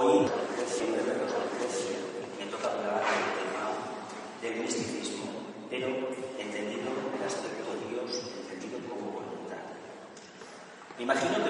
Hoy, 0.00 0.24
siempre 0.68 1.02
me 1.02 2.46
toca 2.46 2.70
hablar 2.70 3.02
del 3.02 3.34
tema 3.34 3.66
del 4.40 4.62
misticismo, 4.62 5.26
pero 5.68 5.88
entendido 6.38 6.86
el 7.18 7.26
aspecto 7.26 7.66
de 7.74 7.82
Dios, 7.90 8.22
entendido 8.46 8.78
como 8.88 9.10
voluntad. 9.10 9.58
Me 10.98 11.02
imagino 11.02 11.42
que 11.42 11.47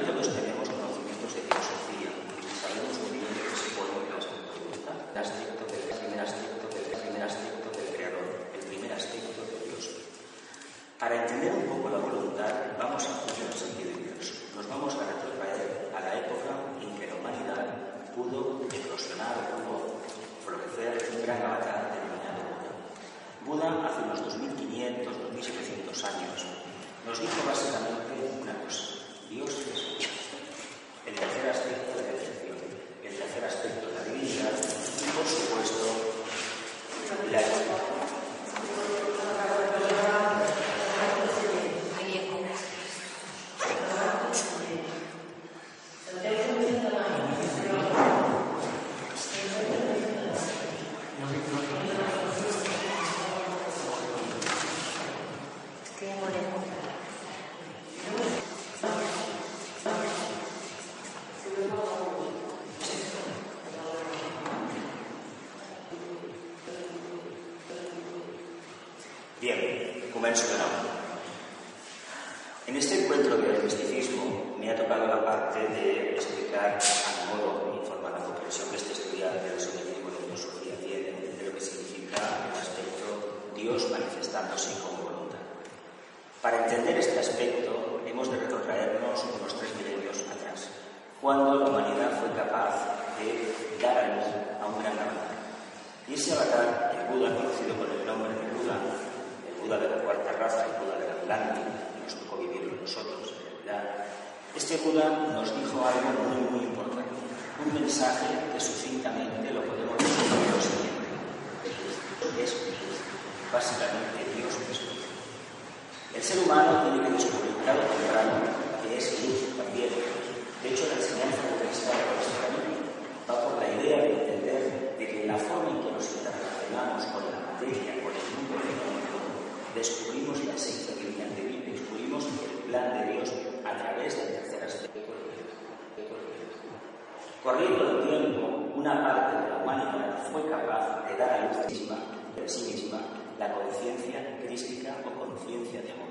Corriendo 137.49 137.89
el 137.89 138.07
tiempo, 138.07 138.47
una 138.77 139.03
parte 139.03 139.41
de 139.41 139.49
la 139.49 139.57
humanidad 139.63 140.19
fue 140.31 140.47
capaz 140.51 141.09
de 141.09 141.17
dar 141.17 141.31
a 141.31 141.47
luz 141.47 141.67
misma, 141.67 141.97
de 142.37 142.47
sí 142.47 142.75
misma, 142.75 143.01
la 143.39 143.55
conciencia 143.55 144.37
crística 144.45 144.95
o 145.07 145.19
conciencia 145.19 145.81
de 145.81 145.93
amor. 145.93 146.09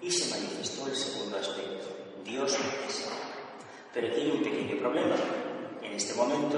Y 0.00 0.10
se 0.10 0.34
manifestó 0.34 0.86
el 0.86 0.96
segundo 0.96 1.36
aspecto, 1.36 1.86
Dios 2.24 2.56
es 2.88 3.06
amor. 3.06 3.20
Pero 3.92 4.14
tiene 4.14 4.32
un 4.32 4.42
pequeño 4.42 4.80
problema. 4.80 5.16
En 5.82 5.92
este 5.92 6.14
momento, 6.14 6.56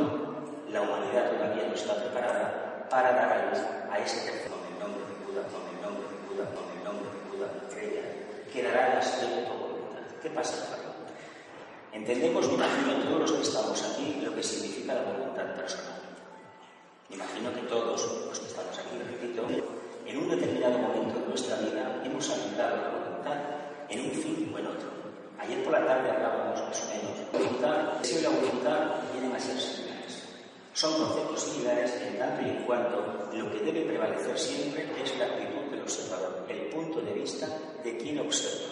la 0.71 0.83
humanidad 0.83 1.33
todavía 1.33 1.67
no 1.67 1.75
está 1.75 1.97
preparada 1.97 2.87
para 2.89 3.13
dar 3.15 3.33
a 3.33 3.51
luz 3.51 3.59
a 3.91 3.99
ese 3.99 4.21
tercer 4.31 4.53
el 4.53 4.79
nombre 4.79 5.03
de 5.03 5.27
Buda, 5.27 5.43
con 5.51 5.67
el 5.67 5.83
nombre 5.83 6.07
de 6.07 6.29
Buda, 6.29 6.49
con 6.55 6.79
el 6.79 6.85
nombre 6.85 7.11
de 7.11 7.37
Buda, 7.37 7.51
estrella, 7.67 8.03
que 8.53 8.63
dará 8.63 8.93
el 8.93 8.99
aspecto 8.99 9.53
voluntad. 9.53 10.03
¿Qué 10.23 10.31
pasa? 10.31 10.82
Entendemos, 11.93 12.49
me 12.49 12.55
imagino, 12.55 13.05
todos 13.05 13.21
los 13.21 13.33
que 13.33 13.43
estamos 13.43 13.83
aquí, 13.83 14.23
lo 14.25 14.35
que 14.35 14.43
significa 14.43 14.95
la 14.95 15.03
voluntad 15.03 15.55
personal. 15.55 16.01
Me 17.11 17.17
imagino 17.17 17.53
que 17.53 17.61
todos 17.69 18.01
los 18.27 18.41
que 18.41 18.47
estamos 18.47 18.79
aquí, 18.79 18.97
repito, 18.97 19.47
en 20.07 20.17
un 20.17 20.31
determinado 20.31 20.79
momento 20.79 21.21
de 21.21 21.27
nuestra 21.27 21.57
vida 21.57 22.03
hemos 22.03 22.31
habitado 22.31 22.77
la 22.77 22.89
voluntad 22.89 23.37
en 23.91 24.01
un 24.01 24.11
fin 24.11 24.51
o 24.55 24.59
en 24.59 24.67
otro. 24.69 24.89
Ayer 25.39 25.63
por 25.63 25.73
la 25.75 25.87
tarde 25.87 26.11
hablábamos 26.11 26.63
más 26.63 26.83
o 26.83 26.89
menos. 26.89 27.19
La 27.31 27.39
voluntad, 27.39 27.99
deseo 28.01 28.21
y 28.21 28.23
la 28.23 28.29
voluntad 28.31 28.79
vienen 29.13 29.37
a 29.37 29.41
ser 29.41 29.61
similares. 29.61 30.23
Son 30.73 30.95
conceptos 30.95 31.43
similares 31.43 31.93
en 32.01 32.19
tanto 32.19 32.41
y 32.41 32.51
en 32.57 32.65
cuanto 32.65 33.29
lo 33.35 33.53
que 33.53 33.61
debe 33.61 33.83
prevalecer 33.83 34.39
siempre 34.39 34.89
es 35.03 35.19
la 35.19 35.27
actitud 35.27 35.71
del 35.71 35.83
observador, 35.83 36.47
el 36.49 36.71
punto 36.71 37.03
de 37.03 37.13
vista 37.13 37.47
de 37.85 37.99
quien 37.99 38.19
observa. 38.19 38.72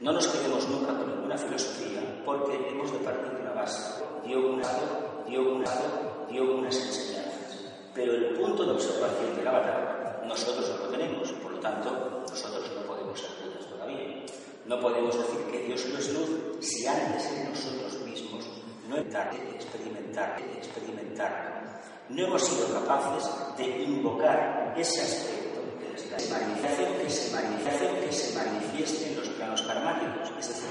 No 0.00 0.12
nos 0.12 0.26
quedemos 0.26 0.68
nunca 0.68 0.92
con 0.92 1.08
ninguna 1.08 1.38
filosofía 1.38 2.22
porque 2.24 2.68
hemos 2.68 2.92
de 2.92 2.98
partir 2.98 3.30
de 3.30 3.42
una 3.42 3.52
base. 3.52 4.02
Dio 4.26 4.50
un 4.50 4.60
lado, 4.60 5.24
dio 5.26 5.40
un 5.40 5.62
lado, 5.62 6.26
dio 6.28 6.56
unas 6.56 6.76
enseñanzas. 6.76 7.60
Pero 7.94 8.12
el 8.12 8.34
punto 8.34 8.64
de 8.64 8.72
observación 8.72 9.36
del 9.36 9.46
avatar 9.46 10.22
nosotros 10.26 10.68
no 10.68 10.86
lo 10.86 10.90
tenemos, 10.90 11.30
por 11.32 11.52
lo 11.52 11.60
tanto, 11.60 12.24
nosotros 12.28 12.70
no 12.74 12.82
podemos 12.82 13.20
ser 13.20 13.30
Budas 13.44 13.66
todavía. 13.68 14.24
No 14.66 14.80
podemos 14.80 15.16
decir 15.16 15.40
que 15.52 15.58
Dios 15.66 15.86
no 15.86 15.98
es 15.98 16.12
luz 16.12 16.30
si 16.60 16.86
antes 16.86 17.26
en 17.32 17.50
nosotros 17.50 18.00
mismos 18.04 18.44
no 18.88 18.96
experimentar, 18.96 20.40
experimentar. 20.56 21.82
No 22.08 22.26
hemos 22.26 22.42
sido 22.42 22.66
capaces 22.80 23.30
de 23.56 23.82
invocar 23.84 24.74
ese 24.76 25.02
aspecto 25.02 25.60
que 25.80 25.98
se 25.98 26.30
manifieste, 26.32 27.02
que 27.02 27.10
se 27.10 27.34
manifieste, 27.34 28.00
que 28.00 28.12
se 28.12 28.34
manifieste 28.36 29.13
karmáticos, 29.62 30.30
es 30.38 30.48
decir, 30.48 30.70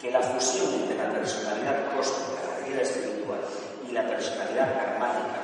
que 0.00 0.10
la 0.10 0.20
fusión 0.20 0.74
entre 0.74 0.96
la 0.96 1.10
personalidad 1.12 1.94
cósmica, 1.94 2.42
la 2.60 2.66
vida 2.66 2.82
espiritual, 2.82 3.40
y 3.88 3.92
la 3.92 4.06
personalidad 4.06 4.74
karmática 4.74 5.40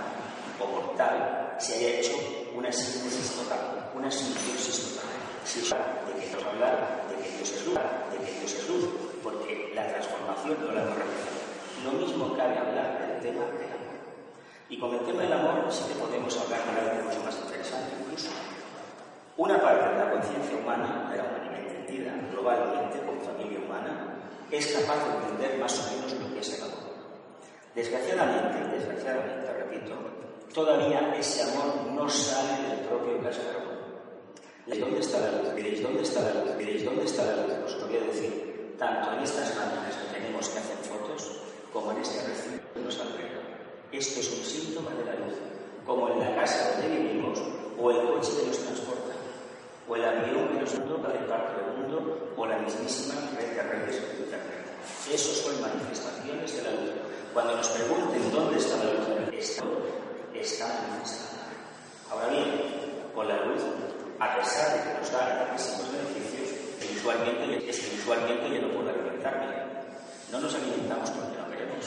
o 0.60 0.66
mortal 0.66 1.54
se 1.58 1.74
haya 1.74 2.00
hecho 2.00 2.12
una 2.54 2.72
síntesis 2.72 3.36
total, 3.36 3.90
una 3.94 4.10
simbiosis 4.10 4.94
total. 4.94 5.10
Si 5.44 5.60
de 5.60 5.66
que 5.66 6.36
nos 6.36 6.44
hablar 6.44 7.06
de 7.08 7.22
que 7.22 7.30
Dios 7.36 7.50
es 7.50 7.66
luz, 7.66 7.78
de 8.10 8.18
que 8.18 8.32
Dios 8.40 8.52
es 8.52 8.68
luz, 8.68 8.84
porque 9.22 9.72
la 9.74 9.86
transformación 9.86 10.56
no 10.60 10.72
la 10.72 10.84
realizado. 10.84 11.38
Lo 11.84 11.92
mismo 11.92 12.36
cabe 12.36 12.58
hablar 12.58 12.98
del 12.98 13.20
tema 13.20 13.44
del 13.46 13.70
amor. 13.70 13.96
Y 14.68 14.78
con 14.78 14.94
el 14.94 15.00
tema 15.06 15.22
del 15.22 15.32
amor 15.32 15.66
sí 15.70 15.84
que 15.88 15.94
podemos 15.94 16.36
hablar 16.36 16.60
de 16.64 16.90
algo 16.90 17.04
mucho 17.04 17.22
más 17.22 17.36
interesante 17.38 17.94
incluso. 18.00 18.28
Una 19.36 19.60
parte 19.62 19.88
de 19.88 20.04
la 20.04 20.10
conciencia 20.10 20.56
humana, 20.58 21.08
de 21.10 21.16
la 21.16 21.24
humanidad 21.24 21.67
entendida 21.88 22.12
globalmente 22.31 23.00
como 23.00 23.20
familia 23.20 23.58
humana, 23.64 24.20
es 24.50 24.67
capaz 24.69 25.05
de 25.05 25.25
entender 25.25 25.58
más 25.58 25.73
o 25.81 25.96
menos 25.96 26.12
lo 26.12 26.35
que 26.35 26.40
es 26.40 26.55
el 26.55 26.62
amor. 26.64 26.88
Desgraciadamente, 27.75 28.76
desgraciadamente, 28.76 29.52
repito, 29.52 29.94
todavía 30.52 31.14
ese 31.19 31.43
amor 31.43 31.93
no 31.93 32.08
sale 32.08 32.69
del 32.69 32.81
propio 32.87 33.23
cascarón. 33.23 33.79
¿Dónde 34.67 35.00
está 35.00 35.20
la 35.20 35.32
luz? 35.32 35.49
¿dónde 35.82 36.02
está 36.02 36.20
la 36.20 36.44
luz? 36.44 36.58
Diréis, 36.58 36.85
¿dónde 36.85 37.05
está 37.05 37.25
la 37.25 37.37
luz? 37.43 37.55
Os 37.64 37.75
lo 37.81 37.87
voy 37.87 37.96
a 37.96 38.00
decir, 38.00 38.76
tanto 38.79 39.12
en 39.12 39.20
estas 39.20 39.56
máquinas 39.56 39.96
que 39.96 40.19
tenemos 40.20 40.49
que 40.49 40.58
hacer 40.58 40.76
fotos, 40.76 41.40
como 41.73 41.93
en 41.93 41.99
este 41.99 42.26
recinto 42.29 42.64
que 42.75 42.81
nos 42.81 43.00
alberga. 43.00 43.40
Esto 43.93 44.20
es 44.20 44.31
un 44.31 44.44
síntoma 44.44 44.90
de 44.90 45.05
la 45.05 45.14
luz, 45.14 45.35
como 45.87 46.11
en 46.11 46.20
la 46.20 46.37
casa 46.37 46.73
donde 46.73 46.96
vivimos, 46.96 47.40
o 47.81 47.90
el 47.90 48.06
coche 48.08 48.32
que 48.40 48.46
nos 48.49 48.58
transporta, 48.58 49.07
o 49.88 49.96
el 49.96 50.05
avión 50.05 50.49
que 50.49 50.61
nos 50.61 50.73
toca 50.73 51.08
de 51.08 51.19
parte 51.25 51.56
del 51.56 51.73
mundo, 51.79 52.32
o 52.37 52.46
la 52.46 52.58
mismísima 52.58 53.14
red 53.37 53.56
de 53.56 53.62
redes 53.62 53.96
de 53.96 54.25
Internet. 54.25 54.67
Esos 55.11 55.38
son 55.38 55.61
manifestaciones 55.61 56.56
de 56.56 56.62
la 56.62 56.70
luz. 56.73 56.90
Cuando 57.32 57.56
nos 57.56 57.69
pregunten 57.69 58.31
dónde 58.31 58.58
está 58.58 58.76
la 58.76 58.93
luz, 58.93 59.32
esto 59.32 59.64
está 60.35 60.67
manifestada. 60.90 61.49
Ahora 62.11 62.29
bien, 62.29 62.44
con 63.14 63.29
la 63.29 63.44
luz, 63.46 63.62
a 64.20 64.37
pesar 64.37 64.76
de 64.76 64.82
que 64.82 64.99
nos 65.00 65.12
da 65.12 65.29
grandísimos 65.29 65.93
beneficios, 65.93 66.69
usualmente, 66.99 67.70
es 67.70 67.79
que 67.81 67.96
usualmente 67.96 68.55
yo 68.55 68.69
no 68.69 68.75
puedo 68.75 68.90
alimentarme. 68.90 69.46
No 70.31 70.40
nos 70.40 70.55
alimentamos 70.55 71.11
porque 71.11 71.38
no 71.38 71.50
queremos. 71.50 71.87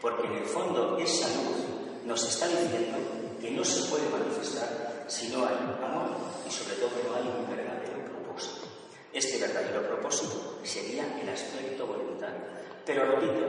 Porque 0.00 0.26
en 0.26 0.34
el 0.34 0.44
fondo 0.44 0.98
esa 0.98 1.26
luz 1.28 1.56
nos 2.04 2.28
está 2.28 2.46
diciendo 2.46 2.98
que 3.40 3.50
no 3.50 3.64
se 3.64 3.90
puede 3.90 4.08
manifestar 4.10 4.83
si 5.06 5.28
no 5.28 5.46
hay 5.46 5.56
amor 5.82 6.08
y 6.46 6.50
sobre 6.50 6.76
todo 6.76 6.90
no 7.08 7.16
hay 7.16 7.22
un 7.22 7.48
verdadero 7.48 8.04
propósito. 8.10 8.66
Este 9.12 9.38
verdadero 9.38 9.82
propósito 9.86 10.58
sería 10.62 11.04
el 11.20 11.28
aspecto 11.28 11.86
voluntad. 11.86 12.32
Pero 12.84 13.06
repito, 13.06 13.46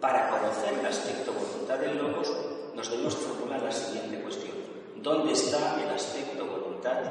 para 0.00 0.28
conocer 0.30 0.78
el 0.78 0.86
aspecto 0.86 1.32
voluntad 1.32 1.78
del 1.78 1.98
logos 1.98 2.32
nos 2.74 2.90
debemos 2.90 3.14
formular 3.14 3.62
la 3.62 3.72
siguiente 3.72 4.20
cuestión. 4.22 4.56
¿Dónde 4.96 5.32
está 5.32 5.82
el 5.82 5.90
aspecto 5.90 6.46
voluntad 6.46 7.02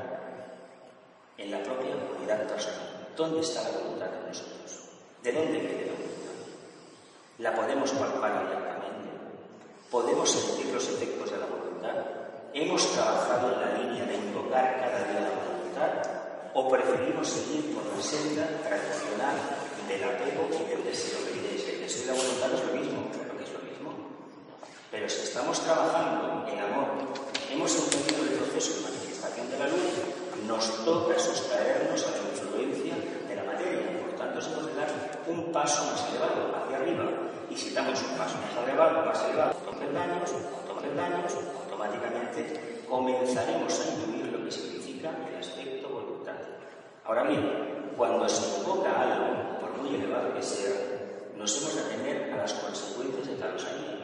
en 1.38 1.52
la 1.52 1.62
propia 1.64 1.96
unidad 2.18 2.48
personal? 2.48 3.08
¿Dónde 3.16 3.42
está 3.42 3.64
la 3.64 3.78
voluntad 3.78 4.08
de 4.08 4.28
nosotros? 4.28 4.90
¿De 5.22 5.32
dónde 5.32 5.60
viene 5.60 5.86
la 5.86 5.94
voluntad? 5.94 6.34
¿La 7.40 7.56
podemos 7.56 7.92
palpar 7.92 8.32
abiertamente? 8.32 9.10
¿Podemos 9.90 10.30
sentir 10.30 10.74
los 10.74 10.88
efectos 10.90 11.32
de 11.32 11.38
la 11.38 11.46
voluntad? 11.46 12.23
¿Hemos 12.54 12.86
trabajado 12.94 13.50
en 13.50 13.62
la 13.62 13.78
línea 13.82 14.06
de 14.06 14.14
invocar 14.14 14.78
cada 14.78 15.10
día 15.10 15.26
la 15.26 15.34
voluntad? 15.42 15.90
¿O 16.54 16.70
preferimos 16.70 17.26
seguir 17.26 17.74
por 17.74 17.82
la 17.82 17.98
senda 17.98 18.46
tradicional 18.62 19.34
del 19.90 20.04
apego 20.06 20.46
y 20.54 20.70
del 20.70 20.86
deseo? 20.86 21.18
El 21.34 21.82
deseo 21.82 22.04
y 22.04 22.06
la 22.06 22.14
voluntad 22.14 22.54
es 22.54 22.62
lo 22.70 22.74
mismo, 22.78 23.10
claro 23.10 23.34
que 23.42 23.44
es 23.44 23.54
lo 23.58 23.62
mismo. 23.66 23.90
Pero 24.92 25.10
si 25.10 25.22
estamos 25.26 25.66
trabajando 25.66 26.46
en 26.46 26.60
amor, 26.62 26.94
hemos 27.50 27.74
entendido 27.74 28.22
el 28.22 28.38
proceso 28.38 28.78
de 28.78 28.82
manifestación 28.86 29.50
de 29.50 29.58
la 29.58 29.68
luz, 29.74 29.94
nos 30.46 30.86
toca 30.86 31.18
sustraernos 31.18 32.06
a 32.06 32.12
la 32.12 32.22
influencia 32.38 32.94
de 33.30 33.36
la 33.36 33.50
materia. 33.50 33.98
Por 33.98 34.14
tanto, 34.14 34.46
hemos 34.46 34.68
de 34.68 34.76
dar 34.78 34.94
un 35.26 35.52
paso 35.52 35.90
más 35.90 36.06
elevado 36.06 36.54
hacia 36.54 36.78
arriba. 36.78 37.10
Y 37.50 37.58
si 37.58 37.74
damos 37.74 37.98
un 37.98 38.14
paso 38.14 38.38
más 38.38 38.54
elevado, 38.62 39.04
más 39.04 39.26
elevado, 39.26 39.58
daños, 39.92 40.32
daños, 40.96 41.34
automáticamente 41.84 42.86
comenzaremos 42.88 43.80
a 43.80 43.92
intuir 43.92 44.32
lo 44.32 44.46
que 44.46 44.52
significa 44.52 45.12
el 45.28 45.40
aspecto 45.40 45.90
voluntad. 45.90 46.36
Ahora 47.06 47.24
bien, 47.24 47.94
cuando 47.98 48.28
se 48.30 48.60
invoca 48.60 48.90
algo, 49.02 49.60
por 49.60 49.78
muy 49.78 49.96
elevado 49.96 50.34
que 50.34 50.42
sea, 50.42 50.74
nos 51.38 51.62
hemos 51.62 51.76
de 51.76 51.82
atener 51.82 52.34
a 52.34 52.38
las 52.38 52.54
consecuencias 52.54 53.28
de 53.28 53.36
tal 53.36 53.60
salida. 53.60 54.00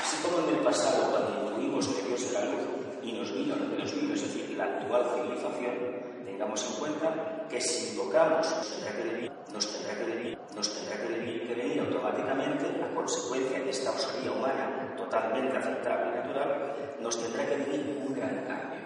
Así 0.00 0.16
como 0.22 0.46
en 0.46 0.56
el 0.56 0.62
pasado, 0.62 1.10
cuando 1.10 1.50
intuimos 1.50 1.88
que 1.88 2.08
Dios 2.08 2.30
era 2.30 2.44
luz 2.44 2.68
y 3.02 3.12
nos 3.12 3.32
vino 3.32 3.56
lo 3.56 3.70
que 3.70 3.82
nos 3.82 3.94
vino, 3.94 4.14
es 4.14 4.22
decir, 4.22 4.56
la 4.56 4.64
actual 4.64 5.10
civilización, 5.14 5.99
tengamos 6.40 6.64
en 6.64 6.72
cuenta 6.80 7.46
que 7.50 7.60
si 7.60 7.90
invocamos, 7.90 8.48
nos 8.48 8.66
tendrá 8.72 8.96
que 8.96 9.02
venir, 9.12 9.32
nos 9.52 9.66
tendrá 9.70 9.94
que 9.94 10.04
venir, 10.04 10.38
nos 10.56 10.72
tendrá 10.72 10.96
que 10.96 11.08
venir, 11.12 11.46
que 11.46 11.54
venir 11.54 11.80
automáticamente 11.80 12.64
a 12.82 12.94
consecuencia 12.94 13.60
de 13.60 13.68
esta 13.68 13.90
osadía 13.90 14.32
humana 14.32 14.96
totalmente 14.96 15.58
aceptable 15.58 16.08
y 16.08 16.14
natural, 16.16 16.96
nos 16.98 17.20
tendrá 17.20 17.44
que 17.44 17.56
venir 17.56 18.04
un 18.08 18.14
gran 18.14 18.46
cambio. 18.46 18.80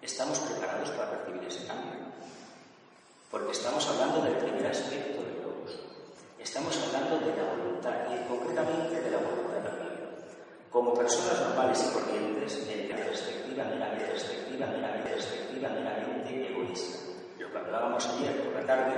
¿Estamos 0.00 0.38
preparados 0.40 0.88
para 0.92 1.10
recibir 1.20 1.44
ese 1.44 1.66
cambio? 1.66 2.00
Porque 3.30 3.52
estamos 3.52 3.86
hablando 3.86 4.22
del 4.22 4.36
primer 4.36 4.66
aspecto 4.66 5.20
de 5.20 5.36
logos. 5.36 5.76
Estamos 6.38 6.80
hablando 6.80 7.20
de 7.20 7.36
la 7.36 7.44
voluntad 7.44 8.08
y 8.08 8.26
concretamente 8.26 9.02
de 9.02 9.10
la 9.10 9.18
voluntad 9.18 9.68
de 9.68 9.84
Dios. 9.84 10.16
Como 10.70 10.94
personas 11.16 11.40
normales 11.40 11.82
y 11.82 11.92
corrientes, 11.92 12.68
en 12.70 12.88
la 12.88 12.96
perspectiva 12.96 13.64
meramente 13.64 14.04
perspectiva, 14.06 14.66
meramente 14.66 15.10
perspectiva, 15.10 15.68
meramente 15.70 16.50
egoísta. 16.50 16.98
Lo 17.38 17.50
que 17.50 17.58
hablábamos 17.58 18.06
ayer 18.06 18.44
por 18.44 18.54
la 18.54 18.66
tarde, 18.66 18.94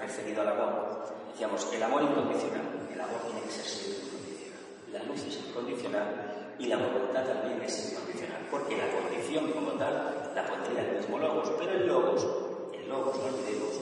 referido 0.00 0.42
al 0.42 0.48
amor. 0.48 1.06
Decíamos, 1.32 1.66
el 1.72 1.82
amor 1.82 2.02
incondicional. 2.02 2.62
El 2.92 3.00
amor 3.00 3.20
tiene 3.26 3.42
que 3.42 3.50
ser 3.50 3.64
siempre 3.64 4.06
incondicional. 4.06 4.62
La 4.92 5.02
luz 5.02 5.20
es 5.26 5.36
incondicional 5.48 6.54
y 6.58 6.66
la 6.66 6.76
voluntad 6.76 7.24
también 7.24 7.60
es 7.62 7.90
incondicional. 7.90 8.46
Porque 8.50 8.76
la 8.76 8.88
condición 8.94 9.50
como 9.50 9.72
tal 9.72 10.30
la 10.34 10.46
pondría 10.46 10.86
el 10.86 10.96
mismo 10.98 11.18
Logos. 11.18 11.50
Pero 11.58 11.72
el 11.72 11.86
Logos, 11.86 12.26
el 12.74 12.88
Logos, 12.88 13.16
no 13.18 13.24
olvidemos, 13.26 13.74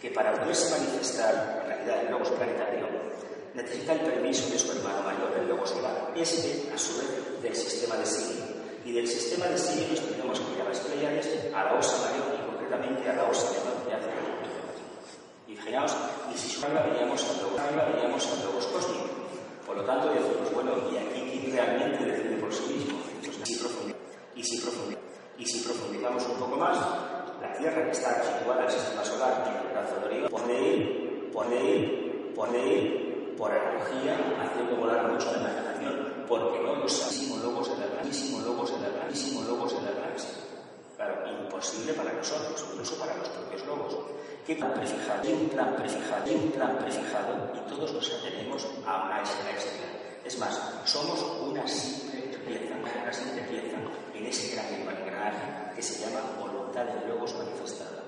que 0.00 0.10
para 0.10 0.32
poderse 0.32 0.70
manifestar, 0.78 1.60
en 1.62 1.68
realidad 1.68 2.04
el 2.06 2.10
Logos 2.12 2.30
planetario, 2.30 2.86
necesita 3.56 3.94
el 3.94 4.00
permiso 4.00 4.50
de 4.50 4.58
su 4.58 4.70
hermano 4.72 5.02
mayor, 5.02 5.32
el 5.40 5.48
lobo 5.48 5.66
solar. 5.66 6.12
Este, 6.14 6.70
a 6.72 6.78
su 6.78 6.98
vez, 6.98 7.42
del 7.42 7.56
sistema 7.56 7.96
de 7.96 8.06
Sirio. 8.06 8.44
Y 8.84 8.92
del 8.92 9.08
sistema 9.08 9.46
de 9.46 9.58
Sirio 9.58 9.88
nos 9.88 10.00
tenemos 10.00 10.38
que 10.38 10.54
ir 10.54 10.60
a 10.60 10.68
las 10.68 10.78
Pleiades, 10.80 11.54
a 11.54 11.64
la 11.64 11.74
Osa 11.74 11.96
Mayor 12.04 12.36
y 12.36 12.46
concretamente 12.46 13.08
a 13.08 13.14
la 13.14 13.24
Osa 13.24 13.50
Menor 13.50 13.86
de 13.86 13.94
hace 13.94 14.10
Y 15.48 15.56
fijaos, 15.56 15.96
y 16.32 16.38
si 16.38 16.48
solo 16.50 16.74
veríamos 16.84 17.24
a 17.24 17.42
logos, 17.42 17.60
veríamos 17.92 18.26
a 18.26 18.44
logos 18.44 18.66
cósmicos. 18.66 19.10
Por 19.66 19.76
lo 19.78 19.84
tanto, 19.84 20.08
decimos, 20.10 20.52
bueno, 20.52 20.72
¿y 20.92 20.96
aquí 20.98 21.50
realmente 21.50 22.04
decide 22.04 22.36
por 22.36 22.52
sí 22.52 22.74
mismo? 22.74 22.98
Pues, 23.20 23.38
y, 23.38 23.44
si 23.44 23.56
profundizamos, 23.56 24.98
y 25.38 25.46
si 25.46 25.60
profundizamos 25.60 26.26
un 26.26 26.36
poco 26.36 26.56
más, 26.56 26.78
la 27.40 27.52
Tierra 27.58 27.84
que 27.84 27.90
está 27.90 28.22
situada 28.22 28.60
en 28.60 28.66
el 28.66 28.70
sistema 28.70 29.04
solar 29.04 29.44
en 29.48 29.66
el 29.66 29.72
brazo 29.72 30.00
de 30.00 30.06
Orión 30.06 30.30
puede 30.30 30.62
ir, 30.62 31.30
puede 31.32 31.64
ir, 31.64 32.34
puede 32.34 32.68
ir 32.68 33.05
por 33.36 33.50
analogía, 33.52 34.16
haciendo 34.40 34.76
volar 34.76 35.12
mucho 35.12 35.30
la 35.32 35.38
imaginación, 35.38 36.24
porque 36.28 36.60
no 36.60 36.88
santísimos 36.88 37.42
logos 37.42 37.68
de 37.70 37.76
la 37.78 37.86
grandísimo 37.92 38.40
logos 38.40 38.72
de 38.72 38.80
la 38.80 38.88
grandísimo 38.94 39.42
logos 39.42 39.74
de 39.74 39.82
la 39.82 39.90
galaxia. 39.90 40.30
Claro, 40.96 41.14
imposible 41.28 41.92
para 41.92 42.12
nosotros, 42.12 42.64
incluso 42.72 42.96
para 42.96 43.16
los 43.16 43.28
propios 43.28 43.66
logos. 43.66 43.96
¿Qué 44.46 44.54
plan 44.54 44.72
prefijado? 44.74 45.22
Hay 45.22 45.32
un 45.32 45.48
plan 45.48 45.74
prefijado, 45.76 46.24
hay 46.24 46.34
un 46.34 46.50
plan 46.52 46.78
prefijado 46.78 47.52
y 47.54 47.68
todos 47.68 47.92
nos 47.92 48.12
atenemos 48.12 48.66
a 48.86 49.04
una 49.04 49.20
exterior. 49.20 49.90
Es 50.24 50.38
más, 50.38 50.60
somos 50.84 51.20
una 51.42 51.66
simple 51.66 52.38
pieza, 52.46 52.74
una 52.76 53.12
simple 53.12 53.42
pieza 53.42 53.76
en 54.14 54.26
ese 54.26 54.54
gran 54.54 54.66
engranaje 54.72 55.74
que 55.74 55.82
se 55.82 56.04
llama 56.04 56.20
voluntad 56.38 56.84
del 56.84 57.08
logos 57.08 57.34
manifestada. 57.34 58.02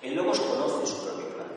El 0.00 0.14
logos 0.14 0.38
conoce 0.40 0.86
su 0.86 1.04
propio 1.04 1.28
plan. 1.34 1.48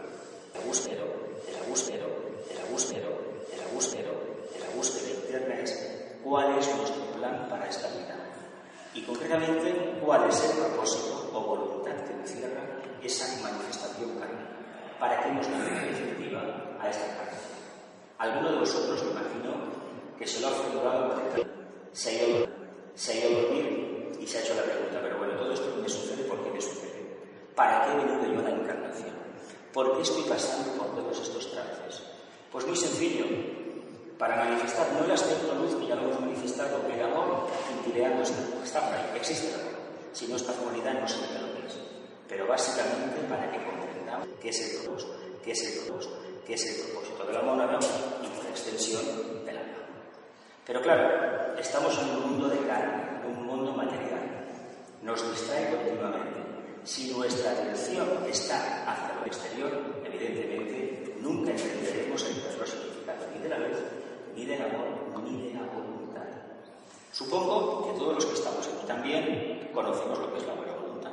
Búsqueda, 0.66 1.04
el 1.48 1.70
búsqueda, 1.70 2.06
el 2.06 2.72
búsqueda, 2.72 3.08
el 3.54 3.74
búsqueda, 3.74 4.10
el 4.56 4.76
búsqueda 4.76 5.10
interna 5.10 5.60
es 5.60 5.92
cuál 6.24 6.58
es 6.58 6.76
nuestro 6.76 7.04
plan 7.18 7.48
para 7.50 7.68
esta 7.68 7.88
vida. 7.90 8.16
Cuál 9.32 10.28
es 10.28 10.44
el 10.44 10.58
propósito 10.58 11.32
o 11.34 11.40
voluntad 11.40 11.96
que 12.04 12.12
encierra 12.12 12.68
esa 13.02 13.42
manifestación 13.42 14.20
kármica. 14.20 14.44
¿Para 15.00 15.24
qué 15.24 15.30
venido 15.30 15.48
en 15.56 15.88
definitiva 15.88 16.42
a 16.78 16.90
esta 16.90 17.16
carne? 17.16 17.40
Alguno 18.18 18.52
de 18.52 18.60
vosotros, 18.60 19.02
me 19.06 19.12
imagino, 19.12 19.54
que 20.20 20.28
se 20.28 20.42
lo 20.42 20.50
ha 20.50 20.52
formulado 20.52 21.16
se 21.94 22.10
ha, 22.10 22.28
ido, 22.28 22.48
se 22.94 23.14
ha 23.14 23.30
ido 23.30 23.40
a 23.40 23.42
dormir 23.44 24.18
y 24.20 24.28
se 24.28 24.38
ha 24.38 24.42
hecho 24.42 24.54
la 24.54 24.64
pregunta, 24.64 25.00
pero 25.02 25.18
bueno, 25.18 25.36
todo 25.36 25.54
esto 25.54 25.80
me 25.82 25.88
sucede, 25.88 26.26
¿por 26.26 26.44
qué 26.44 26.52
me 26.52 26.62
sucede? 26.62 27.18
¿Para 27.56 27.86
qué 27.86 27.92
he 27.94 28.06
venido 28.06 28.34
yo 28.34 28.40
a 28.40 28.50
la 28.50 28.50
encarnación? 28.50 29.16
¿Por 29.72 29.96
qué 29.96 30.02
estoy 30.02 30.24
pasando 30.24 30.74
por 30.74 30.94
todos 30.94 31.22
estos 31.22 31.50
trances? 31.52 32.04
Pues 32.52 32.68
muy 32.68 32.76
sencillo, 32.76 33.28
para 34.22 34.36
manifestar 34.36 34.86
no 34.94 35.04
el 35.04 35.10
aspecto 35.10 35.56
luz 35.56 35.74
que 35.78 35.88
ya 35.88 35.96
lo 35.96 36.04
hemos 36.04 36.20
manifestado, 36.22 36.78
el 36.94 37.02
amor 37.02 37.48
ideando 37.92 38.22
está 38.22 38.80
por 38.80 38.94
ahí, 38.94 39.18
existe 39.18 39.48
el 39.48 39.56
amor. 39.56 39.74
Si 40.14 40.28
no 40.28 40.36
esta 40.36 40.54
comunidad 40.54 40.94
no 40.94 41.08
se 41.08 41.18
lo 41.18 41.58
que 41.58 41.66
es. 41.66 41.80
Pero 42.30 42.46
básicamente 42.46 43.18
para 43.28 43.52
que 43.52 43.58
comprendamos 43.66 44.28
qué 44.40 44.50
es 44.50 44.62
el 44.62 44.84
propósito, 44.84 45.16
qué 45.44 45.52
es 45.54 45.64
el 45.66 45.86
propósito, 45.86 46.16
qué 46.46 46.54
es 46.54 46.66
el 46.68 46.86
propósito 46.86 47.24
del 47.26 47.38
amor 47.38 47.80
y 48.22 48.28
por 48.28 48.46
extensión 48.46 49.02
del 49.44 49.58
alma. 49.58 49.90
Pero 50.68 50.82
claro, 50.84 51.58
estamos 51.58 51.98
en 51.98 52.10
un 52.12 52.30
mundo 52.30 52.48
de 52.48 52.60
carne, 52.68 53.26
un 53.26 53.48
mundo 53.48 53.72
material. 53.72 54.22
Nos 55.02 55.32
distrae 55.32 55.72
continuamente. 55.72 56.42
Si 56.84 57.12
nuestra 57.12 57.54
atención 57.54 58.08
está 58.30 58.84
hacia 58.86 59.16
lo 59.20 59.26
exterior, 59.26 59.72
evidentemente 60.06 61.16
nunca 61.20 61.50
entenderemos 61.50 62.24
el 62.24 62.36
verdadero 62.36 62.68
significado 62.68 63.26
ni 63.34 63.42
de 63.42 63.50
la 63.50 63.58
luz 63.58 64.01
ni 64.36 64.46
del 64.46 64.62
amor, 64.62 64.88
ni 65.24 65.48
de 65.48 65.54
la 65.54 65.62
voluntad. 65.68 66.28
Supongo 67.12 67.86
que 67.86 68.00
todos 68.00 68.16
los 68.16 68.26
que 68.26 68.34
estamos 68.34 68.68
aquí 68.68 68.88
también 68.88 69.70
conocemos 69.74 70.20
lo 70.20 70.32
que 70.34 70.40
es 70.40 70.48
la 70.48 70.54
buena 70.54 70.74
voluntad. 70.74 71.12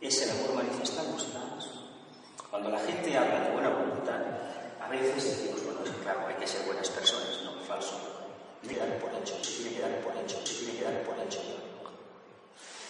Es 0.00 0.22
el 0.22 0.30
amor 0.30 0.54
manifestado, 0.54 1.08
más. 1.12 1.68
Cuando 2.50 2.70
la 2.70 2.78
gente 2.78 3.16
habla 3.16 3.40
de 3.40 3.52
buena 3.52 3.70
voluntad, 3.70 4.20
a 4.80 4.88
veces 4.88 5.24
decimos, 5.24 5.64
bueno, 5.64 5.80
es 5.84 5.90
claro, 6.02 6.26
hay 6.26 6.34
que 6.34 6.46
ser 6.46 6.64
buenas 6.66 6.88
personas, 6.88 7.40
no, 7.44 7.52
falso. 7.64 7.94
Tiene 8.62 8.84
por 9.00 9.10
hecho, 9.14 9.34
se 9.42 9.62
tiene 9.62 9.76
que 9.76 10.02
por 10.02 10.16
hecho, 10.16 10.36
se 10.44 10.64
tiene 10.64 10.78
que 10.78 10.84
por 11.04 11.18
hecho. 11.24 11.40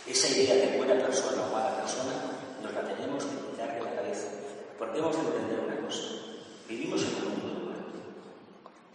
Esa 0.07 0.29
idea 0.29 0.55
de 0.55 0.79
buena 0.79 0.95
persona 0.95 1.43
o 1.43 1.53
mala 1.53 1.77
persona 1.77 2.15
nos 2.63 2.73
la 2.73 2.81
tenemos 2.81 3.25
que 3.25 3.37
quitar 3.51 3.75
de 3.75 3.85
la 3.85 3.95
cabeza, 3.95 4.29
porque 4.79 4.99
hemos 4.99 5.15
de 5.15 5.23
entender 5.23 5.61
una 5.61 5.87
cosa. 5.87 6.03
Vivimos 6.69 7.03
en 7.03 7.15
un 7.17 7.39
mundo. 7.39 7.58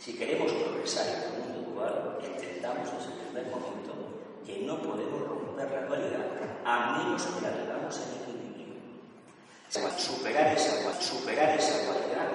Si 0.03 0.11
queremos 0.15 0.51
progresar 0.51 1.07
en 1.07 1.31
un 1.31 1.63
mundo 1.63 1.71
dual, 1.71 2.19
entendamos 2.19 2.91
desde 2.91 3.13
el 3.13 3.19
primer 3.23 3.45
momento 3.47 3.95
que 4.45 4.59
no 4.67 4.75
podemos 4.81 5.21
romper 5.21 5.71
la 5.71 5.87
dualidad 5.87 6.27
a 6.65 6.97
menos 6.99 7.23
que 7.23 7.39
la 7.39 7.51
vivamos 7.51 7.95
en 8.03 8.11
equilibrio. 8.19 8.83
Superar 9.97 10.57
esa, 10.57 11.01
superar 11.01 11.55
esa 11.57 11.85
dualidad, 11.85 12.27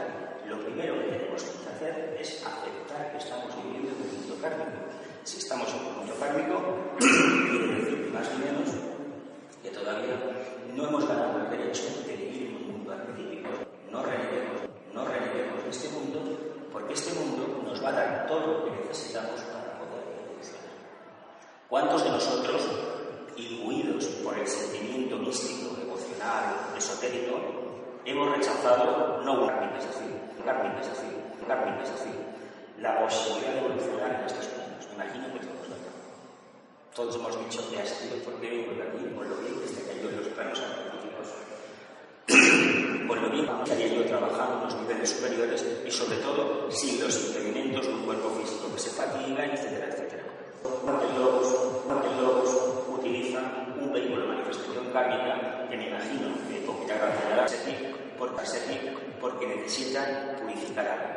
lo 0.49 0.65
primero 0.65 0.95
que 0.97 1.13
tenemos 1.13 1.43
que 1.43 1.69
hacer 1.69 2.17
es 2.19 2.43
aceptar 2.43 3.13
que 3.13 3.19
estamos 3.19 3.55
viviendo 3.63 3.91
en 3.91 4.01
un 4.01 4.17
mundo 4.17 4.41
kármico. 4.41 4.89
Si 5.25 5.37
estamos 5.37 5.69
en 5.69 5.81
un 5.85 5.97
mundo 5.99 6.15
kármico, 6.19 6.57
quiere 6.99 7.69
decir 7.69 8.11
más 8.15 8.29
o 8.29 8.39
menos 8.39 8.69
que 9.63 9.69
todavía 9.69 10.17
no 10.75 10.89
hemos 10.89 11.07
ganado 11.07 11.45
el 11.45 11.51
derecho 11.51 11.83
de 12.07 12.17
vivir 12.17 12.49
en 12.49 12.57
un 12.57 12.73
mundo 12.79 12.93
arquetípico. 12.93 13.51
No 13.93 14.03
reneguemos 15.05 15.65
de 15.65 15.71
este 15.71 15.89
mundo, 15.91 16.49
porque 16.73 16.78
este 16.91 17.13
mundo 17.15 17.63
nos 17.65 17.83
va 17.85 17.89
a 17.89 17.93
dar 17.93 18.27
todo 18.27 18.47
lo 18.47 18.65
que 18.65 18.71
necesitamos 18.71 19.41
para 19.43 19.79
poder 19.79 20.05
evolucionar. 20.25 20.73
¿Cuántos 21.69 22.05
de 22.05 22.11
nosotros, 22.11 22.63
imbuidos 23.37 24.05
por 24.25 24.39
el 24.39 24.47
sentimiento 24.47 25.17
místico, 25.17 25.77
emocional, 25.81 26.75
esotérico, 26.77 27.39
hemos 28.05 28.37
rechazado 28.37 29.23
no 29.23 29.47
kármica, 29.47 29.79
es 29.79 29.87
decir, 29.87 30.21
kármica, 30.45 30.81
es 30.81 30.89
decir, 30.89 31.23
kármica, 31.47 31.83
es 31.83 31.93
decir, 31.93 32.15
la 32.79 33.01
posibilidad 33.01 33.53
de 33.53 33.59
evolucionar 33.59 34.11
en 34.13 34.27
estos 34.27 34.49
mundos? 34.57 34.89
Me 34.89 34.95
imagino 35.05 35.33
que 35.33 35.47
todos 35.47 35.59
todos 36.95 37.15
hemos 37.15 37.39
dicho 37.45 37.71
que 37.71 37.79
ha 37.79 37.87
sido 37.87 38.17
porque 38.25 38.51
vengo 38.51 38.73
de 38.73 38.83
aquí, 38.83 39.05
por 39.15 39.27
lo 39.27 39.37
bien 39.37 39.61
que 39.61 39.67
está 39.67 39.93
cayó 39.93 40.09
en 40.09 40.17
los 40.17 40.27
planos 40.29 40.59
artísticos, 40.59 41.29
por 43.09 43.19
lo 43.23 43.31
bien 43.31 43.49
que 43.65 43.73
haría 43.73 43.89
yo 43.89 44.05
trabajando 44.05 44.59
en 44.59 44.65
los 44.65 44.77
niveles 44.83 45.09
superiores 45.09 45.65
y 45.87 45.91
sobre 45.91 46.19
todo 46.19 46.71
sin 46.71 47.01
los 47.01 47.27
impedimentos 47.27 47.87
de 47.87 47.93
un 47.95 48.05
cuerpo 48.05 48.29
físico 48.39 48.71
que 48.75 48.79
se 48.79 48.91
fatiga, 48.91 49.47
etcétera, 49.47 49.89
etcétera. 49.89 50.25
El 50.63 52.23
logos, 52.23 52.53
utiliza 52.89 53.41
un 53.81 53.93
vehículo 53.93 54.23
de 54.23 54.29
manifestación 54.29 54.93
kármica 54.93 55.67
que 55.71 55.77
me 55.79 55.89
imagino 55.89 56.29
que 56.49 56.61
poquita 56.67 56.95
gracia 56.95 57.29
dará 57.31 57.47
por 58.19 58.37
porque 59.21 59.47
necesita 59.47 60.37
purificar 60.41 60.87
algo. 60.87 61.09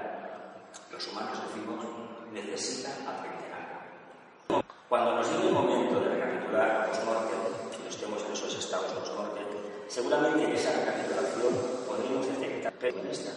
Los 0.92 1.08
humanos 1.08 1.38
decimos 1.48 1.86
necesita 2.32 2.90
aprender 3.04 3.52
algo. 3.52 4.64
Cuando 4.88 5.16
nos 5.16 5.30
llegue 5.30 5.50
el 5.50 5.54
momento 5.54 6.00
de 6.00 6.10
recapitular 6.10 6.88
post-mortem, 6.88 7.40
que 7.84 7.90
estemos 7.90 8.24
en 8.24 8.32
esos 8.32 8.56
estados 8.56 8.92
post-mortem, 8.94 9.48
seguramente 9.88 10.46
en 10.46 10.52
esa 10.52 10.72
recapitulación 10.72 11.81
podremos 12.02 12.28
detectar, 12.28 12.74
pero 12.80 13.02
esta, 13.10 13.32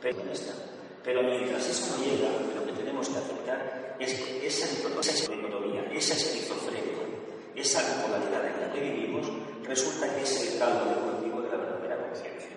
pero 0.00 0.20
en 0.20 0.28
esta. 0.28 0.52
Pero 1.02 1.22
mientras 1.22 1.66
eso 1.66 1.96
no 1.96 2.04
llega, 2.04 2.28
lo 2.54 2.66
que 2.66 2.72
tenemos 2.72 3.08
que 3.08 3.18
aceptar 3.18 3.96
es 3.98 4.14
que 4.14 4.46
esa 4.46 4.66
dicotomía, 4.68 5.90
esa 5.92 6.14
esquizofrenia, 6.14 7.00
esa 7.54 7.80
modalidad 8.06 8.46
en 8.46 8.60
la 8.60 8.72
que 8.72 8.80
vivimos, 8.80 9.26
resulta 9.64 10.14
que 10.14 10.22
es 10.22 10.52
el 10.52 10.58
caldo 10.58 10.84
de 10.86 10.94
cultivo 10.96 11.40
de 11.42 11.48
la 11.50 11.56
verdadera 11.56 11.96
conciencia. 12.08 12.50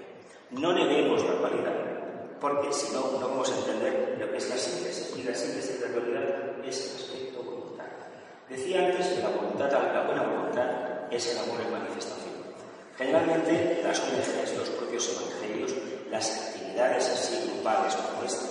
No 0.51 0.73
neguemos 0.73 1.23
la 1.23 1.35
cualidad, 1.35 2.39
porque 2.41 2.73
si 2.73 2.91
no, 2.93 3.19
no 3.19 3.29
vamos 3.29 3.49
a 3.51 3.57
entender 3.59 4.17
lo 4.19 4.31
que 4.31 4.37
es 4.37 4.49
la 4.49 4.57
síntesis. 4.57 5.13
Y 5.17 5.23
la 5.23 5.33
síntesis 5.33 5.79
de 5.79 5.89
la 5.89 5.95
realidad 5.95 6.65
es 6.65 6.79
el 6.79 6.95
aspecto 6.95 7.23
Decía 8.49 8.85
antes 8.85 9.07
que 9.07 9.21
la 9.23 9.29
voluntad, 9.29 9.71
la 9.71 10.03
buena 10.03 10.23
voluntad, 10.23 11.11
es 11.11 11.31
el 11.31 11.39
amor 11.39 11.59
en 11.65 11.71
manifestación. 11.71 12.32
Generalmente, 12.97 13.81
las 13.83 13.99
ONGs, 13.99 14.57
los 14.57 14.69
propios 14.69 15.09
evangelios, 15.09 15.73
las 16.11 16.29
actividades 16.29 17.09
así 17.09 17.49
grupales 17.49 17.95
como 17.95 18.23
esta, 18.23 18.45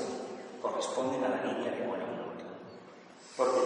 corresponden 0.61 1.25
a 1.25 1.29
la 1.29 1.45
línea 1.45 1.71
de 1.71 1.87
buena 1.87 2.05
voluntad. 2.05 2.55
¿Por 3.37 3.55
qué? 3.55 3.61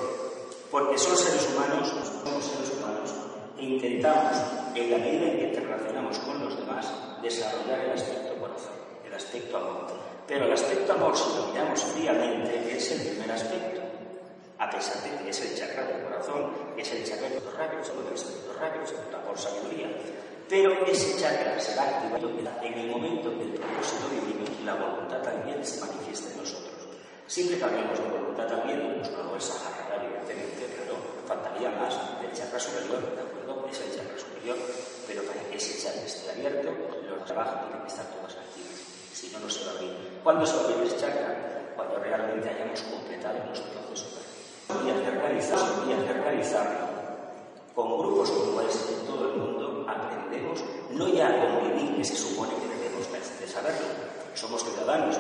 Porque 0.71 0.99
son 0.99 1.17
seres 1.17 1.49
humanos, 1.53 1.89
somos 1.89 2.45
seres 2.45 2.73
humanos, 2.77 3.15
e 3.59 3.65
intentamos, 3.65 4.37
en 4.75 4.91
la 4.91 4.99
medida 4.99 5.27
en 5.27 5.39
que 5.39 5.45
interrelacionamos 5.49 6.19
con 6.19 6.45
los 6.45 6.57
demás, 6.59 6.93
desarrollar 7.23 7.81
el 7.81 7.93
aspecto 7.93 8.39
corazón, 8.39 8.73
el 9.07 9.15
aspecto 9.15 9.57
amor. 9.57 9.87
Pero 10.29 10.45
el 10.45 10.53
aspecto 10.53 10.93
amor, 10.93 11.17
si 11.17 11.37
lo 11.37 11.47
miramos 11.47 11.81
fríamente, 11.83 12.77
es 12.77 12.91
el 12.93 13.09
primer 13.09 13.33
aspecto 13.33 13.87
a 14.59 14.71
pesar 14.71 15.03
de 15.03 15.23
que 15.23 15.31
es 15.31 15.41
el 15.41 15.55
chakra 15.55 15.85
del 15.85 16.03
corazón, 16.03 16.51
es 16.77 16.91
el 16.93 17.05
chakra 17.05 17.29
de 17.29 17.41
los 17.41 17.55
rabios, 17.57 17.89
de 17.89 17.95
los 17.95 18.59
rabios, 18.59 18.95
por 19.27 19.39
sabiduría. 19.39 19.89
Pero 20.49 20.87
ese 20.87 21.19
chakra 21.19 21.59
será 21.59 21.83
activado 21.83 22.31
en 22.63 22.75
el 22.75 22.87
momento 22.91 23.35
que 23.35 23.51
el 23.51 23.59
propósito 23.59 24.07
divino 24.15 24.47
y 24.47 24.63
la 24.63 24.75
voluntad 24.75 25.19
también 25.19 25.59
se 25.65 25.81
manifiesta 25.81 26.31
en 26.31 26.39
nosotros. 26.39 26.87
Siempre 27.27 27.59
que 27.59 27.65
hablemos 27.65 27.99
de 27.99 28.07
voluntad 28.07 28.47
también, 28.47 28.95
pues 29.03 29.11
no 29.11 29.35
es 29.37 29.43
Sahara, 29.43 29.99
evidentemente, 29.99 30.71
pero 30.79 30.95
faltaría 31.27 31.71
más 31.71 31.99
del 32.23 32.31
chakra 32.31 32.61
superior, 32.61 33.03
¿de 33.03 33.23
acuerdo? 33.27 33.67
Es 33.67 33.81
el 33.81 33.91
chakra 33.91 34.15
superior, 34.15 34.57
pero 35.09 35.23
para 35.27 35.41
que 35.51 35.57
ese 35.57 35.83
chakra 35.83 36.07
esté 36.07 36.31
abierto, 36.31 36.71
los 36.71 37.25
trabajos 37.27 37.67
tienen 37.67 37.83
que 37.83 37.91
estar 37.91 38.07
todos 38.07 38.39
activos, 38.39 38.79
si 39.13 39.31
no, 39.35 39.41
no 39.41 39.51
se 39.51 39.67
va 39.67 39.73
a 39.73 39.75
abrir. 39.75 39.99
¿Cuándo 40.23 40.47
se 40.47 40.55
va 40.55 40.63
a 40.63 40.65
abrir 40.71 40.87
ese 40.87 40.97
chakra? 40.97 41.75
Cuando 41.75 41.99
realmente 41.99 42.49
hayamos 42.49 42.81
completado 42.83 43.43
nuestro 43.51 43.67
proceso 43.75 44.07
y 44.71 44.91
hacer 44.95 45.15
realizar, 45.19 45.59
y 45.83 46.23
realizarlo 46.23 46.96
con 47.77 47.93
grupos 47.99 48.31
como 48.31 48.63
este 48.63 48.95
en 48.95 49.05
todo 49.05 49.29
el 49.29 49.37
mundo, 49.37 49.85
aprendemos 49.87 50.65
no 50.93 51.09
ya 51.09 51.29
a 51.29 51.61
convivir, 51.61 51.95
que 51.95 52.05
se 52.05 52.17
supone 52.17 52.49
que 52.57 52.73
debemos 52.73 53.05
de 53.13 53.47
saberlo. 53.47 53.87
Somos 54.33 54.65
ciudadanos. 54.65 55.15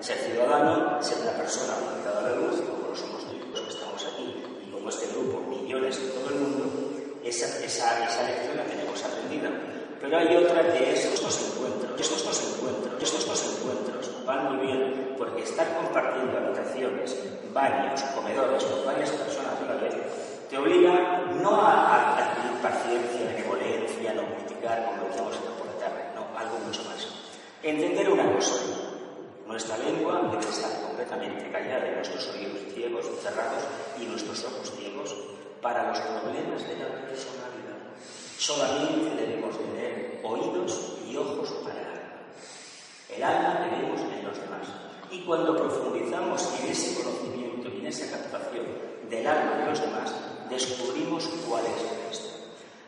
Ser 0.00 0.18
ciudadano, 0.18 1.02
ser 1.02 1.16
una 1.22 1.32
persona 1.32 1.72
conectada 1.80 2.20
a 2.20 2.28
la 2.28 2.36
luz, 2.36 2.60
como 2.60 2.88
lo 2.88 2.94
somos 2.94 3.24
los 3.24 3.60
que 3.62 3.72
estamos 3.72 4.04
aquí, 4.04 4.36
y 4.60 4.70
como 4.70 4.90
este 4.90 5.06
grupo, 5.16 5.48
millones 5.48 5.96
en 5.96 6.10
todo 6.12 6.28
el 6.28 6.40
mundo, 6.40 6.64
esa, 7.24 7.46
esa, 7.64 8.04
esa 8.04 8.22
lección 8.28 8.58
la 8.58 8.64
tenemos 8.64 9.02
aprendida. 9.02 9.48
Pero 9.98 10.18
hay 10.18 10.36
otra 10.36 10.60
que 10.60 10.92
es 10.92 11.06
estos 11.06 11.40
encuentros, 11.40 11.98
estos 11.98 12.22
dos 12.22 12.52
encuentros, 12.52 13.02
estos 13.02 13.26
dos 13.26 13.56
encuentros 13.56 14.26
van 14.26 14.44
muy 14.52 14.66
bien 14.66 15.14
porque 15.16 15.42
estar 15.42 15.74
compartiendo 15.74 16.36
habitaciones, 16.36 17.16
baños, 17.54 18.02
comedores 18.14 18.62
con 18.62 18.84
varias 18.84 19.08
personas 19.08 19.56
a 19.56 19.74
la 19.74 19.80
vez 19.80 20.23
te 20.54 20.60
obliga 20.60 21.26
no 21.42 21.60
a, 21.62 22.16
adquirir 22.16 22.62
paciencia, 22.62 23.26
benevolencia, 23.26 24.14
no 24.14 24.22
criticar, 24.36 24.86
como 24.86 25.08
decíamos 25.08 25.36
por 25.58 25.66
la 25.66 25.78
tarde, 25.82 26.04
no, 26.14 26.38
algo 26.38 26.58
mucho 26.64 26.84
más. 26.84 27.08
Entender 27.60 28.08
una 28.08 28.32
cosa, 28.32 28.54
nuestra 29.48 29.76
lengua 29.78 30.30
debe 30.30 30.48
estar 30.48 30.70
completamente 30.86 31.50
callada 31.50 31.90
y 31.90 31.94
nuestros 31.96 32.28
oídos 32.28 32.72
ciegos, 32.72 33.04
cerrados 33.20 33.64
y 34.00 34.04
nuestros 34.04 34.44
ojos 34.44 34.72
ciegos 34.78 35.16
para 35.60 35.88
los 35.88 35.98
problemas 35.98 36.62
de 36.68 36.76
la 36.76 37.02
personalidad. 37.02 37.90
Solamente 38.38 39.10
debemos 39.16 39.58
tener 39.58 40.20
oídos 40.22 40.98
y 41.04 41.16
ojos 41.16 41.50
para 41.64 41.80
el 41.80 41.86
alma. 41.88 42.14
El 43.10 43.22
alma 43.24 43.54
la 43.54 43.70
tenemos 43.70 44.00
en 44.02 44.24
los 44.24 44.38
demás. 44.38 44.68
Y 45.10 45.18
cuando 45.24 45.56
profundizamos 45.56 46.48
en 46.60 46.70
ese 46.70 47.02
conocimiento 47.02 47.68
y 47.74 47.80
en 47.80 47.86
esa 47.86 48.08
captación 48.16 48.66
del 49.10 49.26
alma 49.26 49.56
de 49.56 49.66
los 49.66 49.80
demás, 49.80 50.14
descubrimos 50.50 51.28
cuál 51.48 51.64
es 51.66 51.82
nuestro. 52.04 52.30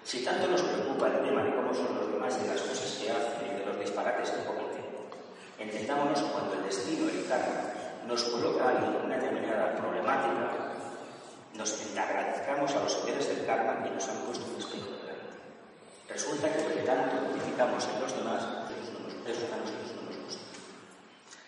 Si 0.05 0.25
tanto 0.25 0.47
nos 0.47 0.63
preocupa 0.63 1.09
el 1.09 1.23
tema 1.23 1.43
de 1.43 1.55
cómo 1.55 1.75
son 1.75 1.95
los 1.97 2.13
demás 2.13 2.37
y 2.39 2.47
de 2.47 2.55
las 2.55 2.63
cosas 2.63 2.91
que 3.01 3.11
hacen 3.11 3.47
y 3.47 3.59
de 3.61 3.67
los 3.67 3.79
disparates 3.79 4.31
que 4.31 4.45
cometen, 4.45 4.87
entendámonos 5.59 6.23
cuando 6.23 6.55
el 6.55 6.65
destino, 6.65 7.09
el 7.09 7.27
karma, 7.27 7.75
nos 8.07 8.23
coloca 8.25 8.71
en 8.71 9.05
una 9.05 9.17
determinada 9.17 9.77
problemática, 9.77 10.53
nos 11.55 11.75
agradezcamos 11.97 12.75
a 12.75 12.83
los 12.83 12.93
seres 12.93 13.29
del 13.29 13.47
karma 13.47 13.83
que 13.83 13.91
nos 13.91 14.09
han 14.09 14.19
puesto 14.19 14.45
un 14.45 14.61
espejo 14.61 14.97
Resulta 16.09 16.53
que 16.53 16.63
lo 16.63 16.75
que 16.75 16.83
tanto 16.83 17.17
criticamos 17.33 17.85
en 17.93 18.01
los 18.01 18.17
demás, 18.17 18.43
eso 18.43 19.47
a 19.53 19.57
nosotros 19.59 19.59
no 19.59 19.59
nos. 19.59 19.86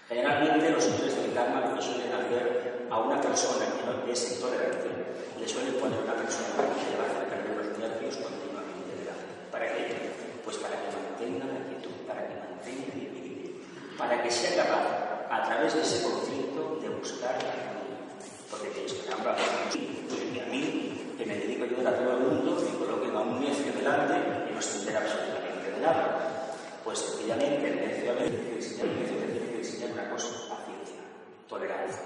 Generalmente 0.08 0.70
los 0.70 0.82
señores 0.82 1.14
del 1.20 1.34
Dharma 1.34 1.60
no 1.68 1.82
suelen 1.82 2.08
hacer 2.08 2.88
a 2.88 2.98
una 2.98 3.20
persona 3.20 3.66
que 3.76 3.84
no 3.84 4.10
es 4.10 4.32
intolerancia, 4.32 4.90
le 5.38 5.46
suelen 5.46 5.74
poner 5.74 6.00
una 6.00 6.16
persona 6.16 6.48
que 6.64 6.88
le 6.88 6.96
va 6.96 7.04
a 7.04 7.12
hacer 7.12 7.28
perder 7.28 7.52
los 7.60 7.76
nervios 7.76 8.16
continuamente 8.16 9.04
delante. 9.04 9.28
¿Para 9.52 9.68
qué? 9.68 10.08
Pues 10.48 10.56
para 10.64 10.80
que 10.80 10.88
mantenga 10.96 11.44
la 11.44 11.60
actitud, 11.60 11.92
para 12.08 12.24
que 12.24 12.40
mantenga 12.40 12.88
el 12.88 13.04
equilibrio, 13.04 13.60
para 14.00 14.22
que 14.22 14.30
sea 14.30 14.64
capaz, 14.64 15.28
a 15.28 15.44
través 15.44 15.74
de 15.76 15.82
ese 15.82 16.02
conflicto, 16.02 16.80
de 16.80 16.88
buscar 16.88 17.36
el 17.36 17.44
camino. 17.44 18.00
Porque 18.48 18.68
tienes 18.72 18.94
que 18.96 19.12
ambas 19.12 19.36
pues, 19.36 20.24
a 20.40 20.48
mí, 20.48 21.12
que 21.18 21.26
me 21.26 21.36
dedico 21.36 21.66
yo 21.68 21.84
a 21.84 21.92
todo 21.92 22.16
el 22.16 22.24
mundo, 22.24 22.56
me 22.56 22.78
coloquen 22.80 23.12
a 23.12 23.20
un 23.20 23.44
necio 23.44 23.76
delante 23.76 24.16
y 24.48 24.54
no 24.56 24.62
se 24.62 24.78
entera 24.80 25.04
absolutamente 25.04 25.68
de 25.68 25.80
nada. 25.84 26.48
Pues 26.82 26.96
sencillamente 26.96 27.60
el 27.60 27.76
necio 27.76 28.12
a 28.12 28.14
veces, 28.24 28.80
el 28.80 29.37
que 29.68 29.76
enseñar 29.76 29.92
una 29.92 30.10
cosa, 30.10 30.28
paciencia, 30.48 31.00
tolerancia, 31.48 32.02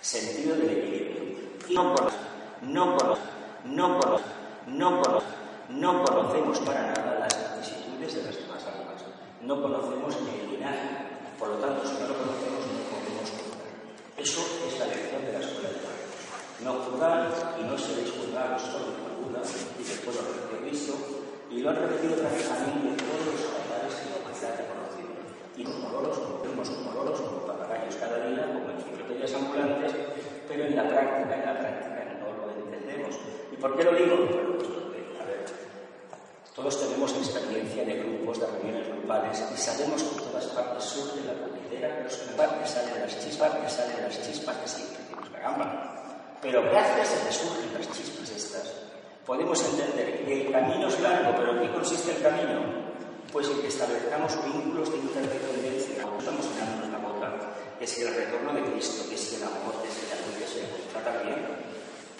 sentido 0.00 0.56
del 0.56 0.70
equilibrio. 0.70 1.22
Y 1.68 1.74
no 1.74 1.94
conoce, 1.94 2.16
no 2.62 2.96
conoce, 2.96 3.22
no 3.64 3.98
conoce, 3.98 4.24
no 4.66 5.02
conoce, 5.02 5.26
no 5.70 6.04
conocemos 6.04 6.60
para 6.60 6.92
nada 6.92 7.18
las 7.20 7.58
vicisitudes 7.58 8.14
de 8.14 8.22
las 8.22 8.36
demás 8.36 8.62
almas. 8.66 9.02
No 9.42 9.62
conocemos 9.62 10.16
ni 10.22 10.40
el 10.40 10.50
linaje. 10.52 10.88
Por 11.38 11.48
lo 11.48 11.56
tanto, 11.56 11.86
si 11.86 11.94
no 11.94 12.06
lo 12.06 12.14
conocemos, 12.14 12.66
no 12.70 12.82
podemos 12.90 13.30
juzgar. 13.30 13.66
Eso 14.16 14.40
es 14.68 14.78
la 14.78 14.86
lección 14.86 15.24
de 15.24 15.32
la 15.32 15.40
escuela 15.40 15.68
de 15.70 15.92
no 16.62 16.72
juzgar 16.74 17.56
y 17.58 17.64
no 17.64 17.76
seréis 17.76 18.10
juzgados 18.12 18.62
solo 18.62 18.94
por 19.02 19.10
duda, 19.18 19.42
y 19.78 19.82
después 19.82 20.14
lo 20.14 20.22
repitió 20.22 20.60
Cristo, 20.62 20.94
y 21.50 21.58
lo 21.58 21.70
han 21.70 21.76
repetido 21.76 22.14
prácticamente 22.14 23.02
todos 23.02 23.26
los 23.34 23.42
altares 23.50 23.94
que 23.98 24.10
la 24.10 24.16
humanidad 24.22 24.54
ha 24.54 24.70
conocido. 24.70 25.10
Y 25.62 25.64
como 25.64 25.90
loros, 25.90 26.18
como 26.18 26.42
vemos 26.42 26.68
como 26.70 26.90
loros, 26.92 27.20
como 27.20 27.46
papagayos 27.46 27.94
cada 27.94 28.18
día, 28.26 28.50
como 28.50 28.66
enciclopedias 28.74 29.32
ambulantes, 29.34 29.92
pero 30.48 30.64
en 30.64 30.74
la 30.74 30.88
práctica, 30.88 31.34
en 31.38 31.46
la 31.46 31.54
práctica 31.54 32.02
no 32.18 32.34
lo 32.34 32.50
entendemos. 32.50 33.14
¿Y 33.52 33.56
por 33.56 33.76
qué 33.76 33.84
lo 33.84 33.92
digo? 33.94 34.26
Pues 34.26 34.66
a 35.22 35.24
ver, 35.24 35.46
todos 36.56 36.80
tenemos 36.80 37.14
experiencia 37.14 37.84
de 37.84 37.94
grupos, 37.94 38.40
de 38.40 38.46
reuniones 38.48 38.88
grupales, 38.88 39.44
y 39.54 39.56
sabemos 39.56 40.02
que 40.02 40.18
en 40.18 40.30
todas 40.30 40.46
partes 40.46 40.82
surge 40.82 41.20
la 41.22 41.34
puñetera, 41.46 42.02
los 42.02 42.16
partes 42.34 42.68
salen 42.68 42.98
las 42.98 43.20
chispas, 43.22 43.54
que 43.54 43.68
salen 43.70 44.02
las 44.02 44.20
chispas 44.20 44.56
que 44.56 44.66
siempre 44.66 44.98
decimos, 44.98 45.30
caramba, 45.30 46.34
pero 46.42 46.60
gracias 46.62 47.22
a 47.22 47.26
que 47.28 47.32
surgen 47.32 47.72
las 47.72 47.86
chispas 47.86 48.30
estas, 48.30 48.66
podemos 49.24 49.62
entender 49.62 50.24
que 50.24 50.42
el 50.42 50.50
camino 50.50 50.88
es 50.88 50.98
largo, 50.98 51.36
pero 51.38 51.52
¿en 51.52 51.60
qué 51.60 51.72
consiste 51.72 52.16
el 52.16 52.20
camino? 52.20 52.81
Pues 53.32 53.48
en 53.48 53.62
que 53.62 53.68
establezcamos 53.68 54.36
vínculos 54.44 54.92
de 54.92 54.98
interdependencia. 54.98 56.04
No 56.04 56.18
estamos 56.18 56.44
mirando 56.52 56.84
la 56.92 57.00
boca, 57.00 57.32
que 57.78 57.84
es 57.86 57.98
el 57.98 58.14
retorno 58.14 58.52
de 58.52 58.60
Cristo, 58.70 59.08
que 59.08 59.14
es 59.14 59.32
el 59.32 59.42
amor, 59.42 59.80
que 59.80 59.88
es 59.88 59.96
la 60.12 60.20
luz, 60.20 60.52
se 60.52 60.92
trata 60.92 61.22
bien. 61.24 61.40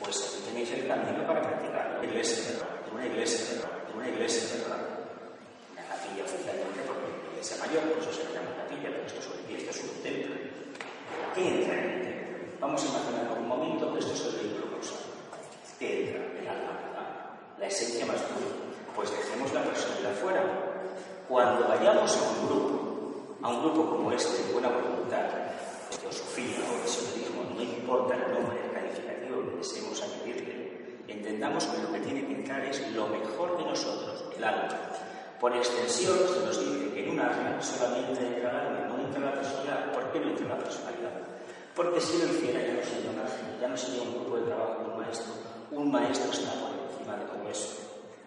Pues 0.01 0.41
tenéis 0.49 0.73
el 0.73 0.89
camino 0.89 1.27
para 1.27 1.43
practicarlo. 1.43 2.01
Una 2.01 2.09
iglesia, 2.09 2.65
una 2.91 3.07
iglesia, 3.07 3.61
una 3.95 4.09
iglesia, 4.09 4.57
una 4.65 5.85
capilla 5.85 6.25
oficialmente, 6.25 6.81
porque 6.81 7.05
la 7.05 7.33
iglesia 7.37 7.57
mayor, 7.61 7.83
por 7.93 7.99
eso 8.01 8.13
se 8.17 8.33
llama 8.33 8.57
capilla, 8.57 8.89
pero 8.89 9.05
esto 9.05 9.21
es 9.21 9.29
un, 9.29 9.37
esto 9.53 9.71
es 9.71 9.81
un 9.85 10.03
templo. 10.03 10.35
¿Qué 11.35 11.43
entra 11.45 11.75
en 11.77 11.85
el 11.93 12.01
templo? 12.09 12.57
Vamos 12.59 12.81
a 12.81 12.89
imaginar 12.89 13.29
por 13.29 13.37
un 13.37 13.49
momento 13.49 13.93
que 13.93 14.01
esto 14.01 14.15
es 14.17 14.25
el 14.33 14.49
vehículo. 14.49 14.81
¿Qué 15.79 16.09
entra? 16.09 16.25
El 16.41 16.49
alma, 16.49 17.37
la 17.61 17.67
esencia 17.67 18.07
más 18.07 18.23
pura. 18.33 18.49
Pues 18.97 19.11
dejemos 19.13 19.53
la 19.53 19.63
personalidad 19.63 20.17
fuera. 20.17 20.72
Cuando 21.33 21.67
vayamos 21.67 22.15
a 22.15 22.29
un 22.29 22.47
grupo, 22.47 23.39
a 23.41 23.49
un 23.49 23.63
grupo 23.63 23.89
como 23.89 24.13
este, 24.13 24.43
de 24.43 24.53
buena 24.53 24.69
voluntad, 24.69 25.33
de 25.89 25.97
teosofía 25.97 26.61
o 26.61 26.77
de 26.77 26.85
esoterismo, 26.85 27.45
no 27.57 27.63
importa 27.63 28.17
el 28.17 28.35
nombre, 28.37 28.61
calificativo 28.69 29.41
que 29.49 29.57
deseemos 29.57 30.03
añadirle, 30.03 31.01
entendamos 31.09 31.65
que 31.65 31.83
lo 31.85 31.91
que 31.91 32.01
tiene 32.01 32.27
que 32.27 32.35
entrar 32.35 32.61
es 32.67 32.87
lo 32.93 33.09
mejor 33.09 33.57
de 33.57 33.65
nosotros, 33.65 34.25
el 34.37 34.45
alma. 34.45 34.69
Por 35.41 35.57
extensión, 35.57 36.19
se 36.19 36.45
nos 36.45 36.61
dice 36.61 36.93
que 36.93 37.03
en 37.03 37.13
un 37.13 37.21
alma 37.21 37.63
solamente 37.63 38.27
entra 38.27 38.51
el 38.51 38.57
alma, 38.69 38.89
no 38.89 38.99
entra 39.01 39.25
la 39.25 39.33
personalidad. 39.33 39.91
¿Por 39.95 40.13
qué 40.13 40.21
no 40.21 40.29
entra 40.29 40.49
la 40.49 40.59
personalidad? 40.59 41.13
Porque 41.75 41.99
si 41.99 42.19
lo 42.19 42.27
hiciera 42.27 42.61
ya 42.61 42.75
no 42.75 42.85
sería 42.85 43.13
más, 43.17 43.33
ya 43.59 43.69
no 43.69 43.77
sería 43.79 44.03
un 44.03 44.21
grupo 44.21 44.37
de 44.37 44.43
trabajo 44.43 44.83
de 44.83 44.91
un 44.91 45.01
maestro. 45.01 45.33
Un 45.71 45.91
maestro 45.91 46.31
está 46.31 46.53
por 46.61 46.77
encima 46.77 47.17
de 47.17 47.25
todo 47.25 47.49
eso. 47.49 47.73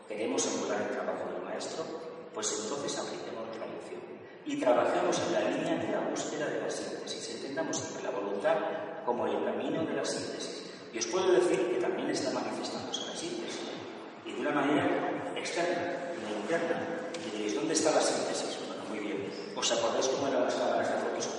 ¿Queremos 0.08 0.44
emular 0.48 0.82
el 0.82 0.90
trabajo 0.90 1.30
del 1.32 1.44
maestro? 1.46 2.15
Pues 2.36 2.52
entonces 2.62 3.00
apliquemos 3.00 3.48
la 3.58 3.66
lección. 3.66 4.02
Y 4.46 4.60
trabajemos 4.60 5.20
en 5.26 5.34
la 5.34 5.40
línea 5.50 5.76
de 5.80 5.92
la 5.92 6.02
búsqueda 6.10 6.48
de 6.48 6.60
la 6.60 6.70
síntesis. 6.70 7.36
Entendamos 7.36 7.78
siempre 7.78 8.04
la 8.04 8.12
voluntad 8.12 8.58
como 9.06 9.26
el 9.26 9.44
camino 9.46 9.86
de 9.86 9.96
la 9.96 10.04
síntesis. 10.04 10.68
Y 10.92 11.00
os 11.00 11.08
puedo 11.08 11.32
decir 11.32 11.72
que 11.72 11.80
también 11.80 12.10
está 12.10 12.32
manifestándose 12.32 13.08
la 13.08 13.16
síntesis. 13.16 13.62
Y 14.26 14.34
de 14.34 14.42
una 14.42 14.52
manera 14.52 15.32
externa, 15.38 16.12
no 16.22 16.36
interna. 16.42 17.10
Y 17.26 17.32
diréis, 17.32 17.56
¿dónde 17.56 17.74
está 17.74 17.92
la 17.92 18.02
síntesis? 18.02 18.60
Bueno, 18.68 18.84
muy 18.90 19.00
bien. 19.00 19.32
¿Os 19.56 19.72
acordáis 19.72 20.08
cómo 20.10 20.28
eran 20.28 20.44
las 20.44 20.56
cámaras 20.56 20.92
de 20.92 20.98
fotos 21.00 21.30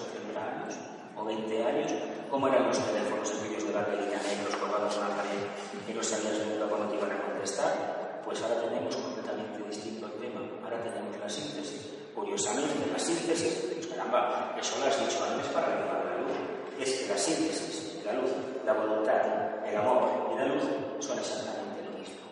o 1.16 1.24
20 1.24 1.64
años, 1.64 1.92
¿cómo 2.30 2.46
eran 2.48 2.66
los 2.66 2.78
teléfonos 2.78 3.32
aquellos 3.32 3.66
de 3.66 3.72
batería 3.72 4.20
negros 4.22 4.56
colgados 4.56 4.94
en 4.96 5.00
la 5.00 5.16
pared 5.16 5.42
y 5.88 5.92
no 5.92 6.02
sabías 6.02 6.46
nunca 6.46 6.66
cuando 6.66 6.88
te 6.88 6.96
iban 6.96 7.10
a 7.10 7.22
contestar? 7.22 8.05
Pues 8.26 8.42
ahora 8.42 8.60
tenemos 8.60 8.96
completamente 8.96 9.62
distinto 9.70 10.06
el 10.06 10.12
tema. 10.18 10.40
Ahora 10.64 10.82
tenemos 10.82 11.16
la 11.16 11.28
síntesis. 11.30 11.80
Curiosamente, 12.12 12.90
la 12.90 12.98
síntesis, 12.98 13.70
pues 13.72 13.86
caramba, 13.86 14.56
eso 14.60 14.76
lo 14.80 14.86
has 14.86 14.98
dicho 14.98 15.22
antes 15.22 15.46
para 15.54 15.68
llevar 15.68 16.04
la 16.04 16.18
luz. 16.26 16.34
Es 16.76 17.08
la 17.08 17.16
síntesis, 17.16 18.02
la 18.04 18.14
luz, 18.14 18.32
la 18.64 18.72
voluntad, 18.72 19.64
el 19.64 19.76
amor 19.76 20.34
y 20.34 20.38
la 20.38 20.46
luz 20.46 20.64
son 20.98 21.18
exactamente 21.20 21.86
lo 21.86 21.98
mismo. 22.00 22.26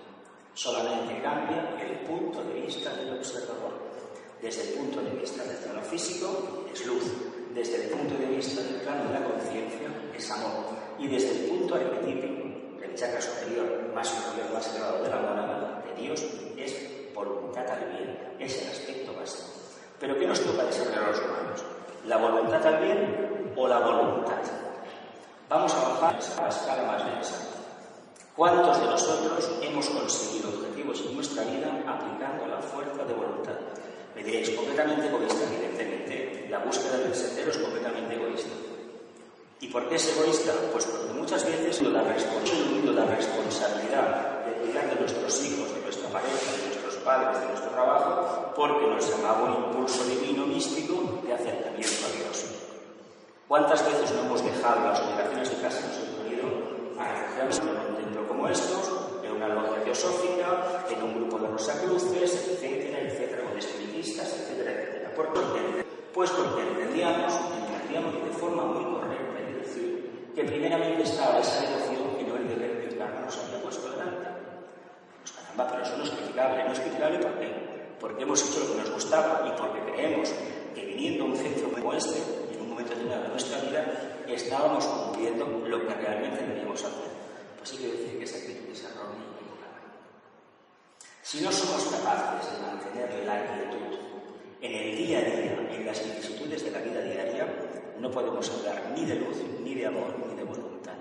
Solamente 0.54 1.22
cambia 1.22 1.78
el 1.80 2.00
punto 2.08 2.42
de 2.42 2.54
vista 2.60 2.90
del 2.96 3.14
observador. 3.14 3.78
Desde 4.42 4.62
el 4.62 4.68
punto 4.74 5.00
de 5.00 5.10
vista 5.10 5.44
del 5.44 5.58
plano 5.58 5.80
físico 5.82 6.66
es 6.74 6.84
luz, 6.86 7.04
desde 7.54 7.84
el 7.84 7.90
punto 7.90 8.18
de 8.18 8.26
vista 8.34 8.60
del 8.62 8.80
plano 8.80 9.04
de 9.04 9.20
la 9.20 9.24
conciencia 9.24 9.88
es 10.12 10.30
amor 10.32 10.74
y 10.98 11.06
desde 11.06 11.30
el 11.30 11.50
punto 11.50 11.76
arquetípico 11.76 12.43
chakra 12.94 13.20
superior 13.20 13.90
más 13.94 14.08
superior, 14.08 14.52
más 14.52 14.68
elevado 14.74 15.02
de 15.02 15.10
la 15.10 15.16
morada 15.16 15.82
de 15.84 16.02
Dios 16.02 16.24
es 16.56 17.14
voluntad 17.14 17.68
al 17.68 17.84
bien, 17.90 18.36
es 18.38 18.62
el 18.62 18.68
aspecto 18.70 19.14
básico. 19.14 19.48
Pero 20.00 20.18
¿qué 20.18 20.26
nos 20.26 20.40
toca 20.40 20.64
desarrollar 20.64 21.08
los 21.08 21.18
humanos? 21.18 21.64
¿La 22.06 22.16
voluntad 22.16 22.66
al 22.66 22.82
bien 22.82 23.52
o 23.56 23.68
la 23.68 23.78
voluntad? 23.78 24.42
Vamos 25.48 25.74
a 25.74 25.88
bajar 25.88 26.18
a 26.38 26.42
la 26.42 26.48
escala 26.48 26.82
más 26.84 27.04
densa. 27.04 27.36
¿Cuántos 28.36 28.80
de 28.80 28.86
nosotros 28.86 29.50
hemos 29.62 29.88
conseguido 29.88 30.48
objetivos 30.48 31.00
en 31.06 31.14
nuestra 31.14 31.44
vida 31.44 31.68
aplicando 31.86 32.46
la 32.46 32.60
fuerza 32.60 33.04
de 33.04 33.14
voluntad? 33.14 33.54
Me 34.14 34.24
diréis, 34.24 34.50
completamente 34.50 35.06
egoísta, 35.06 35.44
evidentemente. 35.52 36.46
La 36.50 36.58
búsqueda 36.58 36.98
del 36.98 37.14
sendero 37.14 37.50
es 37.50 37.58
completamente 37.58 38.14
egoísta. 38.14 38.63
¿Y 39.60 39.68
por 39.68 39.88
qué 39.88 39.96
es 39.96 40.08
egoísta? 40.16 40.52
Pues 40.72 40.84
porque 40.84 41.12
muchas 41.14 41.44
veces 41.44 41.82
la, 41.82 42.02
la 42.02 42.02
responsabilidad 43.06 44.44
de 44.44 44.52
cuidar 44.60 44.88
de 44.90 45.00
nuestros 45.00 45.44
hijos, 45.44 45.74
de 45.74 45.80
nuestra 45.80 46.08
pareja, 46.10 46.52
de 46.52 46.66
nuestros 46.66 46.96
padres, 46.96 47.40
de 47.40 47.46
nuestro 47.46 47.70
trabajo, 47.70 48.52
porque 48.56 48.86
nos 48.86 49.08
llamaba 49.08 49.42
un 49.44 49.64
impulso 49.64 50.04
divino 50.04 50.46
místico 50.46 51.20
de 51.24 51.32
acercamiento 51.32 52.06
a 52.06 52.16
Dios. 52.16 52.44
¿Cuántas 53.48 53.84
veces 53.86 54.12
no 54.12 54.22
hemos 54.22 54.44
dejado 54.44 54.88
las 54.88 55.00
obligaciones 55.00 55.50
de 55.50 55.56
casa 55.62 55.80
nos 55.86 55.96
hemos 55.98 56.32
ido 56.32 57.00
a 57.00 57.12
refugiarnos 57.12 57.58
en 57.58 57.68
un 57.68 57.96
templo 57.96 58.28
como 58.28 58.48
estos, 58.48 58.92
en 59.22 59.32
una 59.32 59.48
logia 59.48 59.84
teosófica, 59.84 60.84
en 60.90 61.02
un 61.02 61.14
grupo 61.14 61.38
de 61.38 61.48
rosacruces, 61.48 62.48
etcétera, 62.50 63.00
etcétera, 63.00 63.44
con 63.44 63.58
etcétera, 63.58 64.24
etcétera. 64.24 65.12
¿Por 65.14 65.32
qué? 65.32 65.84
Pues 66.12 66.30
porque 66.30 66.62
entendíamos, 66.62 67.32
entendíamos 67.34 68.14
de 68.14 68.30
forma 68.38 68.64
muy 68.64 68.84
correcta 68.84 69.23
decir 69.64 70.32
que 70.34 70.44
primeramente 70.44 71.02
estaba 71.02 71.40
esa 71.40 71.60
devoción 71.62 72.16
que 72.16 72.24
no 72.24 72.36
el 72.36 72.48
deber 72.48 72.88
el 72.88 72.98
karma 72.98 73.20
nos 73.20 73.38
había 73.38 73.62
puesto 73.62 73.90
delante. 73.90 74.28
Pues 75.20 75.32
caramba, 75.32 75.68
pero 75.70 75.82
eso 75.82 75.96
no 75.96 76.04
es 76.04 76.10
criticable. 76.10 76.64
No 76.64 76.72
es 76.72 76.80
criticable 76.80 77.18
¿por 77.18 77.38
qué? 77.38 77.50
Porque 78.00 78.22
hemos 78.22 78.42
hecho 78.42 78.60
lo 78.60 78.72
que 78.72 78.80
nos 78.80 78.90
gustaba 78.90 79.44
y 79.46 79.60
porque 79.60 79.92
creemos 79.92 80.32
que 80.74 80.84
viniendo 80.84 81.24
a 81.24 81.26
un 81.28 81.36
centro 81.36 81.70
como 81.70 81.92
este, 81.92 82.18
en 82.52 82.60
un 82.60 82.70
momento 82.70 82.90
determinado 82.90 83.22
de 83.22 83.28
nuestra 83.28 83.58
vida, 83.60 84.24
estábamos 84.28 84.84
cumpliendo 84.84 85.46
lo 85.46 85.86
que 85.86 85.94
realmente 85.94 86.44
debíamos 86.44 86.82
hacer. 86.82 87.10
Pues 87.58 87.70
sí 87.70 87.78
que 87.78 87.86
decir 87.88 88.18
que 88.18 88.24
esa 88.24 88.38
actitud 88.38 88.70
es 88.72 88.84
errónea 88.84 89.34
si 91.34 91.40
no 91.40 91.50
somos 91.50 91.82
capaces 91.86 92.52
de 92.52 92.64
mantener 92.64 93.24
la 93.26 93.42
quietud 93.44 93.98
en 94.60 94.72
el 94.72 94.96
día 94.96 95.18
a 95.18 95.22
día, 95.22 95.68
en 95.72 95.84
las 95.84 96.04
vicisitudes 96.04 96.64
de 96.64 96.70
la 96.70 96.78
vida 96.78 97.00
diaria, 97.00 97.43
no 98.00 98.10
podemos 98.10 98.50
hablar 98.50 98.92
ni 98.94 99.04
de 99.04 99.16
luz, 99.16 99.36
ni 99.62 99.74
de 99.74 99.86
amor, 99.86 100.14
ni 100.26 100.34
de 100.34 100.44
voluntad, 100.44 100.96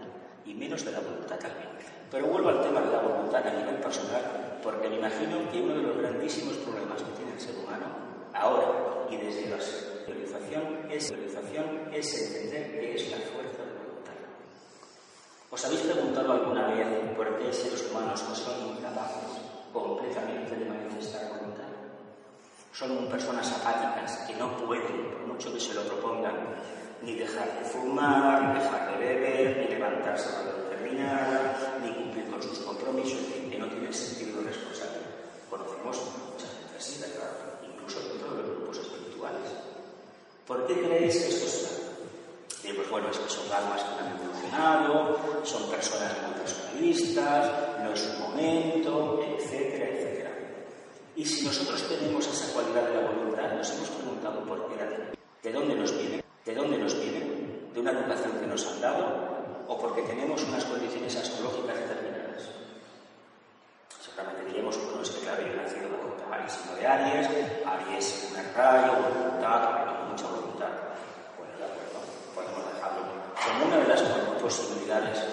y 0.45 0.53
menos 0.53 0.83
de 0.85 0.91
la 0.91 0.99
voluntad 0.99 1.37
también. 1.37 1.69
Pero 2.09 2.27
vuelvo 2.27 2.49
al 2.49 2.61
tema 2.61 2.81
de 2.81 2.91
la 2.91 3.01
voluntad 3.01 3.45
a 3.45 3.53
nivel 3.53 3.75
personal, 3.75 4.59
porque 4.63 4.89
me 4.89 4.97
imagino 4.97 5.49
que 5.51 5.61
uno 5.61 5.75
de 5.75 5.83
los 5.83 5.97
grandísimos 5.97 6.55
problemas 6.57 7.01
que 7.01 7.11
tiene 7.17 7.33
el 7.33 7.39
ser 7.39 7.55
humano 7.57 7.85
ahora 8.33 8.67
y 9.09 9.17
desde 9.17 9.49
la 9.49 9.57
civilización 9.59 10.91
es, 10.91 11.11
es 11.11 12.31
entender 12.31 12.79
qué 12.79 12.95
es 12.95 13.11
la 13.11 13.17
fuerza 13.17 13.63
de 13.63 13.73
voluntad. 13.73 14.13
¿Os 15.49 15.65
habéis 15.65 15.81
preguntado 15.81 16.31
alguna 16.33 16.67
vez 16.67 16.87
por 17.15 17.37
qué 17.37 17.51
seres 17.51 17.89
humanos 17.89 18.23
no 18.27 18.35
son 18.35 18.77
incapaces 18.77 19.53
completamente 19.73 20.55
de 20.55 20.65
manifestar 20.65 21.29
voluntad. 21.29 21.67
Son 22.71 23.07
personas 23.07 23.51
apáticas 23.51 24.17
que 24.27 24.35
no 24.35 24.55
pueden, 24.57 25.09
por 25.11 25.27
mucho 25.27 25.51
que 25.53 25.59
se 25.59 25.73
lo 25.73 25.81
propongan, 25.81 26.55
ni 27.03 27.15
dejar 27.15 27.59
de 27.59 27.65
fumar, 27.65 28.41
ni 28.43 28.59
dejar 28.59 28.91
de 28.91 29.05
beber, 29.05 29.57
ni 29.57 29.75
levantarse 29.75 30.29
cuando 30.31 30.51
terminar, 30.69 31.79
ni 31.83 31.93
cumplir 31.93 32.29
con 32.29 32.41
sus 32.41 32.59
compromisos, 32.59 33.19
que 33.49 33.57
no 33.57 33.67
tienen 33.67 33.93
sentido 33.93 34.41
responsable. 34.41 34.99
Conocemos 35.49 36.01
muchas 36.31 36.51
veces, 36.73 37.01
¿verdad? 37.01 37.31
Incluso 37.63 37.99
dentro 38.07 38.35
de 38.35 38.43
los 38.43 38.57
grupos 38.57 38.77
espirituales. 38.77 39.51
¿Por 40.47 40.65
qué 40.67 40.73
creéis 40.73 41.17
que 41.17 41.27
esto 41.29 41.45
es 41.45 41.63
malo? 41.63 41.83
Eh, 42.63 42.73
pues 42.75 42.89
bueno, 42.89 43.09
es 43.09 43.17
que 43.17 43.29
son 43.29 43.51
almas 43.51 43.83
que 43.83 44.03
han 44.03 44.15
evolucionado, 44.15 45.43
son 45.43 45.69
personas 45.69 46.13
muy 46.23 46.39
personalistas, 46.39 47.51
no 47.83 47.91
es 47.91 48.07
un 48.07 48.19
momento, 48.21 49.21
etcétera, 49.21 49.89
etcétera. 49.89 50.31
Y 51.17 51.25
si 51.25 51.45
nosotros 51.45 51.83
tenemos 51.89 52.25
esa 52.25 52.53
cualidad 52.53 52.87
de 52.87 52.95
la 52.95 53.09
voluntad, 53.11 53.51
nos 53.51 53.69
hemos 53.71 53.89
preguntado 53.89 54.45
por 54.45 54.69
qué 54.69 54.77
la 54.77 54.89
tenemos. 54.89 55.17
¿De 55.43 55.51
dónde 55.51 55.75
nos 55.75 55.97
viene? 55.97 56.23
¿De 56.45 56.53
dónde 56.53 56.77
nos 56.77 56.99
viene? 56.99 57.23
¿De 57.73 57.79
una 57.79 57.91
educación 57.91 58.37
que 58.39 58.47
nos 58.47 58.67
han 58.67 58.81
dado? 58.81 59.07
¿O 59.67 59.79
porque 59.79 60.01
tenemos 60.01 60.43
unas 60.43 60.65
condiciones 60.65 61.15
astrológicas 61.15 61.79
determinadas? 61.79 62.51
Seguramente 64.03 64.45
diríamos, 64.45 64.77
bueno, 64.83 65.01
es 65.01 65.09
que 65.09 65.21
claro, 65.21 65.41
yo 65.41 65.53
he 65.53 65.55
nacido 65.55 65.87
bajo 65.87 66.11
el 66.11 66.79
de 66.79 66.87
Aries, 66.87 67.27
Aries 67.65 68.05
es 68.05 68.31
un 68.35 68.53
rayo, 68.53 68.91
voluntad, 68.91 69.85
con 69.85 70.09
mucha 70.11 70.27
voluntad. 70.27 70.67
Bueno, 71.39 71.55
de 71.55 71.63
acuerdo, 71.63 72.03
podemos 72.35 72.73
dejarlo 72.75 73.01
como 73.39 73.65
una 73.65 73.77
de 73.77 73.87
las 73.87 74.01
posibilidades. 74.41 75.23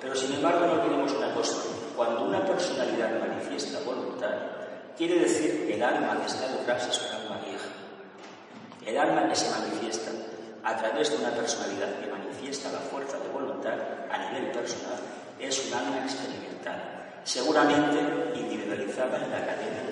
Pero 0.00 0.14
sin 0.14 0.34
embargo 0.34 0.66
no 0.66 0.82
tenemos 0.82 1.12
una 1.12 1.34
cosa. 1.34 1.56
Cuando 1.96 2.24
una 2.26 2.46
personalidad 2.46 3.18
manifiesta 3.18 3.80
voluntad, 3.84 4.32
quiere 4.96 5.18
decir 5.18 5.66
que 5.66 5.74
el 5.74 5.82
alma 5.82 6.20
que 6.20 6.26
está 6.26 6.46
detrás 6.46 6.86
es 6.86 7.02
un 7.02 7.16
alma 7.16 7.44
vieja. 7.44 7.68
El 8.86 8.96
alma 8.96 9.28
que 9.28 9.34
se 9.34 9.50
manifiesta 9.50 10.10
a 10.64 10.76
través 10.76 11.10
de 11.10 11.16
una 11.16 11.30
personalidad 11.30 11.98
que 12.00 12.10
manifiesta 12.10 12.72
la 12.72 12.80
fuerza 12.80 13.18
de 13.18 13.28
voluntad 13.28 13.78
a 14.10 14.30
nivel 14.30 14.50
personal 14.52 14.98
es 15.38 15.66
un 15.66 15.74
alma 15.74 16.04
experimental 16.04 17.00
seguramente 17.24 17.98
individualizada 18.38 19.24
en 19.24 19.30
la 19.30 19.46
cadena 19.46 19.90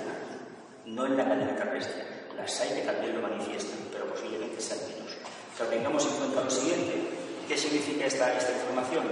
no 0.89 1.07
en 1.07 1.17
la 1.17 1.25
cadena 1.25 1.55
terrestre. 1.55 2.03
Las 2.37 2.61
hay 2.61 2.81
que 2.81 2.83
también 2.83 3.15
lo 3.15 3.29
manifiestan, 3.29 3.79
pero 3.93 4.07
posiblemente 4.07 4.61
sean 4.61 4.81
menos. 4.89 5.13
Pero 5.57 5.71
tengamos 5.71 6.07
en 6.07 6.17
cuenta 6.17 6.45
lo 6.45 6.51
siguiente. 6.51 6.95
¿Qué 7.47 7.57
significa 7.57 8.07
esta, 8.07 8.37
esta 8.37 8.53
información? 8.53 9.05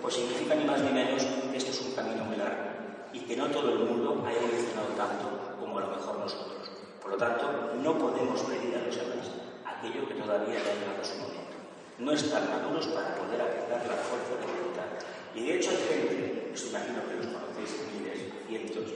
Pues 0.00 0.14
significa 0.14 0.54
ni 0.54 0.64
más 0.64 0.80
ni 0.80 0.90
menos 0.90 1.22
que 1.22 1.56
esto 1.56 1.70
es 1.70 1.80
un 1.82 1.92
camino 1.92 2.24
muy 2.24 2.36
largo 2.36 2.64
y 3.12 3.20
que 3.20 3.36
no 3.36 3.46
todo 3.48 3.72
el 3.72 3.78
mundo 3.80 4.24
ha 4.26 4.32
evolucionado 4.32 4.88
tanto 4.96 5.56
como 5.58 5.78
a 5.78 5.82
lo 5.82 5.88
mejor 5.88 6.18
nosotros. 6.18 6.70
Por 7.02 7.12
lo 7.12 7.16
tanto, 7.16 7.72
no 7.82 7.98
podemos 7.98 8.40
pedir 8.42 8.76
a 8.76 8.86
los 8.86 8.96
demás 8.96 9.37
aquello 9.78 10.08
que 10.08 10.14
todavía 10.14 10.58
no 10.58 10.70
ha 10.70 10.74
llegado 10.74 11.00
a 11.00 11.04
su 11.04 11.16
momento. 11.18 11.56
No 11.98 12.12
están 12.12 12.50
maduros 12.50 12.86
para 12.88 13.14
poder 13.14 13.40
aplicar 13.40 13.82
la 13.86 13.98
fuerza 14.02 14.34
de 14.34 14.46
voluntad. 14.46 14.90
Y 15.34 15.46
de 15.46 15.56
hecho 15.56 15.70
hay 15.70 15.78
gente, 15.86 16.50
os 16.54 16.66
imagino 16.66 16.98
que 17.06 17.14
los 17.14 17.26
conocéis 17.26 17.70
miles, 17.94 18.18
cientos, 18.46 18.90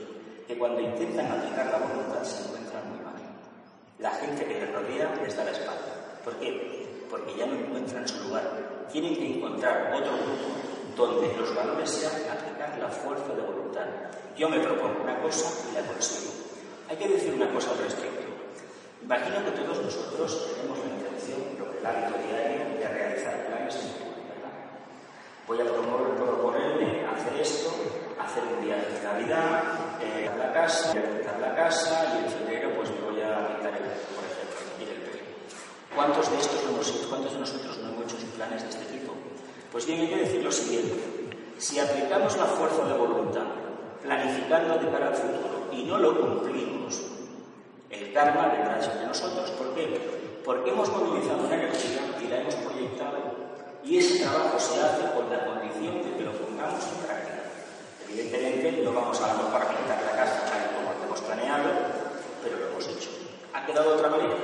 que 0.47 0.57
cuando 0.57 0.79
intentan 0.81 1.31
aplicar 1.31 1.71
la 1.71 1.79
voluntad 1.87 2.23
se 2.23 2.43
encuentran 2.43 2.83
muy 2.89 2.99
mal. 2.99 3.15
La 3.99 4.11
gente 4.11 4.45
que 4.45 4.59
les 4.59 4.71
rodea 4.71 5.15
les 5.23 5.35
da 5.35 5.43
la 5.43 5.51
espalda. 5.51 6.19
¿Por 6.23 6.35
qué? 6.37 7.05
Porque 7.09 7.35
ya 7.37 7.45
no 7.45 7.55
encuentran 7.55 8.07
su 8.07 8.23
lugar. 8.27 8.43
Tienen 8.91 9.15
que 9.15 9.37
encontrar 9.37 9.93
otro 9.93 10.11
grupo 10.11 10.51
donde 10.95 11.35
los 11.37 11.55
valores 11.55 11.89
sean 11.89 12.13
aplicar 12.29 12.77
la 12.79 12.89
fuerza 12.89 13.33
de 13.33 13.41
voluntad. 13.41 13.87
Yo 14.37 14.49
me 14.49 14.59
propongo 14.59 15.03
una 15.03 15.19
cosa 15.21 15.47
y 15.71 15.75
la 15.75 15.81
consigo. 15.81 16.31
Hay 16.89 16.97
que 16.97 17.07
decir 17.07 17.33
una 17.33 17.51
cosa 17.51 17.71
al 17.71 17.77
respecto. 17.77 18.12
Imagino 19.03 19.43
que 19.43 19.51
todos 19.51 19.83
nosotros 19.83 20.47
tenemos 20.55 20.79
la 20.79 20.95
intención, 20.95 21.43
lo 21.59 21.69
que 21.69 21.79
el 21.79 21.85
hábito 21.85 22.15
diario, 22.23 22.79
de 22.79 22.87
realizar 22.87 23.35
planes 23.47 23.75
en 23.75 24.13
Voy 25.45 25.59
a 25.59 25.65
proponerme 25.65 27.05
hacer 27.05 27.35
esto, 27.41 27.69
hacer 28.17 28.43
un 28.47 28.63
viaje 28.63 28.87
de 28.87 29.03
Navidad, 29.03 29.61
eh, 30.01 30.31
la 30.37 30.53
casa, 30.53 30.93
la 31.41 31.53
casa 31.53 32.15
y 32.15 32.23
en 32.23 32.31
febrero 32.31 32.71
pues 32.77 32.89
me 32.91 33.01
voy 33.01 33.21
a 33.21 33.47
pintar 33.47 33.73
el 33.75 33.83
por 34.15 34.23
ejemplo, 34.23 34.55
el 34.79 35.01
pelo. 35.01 35.23
¿Cuántos 35.93 36.31
de 36.31 36.37
estos 36.39 36.63
hemos 36.63 36.89
hecho? 36.89 37.09
¿Cuántos 37.09 37.33
de 37.33 37.39
nosotros 37.39 37.77
no 37.79 37.89
hemos 37.89 38.13
hecho 38.13 38.25
planes 38.37 38.63
de 38.63 38.69
este 38.69 38.85
tipo? 38.85 39.13
Pues 39.69 39.85
bien, 39.85 39.99
hay 39.99 40.07
que 40.07 40.15
decir 40.15 40.41
lo 40.41 40.51
siguiente. 40.51 40.95
Si 41.57 41.77
aplicamos 41.77 42.37
la 42.37 42.45
fuerza 42.45 42.85
de 42.85 42.97
voluntad, 42.97 43.47
planificando 44.01 44.77
de 44.77 44.89
cara 44.89 45.07
al 45.07 45.15
futuro, 45.15 45.67
y 45.73 45.83
no 45.83 45.97
lo 45.97 46.17
cumplimos, 46.17 47.12
el 47.93 48.13
karma 48.13 48.47
vendrá 48.47 48.81
sobre 48.81 49.05
nosotros. 49.05 49.51
¿Por 49.51 49.73
qué? 49.75 49.99
Porque 50.43 50.71
hemos 50.71 50.89
movilizado 50.89 51.45
una 51.45 51.55
energía 51.55 52.01
y 52.21 52.27
la 52.27 52.41
hemos 52.41 52.55
proyectado 52.55 53.43
y 53.83 53.97
ese 53.97 54.23
trabajo 54.23 54.59
se 54.59 54.79
hace 54.79 55.11
con 55.13 55.29
la 55.29 55.45
condición 55.45 56.01
de 56.03 56.17
que 56.17 56.23
lo 56.23 56.31
pongamos 56.31 56.83
en 56.87 57.05
práctica. 57.05 57.43
Evidentemente 58.07 58.81
no 58.83 58.93
vamos 58.93 59.19
a 59.21 59.27
lo 59.33 59.43
mejor 59.43 59.61
a 59.61 59.67
pintar 59.67 59.99
la 60.03 60.15
casa 60.15 60.45
tal 60.47 60.71
como 60.71 61.05
hemos 61.05 61.21
planeado, 61.21 61.69
pero 62.41 62.57
lo 62.59 62.67
hemos 62.71 62.87
hecho. 62.87 63.09
¿Ha 63.53 63.65
quedado 63.65 63.91
de 63.91 63.95
otra 63.97 64.09
manera? 64.09 64.35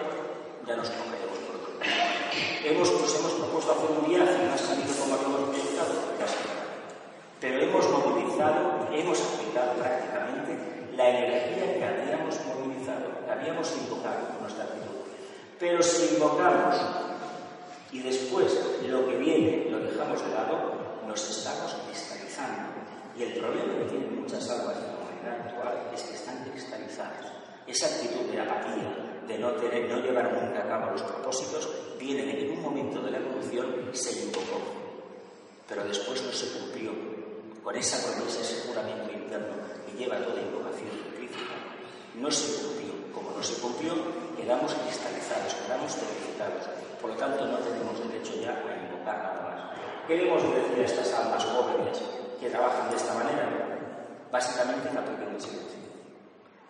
Ya 0.68 0.76
nos 0.76 0.90
cogeremos 0.90 1.40
por 1.40 1.56
otro 1.56 1.70
hemos, 2.66 2.92
Nos 2.92 3.16
hemos 3.16 3.32
propuesto 3.32 3.72
hacer 3.72 3.90
un 3.90 4.10
viaje, 4.10 4.46
no 4.46 4.54
ha 4.54 4.58
salido 4.58 4.94
como 5.00 5.16
lo 5.16 5.22
hemos 5.24 5.50
proyectado, 5.50 5.94
Pero 7.40 7.64
hemos 7.64 7.90
movilizado, 7.90 8.88
hemos 8.92 9.22
aplicado 9.22 9.72
prácticamente 9.80 10.52
la 10.96 11.10
energía 11.10 11.80
que 11.80 11.86
habíamos 11.86 12.36
movilizado, 12.46 12.59
que 13.26 13.32
habíamos 13.32 13.72
invocado 13.78 14.28
con 14.28 14.42
nuestra 14.42 14.64
actitud. 14.66 15.00
Pero 15.60 15.84
si 15.84 16.16
invocamos 16.16 16.76
y 17.92 18.00
después 18.00 18.58
lo 18.88 19.08
que 19.08 19.18
viene 19.18 19.70
lo 19.70 19.80
dejamos 19.80 20.24
de 20.24 20.34
lado, 20.34 20.74
nos 21.08 21.30
estamos 21.30 21.76
cristalizando. 21.88 22.70
Y 23.18 23.24
el 23.24 23.34
problema 23.34 23.74
que 23.80 23.86
tienen 23.86 24.22
muchas 24.22 24.50
almas 24.50 24.76
de 24.76 24.88
la 24.88 24.98
humanidad 24.98 25.48
actual 25.48 25.90
es 25.94 26.04
que 26.04 26.16
están 26.16 26.44
cristalizadas. 26.50 27.26
Esa 27.68 27.88
actitud 27.88 28.32
de 28.32 28.40
apatía, 28.40 29.10
de 29.28 29.38
no 29.38 29.52
llevar 30.02 30.32
nunca 30.34 30.64
a 30.64 30.68
cabo 30.68 30.92
los 30.92 31.04
propósitos, 31.04 31.70
viene 32.00 32.26
de 32.26 32.38
que 32.38 32.46
en 32.46 32.58
un 32.58 32.64
momento 32.64 33.02
de 33.02 33.12
la 33.12 33.18
evolución 33.18 33.90
se 33.92 34.24
invocó, 34.24 34.62
pero 35.68 35.84
después 35.84 36.24
no 36.24 36.32
se 36.32 36.58
cumplió. 36.58 36.92
Con 37.64 37.76
esa 37.76 37.98
promesa, 38.08 38.42
ese 38.42 38.68
juramento 38.68 39.12
interno 39.12 39.54
que 39.86 39.98
lleva 39.98 40.18
toda 40.24 40.42
invocación 40.42 40.90
científica, 40.90 41.54
no 42.16 42.32
se 42.32 42.54
cumplió. 42.54 42.79
No 43.40 43.44
se 43.44 43.62
cumplió, 43.62 43.94
quedamos 44.36 44.74
cristalizados, 44.74 45.54
quedamos 45.64 45.96
tonificados 45.96 46.90
por 47.02 47.12
lo 47.12 47.16
tanto, 47.16 47.46
no 47.46 47.58
tenemos 47.60 47.96
derecho 48.12 48.34
ya 48.42 48.52
a 48.52 48.76
invocar 48.76 49.18
nada 49.18 49.42
más. 49.42 49.80
¿Qué 50.08 50.16
debemos 50.16 50.44
decir 50.44 50.80
a 50.80 50.86
estas 50.86 51.14
almas 51.14 51.46
jóvenes 51.46 51.98
que 52.40 52.50
trabajan 52.50 52.90
de 52.90 52.98
esta 52.98 53.14
manera? 53.14 53.48
Básicamente 54.32 54.92
la 54.94 55.00
el 55.00 55.42
silencio. 55.42 55.80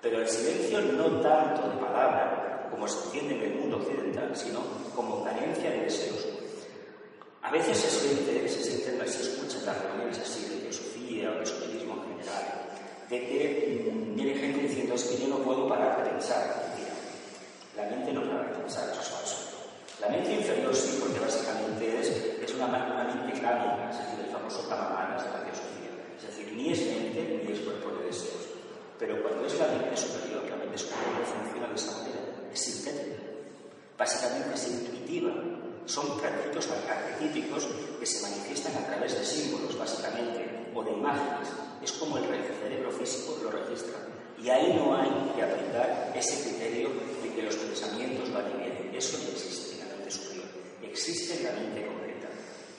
Pero 0.02 0.22
el 0.22 0.28
silencio 0.28 0.82
no 0.82 1.20
tanto 1.22 1.70
de 1.70 1.78
palabra, 1.78 2.68
como 2.70 2.88
se 2.88 3.04
entiende 3.06 3.36
en 3.36 3.52
el 3.52 3.60
mundo 3.60 3.78
occidental, 3.78 4.36
sino 4.36 4.60
como 4.96 5.24
carencia 5.24 5.72
de 5.72 5.82
deseos. 5.82 6.28
A 7.42 7.52
veces 7.52 7.78
se 7.78 7.90
siente, 7.90 8.48
se 8.48 8.64
sienten, 8.64 9.10
se 9.10 9.22
escuchan 9.24 9.66
las 9.66 9.82
reuniones 9.82 10.20
así 10.20 10.44
de 10.44 10.70
filosofía 10.70 11.32
o 11.32 11.36
de 11.38 11.44
esoterismo 11.44 11.96
en 11.96 12.20
general, 12.20 12.46
de 13.10 13.20
que 13.20 13.92
viene 14.14 14.36
gente 14.36 14.62
diciendo 14.62 14.94
es 14.94 15.04
que 15.06 15.18
yo 15.18 15.28
no 15.28 15.38
puedo 15.38 15.68
parar 15.68 16.04
de 16.04 16.12
pensar. 16.12 16.74
Mira, 16.78 16.94
la 17.76 17.96
mente 17.96 18.14
no 18.14 18.22
para 18.30 18.44
de 18.50 18.60
pensar, 18.60 18.90
eso 18.92 19.02
es 19.02 19.08
falso. 19.08 19.50
La 20.02 20.08
mente 20.08 20.34
inferior 20.34 20.74
sí, 20.74 20.98
porque 21.02 21.20
básicamente 21.20 22.00
es, 22.00 22.08
es 22.42 22.54
una, 22.56 22.68
una 22.68 23.04
mente 23.04 23.38
clánica, 23.38 23.90
es 23.92 23.98
decir, 23.98 24.26
el 24.26 24.32
famoso 24.32 24.68
Kamamanas 24.70 25.26
de 25.26 25.30
la 25.30 25.44
teosofía. 25.44 25.92
Es 26.18 26.24
decir, 26.24 26.54
ni 26.54 26.72
es 26.72 26.80
mente 26.88 27.44
ni 27.46 27.52
es 27.52 27.60
cuerpo 27.60 27.92
de 28.00 28.06
deseos. 28.06 28.48
Pero 29.00 29.24
cuando 29.24 29.48
es 29.48 29.58
la 29.58 29.68
mente 29.68 29.96
superior, 29.96 30.44
la 30.50 30.58
mente 30.58 30.78
superior 30.78 31.24
funciona 31.26 31.68
de 31.70 31.76
esa 31.76 31.92
manera, 31.98 32.20
es 32.54 32.60
sintética. 32.60 33.24
Básicamente 33.98 34.54
es 34.54 34.68
intuitiva. 34.68 35.32
Son 35.86 36.20
principios 36.20 36.70
arquetípicos 36.88 37.68
que 38.00 38.06
se 38.06 38.22
manifiestan 38.22 38.84
a 38.84 38.86
través 38.86 39.18
de 39.18 39.26
símbolos, 39.26 39.78
básicamente, 39.78 40.70
o 40.76 40.84
de 40.84 40.92
imágenes. 40.92 41.50
Es 41.82 41.94
como 41.94 42.18
el 42.18 42.26
cerebro 42.26 42.92
físico 42.92 43.40
lo 43.42 43.50
registra. 43.50 43.98
Y 44.38 44.50
ahí 44.50 44.74
no 44.74 44.96
hay 44.96 45.10
que 45.36 45.42
aplicar 45.42 46.12
ese 46.14 46.44
criterio 46.44 46.90
de 47.24 47.34
que 47.34 47.42
los 47.42 47.56
pensamientos 47.56 48.32
van 48.32 48.46
y. 48.62 48.96
Eso 48.96 49.18
no 49.18 49.30
existe 49.32 49.70
existe 51.00 51.38
en 51.38 51.44
la 51.46 51.52
mente 51.52 51.86
concreta. 51.86 52.28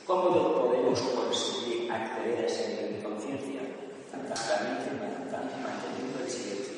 ¿Cómo 0.06 0.52
podemos 0.60 1.00
conseguir 1.00 1.90
acceder 1.90 2.44
a 2.44 2.46
ese 2.46 2.68
nivel 2.68 2.96
de 2.96 3.02
conciencia? 3.02 3.59
Manteniendo 4.12 6.18
el 6.24 6.30
silencio. 6.30 6.74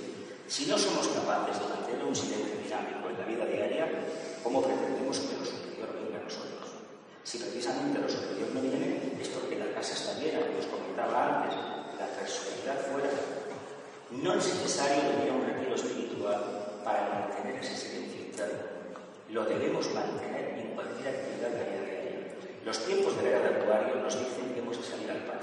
Si 0.49 0.66
no 0.66 0.77
somos 0.77 1.09
capaces 1.09 1.61
de 1.61 1.68
mantener 1.68 2.05
un 2.05 2.14
silencio 2.14 2.57
dinámico 2.62 3.09
en 3.09 3.18
la 3.18 3.25
vida 3.25 3.47
diaria, 3.47 3.88
¿cómo 4.42 4.62
pretendemos 4.62 5.18
que 5.18 5.38
lo 5.38 5.45
superior 5.45 5.88
venga 5.97 6.21
a 6.21 6.25
nosotros? 6.25 6.68
Si 7.25 7.38
precisamente 7.38 8.01
lo 8.01 8.09
superior 8.09 8.49
no 8.53 8.61
viene, 8.61 9.16
es 9.21 9.29
porque 9.29 9.59
la 9.59 9.73
casa 9.73 9.95
está 9.95 10.12
llena, 10.21 10.47
como 10.47 10.59
os 10.59 10.66
comentaba 10.66 11.42
antes, 11.42 11.57
la 11.99 12.07
personalidad 12.07 12.79
fuera. 12.92 13.11
No 14.11 14.35
es 14.35 14.47
necesario 14.47 15.03
tener 15.03 15.33
un 15.33 15.47
retiro 15.47 15.75
espiritual 15.75 16.81
para 16.85 17.09
mantener 17.09 17.57
ese 17.62 17.77
silencio 17.77 18.21
interno. 18.21 18.59
Lo 19.31 19.45
debemos 19.47 19.90
mantener 19.95 20.53
cualquier 20.75 21.09
actividad 21.09 21.49
de 21.49 21.59
la 21.59 21.64
vida 21.64 21.85
diaria. 21.85 22.21
Los 22.64 22.79
tiempos 22.85 23.16
de 23.16 23.23
la 23.23 23.29
era 23.31 23.40
de 23.40 23.49
actuario 23.57 23.95
nos 23.97 24.18
dicen 24.18 24.53
que 24.53 24.61
hemos 24.61 24.77
de 24.77 24.85
salir 24.85 25.11
al 25.11 25.25
patio, 25.25 25.41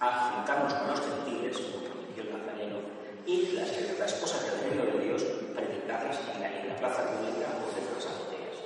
a 0.00 0.30
juntarnos 0.30 0.74
con 0.74 0.88
los 0.88 1.00
gentiles, 1.00 1.58
como 1.58 1.84
prometió 1.84 2.22
el 2.22 2.32
Nazareno, 2.32 2.78
y 3.26 3.52
las, 3.52 4.12
cosas 4.14 4.44
del 4.46 4.70
reino 4.70 4.84
de 4.84 5.04
Dios 5.04 5.22
predicarlas 5.54 6.18
en 6.34 6.40
la, 6.40 6.60
en 6.60 6.68
la 6.68 6.76
plaza 6.76 7.04
pública 7.04 7.46
o 7.60 7.68
de 7.74 7.82
las 7.94 8.06
azoteas. 8.06 8.56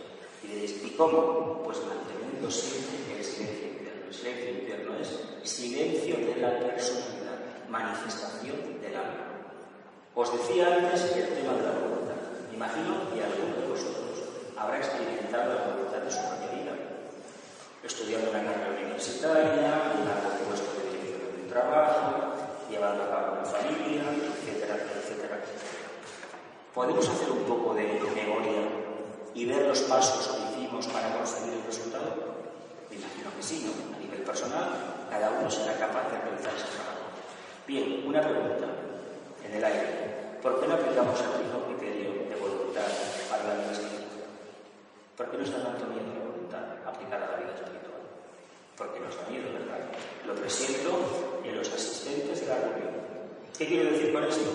Y 0.45 0.47
diréis, 0.47 0.85
¿y 0.85 0.91
cómo? 0.91 1.63
Pues 1.65 1.79
manteniendo 1.83 2.51
siempre 2.51 3.19
el 3.19 3.25
silencio 3.25 3.69
interno. 3.69 4.07
El 4.07 4.15
silencio 4.15 4.51
interno 4.51 4.97
es 5.01 5.09
silencio 5.43 6.17
de 6.17 6.37
la 6.37 6.59
personalidad, 6.61 7.39
manifestación 7.69 8.81
del 8.81 8.97
alma. 8.97 9.33
Os 10.15 10.31
decía 10.31 10.67
antes 10.77 11.03
el 11.17 11.29
tema 11.35 11.55
de 11.55 11.63
la 11.63 11.73
voluntad. 11.73 12.21
Imagino 12.55 13.09
que 13.11 13.25
alguno 13.25 13.57
de 13.57 13.67
vosotros 13.67 14.23
habrá 14.57 14.77
experimentado 14.77 15.55
la 15.55 15.75
voluntad 15.75 15.99
de 15.99 16.11
su 16.11 16.21
vida, 16.53 16.77
estudiando 17.83 18.31
una 18.31 18.45
carrera 18.45 18.79
universitaria, 18.79 19.57
llevando 19.57 20.29
el 20.31 20.47
puesto 20.47 20.69
de 20.79 20.93
dirección 20.93 21.33
de 21.33 21.42
un 21.42 21.42
trabajo, 21.53 22.33
llevando 22.71 23.05
a 23.05 23.11
cabo 23.11 23.33
una 23.33 23.45
familia, 23.45 24.03
etcétera, 24.09 24.77
etcétera. 24.97 25.41
¿Podemos 26.75 27.07
hacer 27.09 27.31
un 27.31 27.45
poco 27.45 27.75
de 27.75 28.01
memoria 28.15 28.63
y 29.35 29.45
ver 29.45 29.69
los 29.69 29.81
pasos 29.83 30.27
que 30.29 30.63
hicimos 30.63 30.87
para 30.89 31.13
conseguir 31.13 31.55
el 31.55 31.65
resultado? 31.65 32.33
Me 32.91 32.97
imagino 32.97 33.29
que 33.37 33.43
sí, 33.43 33.69
¿no? 33.69 33.97
A 33.97 34.01
nivel 34.01 34.23
personal, 34.23 34.73
cada 35.11 35.31
uno 35.31 35.51
será 35.51 35.77
capaz 35.77 36.09
de 36.11 36.19
realizar 36.19 36.55
ese 36.57 36.73
trabajo. 36.73 37.13
Bien, 37.67 38.05
una 38.07 38.21
pregunta 38.21 38.67
en 39.45 39.53
el 39.53 39.65
aire. 39.65 40.39
¿Por 40.43 40.61
qué 40.61 40.67
no 40.67 40.75
aplicamos 40.75 41.21
el 41.21 41.45
mismo 41.45 41.61
criterio 41.67 42.29
de 42.29 42.37
voluntad 42.41 42.89
para 43.31 43.45
la 43.45 43.55
vida 43.61 43.73
espiritual? 43.73 44.27
¿Por 45.17 45.31
qué 45.31 45.39
nos 45.39 45.53
da 45.53 45.63
tanto 45.63 45.87
miedo 45.87 46.09
la 46.19 46.25
voluntad 46.25 46.65
aplicada 46.89 47.27
a 47.29 47.31
la 47.33 47.37
vida 47.37 47.55
espiritual? 47.55 47.92
Porque 48.77 49.01
nos 49.01 49.17
da 49.17 49.29
miedo, 49.29 49.53
¿verdad? 49.53 49.79
Lo 50.27 50.35
presiento 50.35 51.41
en 51.45 51.57
los 51.57 51.69
asistentes 51.73 52.41
de 52.41 52.47
la 52.47 52.57
reunión. 52.57 52.95
¿Qué 53.57 53.67
quiero 53.67 53.91
decir 53.91 54.13
con 54.13 54.25
esto? 54.25 54.51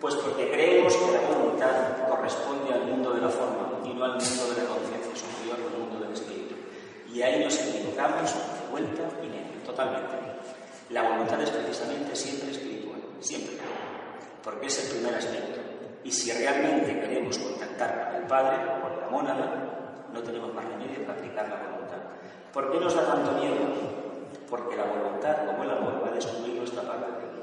Pues 0.00 0.14
porque 0.16 0.50
creemos 0.50 0.96
que 0.96 1.12
la 1.12 1.20
voluntad 1.20 2.08
corresponde 2.08 2.72
al 2.72 2.84
mundo 2.86 3.12
de 3.12 3.20
la 3.20 3.28
forma 3.28 3.80
y 3.84 3.94
no 3.94 4.04
al 4.04 4.12
mundo 4.12 4.54
de 4.54 4.62
la 4.62 4.68
conciencia 4.68 5.14
superior, 5.14 5.58
al 5.60 5.78
mundo 5.78 6.04
del 6.04 6.12
espíritu. 6.12 6.54
Y 7.12 7.22
ahí 7.22 7.44
nos 7.44 7.58
equivocamos 7.58 8.34
de 8.34 8.70
vuelta 8.70 9.02
y 9.22 9.28
medio, 9.28 9.62
totalmente. 9.64 10.16
La 10.90 11.08
voluntad 11.08 11.40
es 11.42 11.50
precisamente 11.50 12.16
siempre 12.16 12.50
espiritual, 12.50 13.00
siempre 13.20 13.62
porque 14.42 14.66
es 14.66 14.84
el 14.84 14.96
primer 14.96 15.14
aspecto. 15.14 15.60
Y 16.04 16.10
si 16.10 16.32
realmente 16.32 17.00
queremos 17.00 17.38
contactar 17.38 18.06
con 18.06 18.22
el 18.22 18.26
Padre, 18.26 18.56
con 18.80 19.00
la 19.00 19.08
mónada, 19.08 20.08
no 20.12 20.20
tenemos 20.20 20.52
más 20.52 20.64
remedio 20.64 21.04
que 21.04 21.10
aplicar 21.12 21.48
la 21.48 21.56
voluntad. 21.56 21.71
¿Por 22.52 22.70
qué 22.70 22.78
nos 22.78 22.94
da 22.94 23.06
tanto 23.06 23.32
miedo? 23.32 23.56
Porque 24.50 24.76
la 24.76 24.84
voluntad, 24.84 25.46
como 25.46 25.64
el 25.64 25.70
amor, 25.70 26.02
va 26.04 26.08
a 26.08 26.14
destruir 26.14 26.54
nuestra 26.54 26.82
parte 26.82 27.06
débil. 27.06 27.42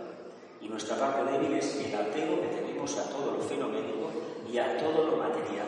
Y 0.61 0.69
nuestra 0.69 0.95
parte 0.97 1.31
débil 1.31 1.57
es 1.57 1.75
el 1.77 1.95
apego 1.95 2.41
que 2.41 2.47
tenemos 2.47 2.97
a 2.97 3.09
todo 3.09 3.31
lo 3.37 3.41
fenoménico 3.41 4.11
y 4.51 4.57
a 4.57 4.77
todo 4.77 5.07
lo 5.07 5.17
material. 5.17 5.67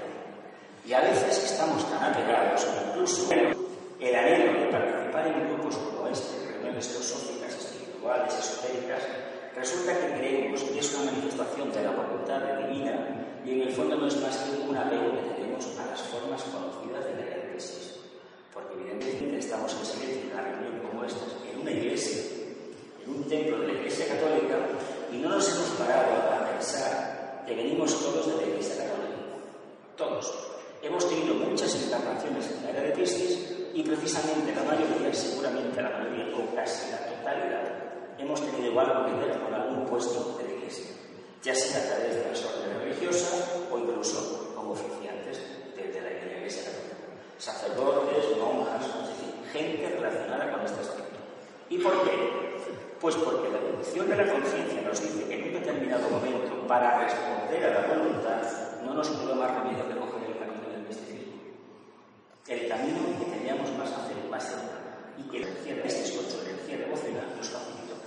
Y 0.85 0.93
a 0.93 1.01
veces 1.01 1.51
estamos 1.51 1.89
tan 1.89 2.11
apegados, 2.11 2.67
incluso 2.87 3.33
el 3.33 4.15
anhelo 4.15 4.59
de 4.59 4.67
participar 4.67 5.27
en 5.27 5.47
grupos 5.47 5.77
como 5.77 6.07
este, 6.07 6.51
reuniones 6.51 6.87
filosóficas, 6.87 7.55
espirituales, 7.55 8.33
esotéricas, 8.37 9.03
Resulta 9.55 9.91
que 9.97 10.13
creemos 10.17 10.63
que 10.63 10.79
es 10.79 10.95
una 10.95 11.11
manifestación 11.11 11.71
de 11.73 11.83
la 11.83 11.91
voluntad 11.91 12.39
divina 12.65 13.41
y 13.45 13.51
en 13.51 13.61
el 13.67 13.71
fondo 13.73 13.97
no 13.97 14.07
es 14.07 14.15
más 14.21 14.37
que 14.37 14.69
un 14.69 14.77
apego 14.77 15.11
que 15.11 15.35
tenemos 15.35 15.67
a 15.77 15.85
las 15.87 16.01
formas 16.03 16.41
conocidas 16.43 17.05
de 17.05 17.15
la 17.15 17.37
iglesia. 17.45 17.90
Porque 18.67 18.81
evidentemente 18.81 19.39
estamos 19.39 19.73
en 19.73 19.85
silencio 19.85 20.21
en 20.21 20.31
una 20.31 20.41
reunión 20.41 20.79
como 20.87 21.03
esta, 21.05 21.25
en 21.51 21.61
una 21.61 21.71
iglesia, 21.71 22.21
en 23.03 23.09
un 23.09 23.23
templo 23.27 23.59
de 23.59 23.67
la 23.67 23.73
Iglesia 23.73 24.07
Católica, 24.07 24.57
y 25.11 25.17
no 25.17 25.29
nos 25.29 25.49
hemos 25.49 25.69
parado 25.71 26.13
a 26.31 26.49
pensar 26.51 27.43
que 27.45 27.55
venimos 27.55 27.99
todos 27.99 28.27
de 28.27 28.35
la 28.37 28.47
Iglesia 28.47 28.85
Católica. 28.85 29.19
Todos. 29.97 30.33
Hemos 30.81 31.07
tenido 31.09 31.35
muchas 31.35 31.75
encarnaciones 31.75 32.49
en 32.49 32.63
la 32.63 32.69
era 32.71 32.81
de 32.81 32.91
Piscis 32.91 33.51
y 33.73 33.83
precisamente 33.83 34.55
la 34.55 34.63
mayoría, 34.63 35.13
seguramente 35.13 35.81
la 35.81 35.89
mayoría 35.89 36.35
o 36.35 36.55
casi 36.55 36.91
la 36.91 37.05
totalidad, 37.05 37.81
hemos 38.17 38.41
tenido 38.41 38.71
igual 38.71 39.05
que 39.05 39.25
ver 39.25 39.39
con 39.39 39.53
algún 39.53 39.85
puesto 39.85 40.37
de 40.37 40.43
la 40.45 40.53
Iglesia, 40.53 40.85
ya 41.43 41.55
sea 41.55 41.81
a 41.81 41.85
través 41.85 42.15
de 42.15 42.29
las 42.29 42.45
órdenes 42.45 42.77
religiosas 42.83 43.51
o 43.71 43.77
incluso 43.77 44.53
como 44.55 44.71
oficiantes 44.71 45.39
de, 45.75 46.01
la, 46.01 46.37
Iglesia 46.37 46.63
Católica. 46.63 46.95
Sacerdotes, 47.41 48.37
monjas, 48.37 48.85
gente 49.51 49.89
relacionada 49.97 50.51
con 50.51 50.61
este 50.61 50.79
aspecto. 50.79 51.17
¿Y 51.69 51.79
por 51.79 52.03
qué? 52.03 52.13
Pues 53.01 53.15
porque 53.15 53.49
la 53.49 53.57
evolución 53.57 54.07
de 54.09 54.15
la 54.15 54.31
conciencia 54.31 54.81
nos 54.83 55.01
dice 55.01 55.25
que 55.25 55.33
en 55.33 55.47
un 55.47 55.53
determinado 55.53 56.07
momento, 56.11 56.67
para 56.67 56.99
responder 57.01 57.65
a 57.65 57.81
la 57.81 57.87
voluntad, 57.95 58.45
no 58.85 58.93
nos 58.93 59.09
quedó 59.09 59.33
más 59.33 59.57
remedio 59.57 59.89
que 59.89 59.97
coger 59.97 60.29
el 60.29 60.37
camino 60.37 60.69
del 60.69 60.85
misticismo. 60.85 61.33
El 62.47 62.69
camino 62.69 62.99
que 63.17 63.25
teníamos 63.25 63.71
más, 63.73 63.89
hacer, 63.89 64.17
más 64.29 64.45
cerca 64.45 64.77
y 65.17 65.23
que 65.23 65.39
la 65.39 65.81
este 65.81 66.17
con 66.17 66.29
su 66.29 66.41
energía 66.45 66.77
devocional 66.77 67.25
nos 67.35 67.49
facilita. 67.49 67.97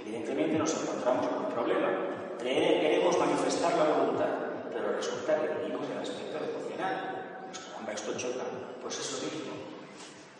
Evidentemente 0.00 0.58
nos 0.58 0.74
encontramos 0.74 1.28
con 1.28 1.44
un 1.44 1.52
problema. 1.54 1.88
Queremos 2.42 3.16
manifestar 3.16 3.78
la 3.78 3.94
voluntad, 3.94 4.34
pero 4.74 4.90
resulta 4.90 5.38
que 5.38 5.46
venimos 5.54 5.88
del 5.88 5.98
aspecto 5.98 6.34
devocional. 6.34 7.22
Pues 7.92 8.00
esto 8.00 8.16
choca. 8.16 8.71
Pues 8.82 8.98
eso 8.98 9.22
mismo. 9.22 9.54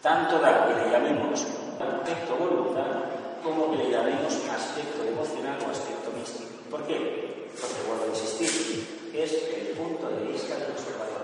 Tanto 0.03 0.41
da 0.41 0.67
que 0.67 0.75
le 0.75 0.91
llamemos 0.91 1.47
aspecto 1.79 2.37
voluntad 2.37 3.07
como 3.43 3.71
que 3.71 3.79
le 3.79 3.91
llamemos 3.91 4.35
aspecto 4.51 5.03
devocional 5.03 5.59
o 5.63 5.71
aspecto 5.71 6.11
místico. 6.11 6.51
¿Por 6.71 6.83
qué? 6.87 7.49
Porque 7.55 7.81
vuelvo 7.87 8.05
a 8.05 8.09
insistir, 8.09 9.11
es 9.15 9.33
el 9.33 9.77
punto 9.79 10.09
de 10.11 10.33
vista 10.33 10.57
del 10.57 10.71
observador. 10.73 11.23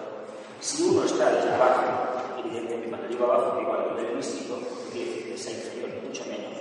Si 0.60 0.82
uno 0.82 1.04
está 1.04 1.30
desde 1.30 1.54
abajo, 1.54 2.38
evidentemente 2.38 2.88
cuando 2.88 3.08
digo 3.08 3.24
abajo 3.24 3.58
digo 3.58 3.72
al 3.72 3.96
nivel 3.96 4.16
místico, 4.16 4.58
que 4.92 5.34
es 5.34 5.46
inferior, 5.48 5.90
mucho 6.02 6.24
menos, 6.26 6.54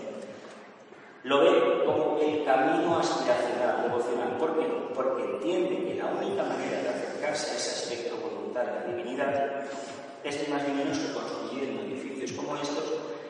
lo 1.24 1.42
ve 1.42 1.84
como 1.86 2.18
el 2.20 2.46
camino 2.46 3.00
aspiracional, 3.00 3.84
devocional. 3.84 4.38
¿Por 4.40 4.58
qué? 4.58 4.66
Porque 4.96 5.24
entiende 5.24 5.86
que 5.86 5.96
la 5.96 6.06
única 6.06 6.44
manera 6.44 6.82
de 6.82 6.90
acercarse 6.90 7.52
a 7.52 7.56
ese 7.56 7.72
aspecto 7.72 8.18
voluntario 8.18 8.74
de 8.74 8.80
la 8.80 8.86
divinidad 8.86 9.66
es 10.24 10.42
ni 10.42 10.54
más 10.54 10.68
ni 10.68 10.74
menos 10.74 10.98
que 10.98 11.14
construyendo 11.14 11.82
edificios 11.84 12.32
como 12.34 12.56
estos 12.56 12.84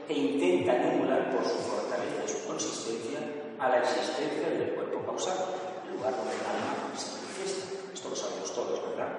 que 0.08 0.14
intentan 0.14 0.82
emular 0.82 1.32
por 1.32 1.44
su 1.44 1.58
fortaleza 1.68 2.24
y 2.26 2.30
su 2.30 2.48
consistencia 2.48 3.20
a 3.60 3.70
la 3.70 3.80
existencia 3.80 4.50
del 4.50 4.74
cuerpo 4.76 5.04
causal, 5.06 5.38
el 5.86 5.98
lugar 5.98 6.16
donde 6.16 6.34
el 6.34 6.46
alma 6.48 6.96
se 6.96 7.12
manifiesta. 7.12 7.66
Esto 7.94 8.10
lo 8.10 8.16
sabemos 8.16 8.54
todos, 8.54 8.82
¿verdad? 8.90 9.10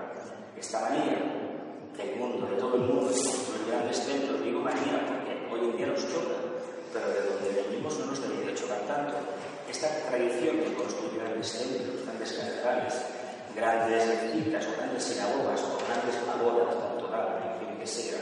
Esta 0.56 0.80
manía 0.80 1.18
del 1.96 2.16
mundo, 2.16 2.46
de 2.46 2.56
todo 2.56 2.74
el 2.76 2.82
mundo, 2.82 3.10
de 3.10 3.20
construir 3.20 3.66
grandes 3.68 4.06
templos, 4.06 4.42
digo 4.42 4.60
manía 4.60 5.04
porque 5.06 5.34
hoy 5.52 5.70
en 5.70 5.76
día 5.76 5.86
nos 5.88 6.06
choca, 6.06 6.38
pero 6.92 7.08
de 7.08 7.20
donde 7.20 7.62
venimos 7.62 7.98
no 7.98 8.06
nos 8.06 8.22
debería 8.22 8.54
chocar 8.54 8.80
tanto. 8.86 9.14
Esta 9.68 9.88
tradición 10.08 10.56
de 10.56 10.72
construir 10.74 11.20
grandes 11.20 11.52
templos, 11.52 12.06
grandes 12.06 12.32
catedrales, 12.32 12.94
grandes 13.54 14.06
mezquitas 14.06 14.66
o 14.66 14.72
grandes 14.78 15.02
sinagogas 15.02 15.60
o 15.62 15.78
grandes 15.84 16.16
pagodas, 16.24 16.74
tanto 16.78 17.06
en 17.10 17.58
fin 17.58 17.77
que 17.77 17.77
sea, 17.88 18.20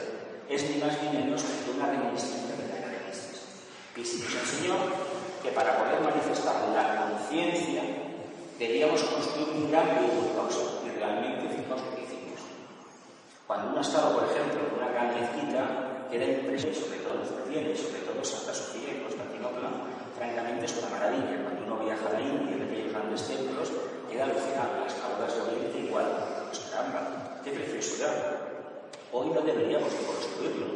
es 0.49 0.71
ni 0.71 0.77
más 0.79 0.95
ni 1.03 1.19
menos 1.19 1.43
que 1.43 1.71
una 1.75 1.91
reminiscencia 1.91 2.55
de 2.55 2.69
la 2.71 2.77
si 4.05 4.23
nos 4.23 4.35
enseñó 4.35 4.77
que 5.43 5.51
para 5.51 5.77
poder 5.79 6.01
manifestar 6.01 6.69
la 6.71 7.11
conciencia 7.11 7.83
debíamos 8.59 9.03
construir 9.03 9.49
un 9.51 9.71
grupo 9.71 10.31
de 10.31 10.87
y 10.87 10.99
realmente 10.99 11.47
hicimos 11.47 11.81
lo 11.83 11.97
que. 11.97 12.07
Cuando 13.47 13.69
uno 13.71 13.79
ha 13.79 13.83
estado, 13.83 14.19
por 14.19 14.29
ejemplo, 14.29 14.59
en 14.59 14.75
una 14.75 14.91
gran 14.91 15.15
mezquita, 15.15 16.07
era 16.11 16.25
impresionante, 16.25 16.83
sobre 16.83 16.99
todo 16.99 17.15
los 17.15 17.31
y 17.31 17.77
sobre 17.77 18.01
todo 18.03 18.25
Santa 18.25 18.55
Sofía 18.55 18.91
y 18.95 19.03
Constantinopla, 19.03 19.71
francamente 20.19 20.67
es 20.67 20.77
una 20.79 20.91
maravilla. 20.91 21.43
Cuando 21.43 21.63
uno 21.63 21.85
viaja 21.85 22.09
a 22.09 22.13
la 22.15 22.21
India, 22.21 22.57
de 22.57 22.65
aquellos 22.65 22.93
grandes 22.93 23.23
templos, 23.23 23.71
queda 24.11 24.25
alucinado. 24.25 24.83
Las 24.83 24.95
caudas 24.95 25.35
de 25.35 25.43
Oriente 25.43 25.79
igual. 25.79 26.07
Pues 26.51 26.59
caramba, 26.71 27.41
qué 27.45 27.51
preciosidad. 27.53 28.46
Hoy 29.19 29.31
no 29.31 29.41
deberíamos 29.41 29.91
de 29.91 30.05
construirlo, 30.05 30.67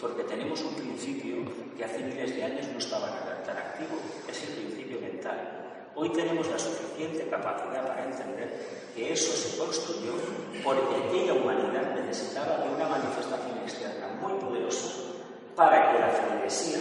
porque 0.00 0.24
tenemos 0.24 0.58
un 0.62 0.72
principio 0.72 1.44
que 1.76 1.84
hace 1.84 1.98
miles 1.98 2.34
de 2.34 2.44
años 2.44 2.66
no 2.72 2.78
estaba 2.78 3.10
tan 3.44 3.58
activo. 3.58 4.00
Es 4.26 4.42
el 4.48 4.54
principio 4.56 4.98
mental. 5.02 5.90
Hoy 5.94 6.08
tenemos 6.08 6.48
la 6.48 6.58
suficiente 6.58 7.28
capacidad 7.28 7.86
para 7.86 8.06
entender 8.06 8.88
que 8.96 9.12
eso 9.12 9.36
se 9.36 9.58
construyó 9.58 10.14
porque 10.64 10.96
aquella 10.96 11.34
humanidad 11.34 11.94
necesitaba 11.94 12.64
de 12.64 12.74
una 12.74 12.88
manifestación 12.88 13.58
externa 13.58 14.08
muy 14.18 14.32
poderosa 14.40 14.88
para 15.54 15.92
que 15.92 15.98
la 15.98 16.08
feligresía 16.08 16.78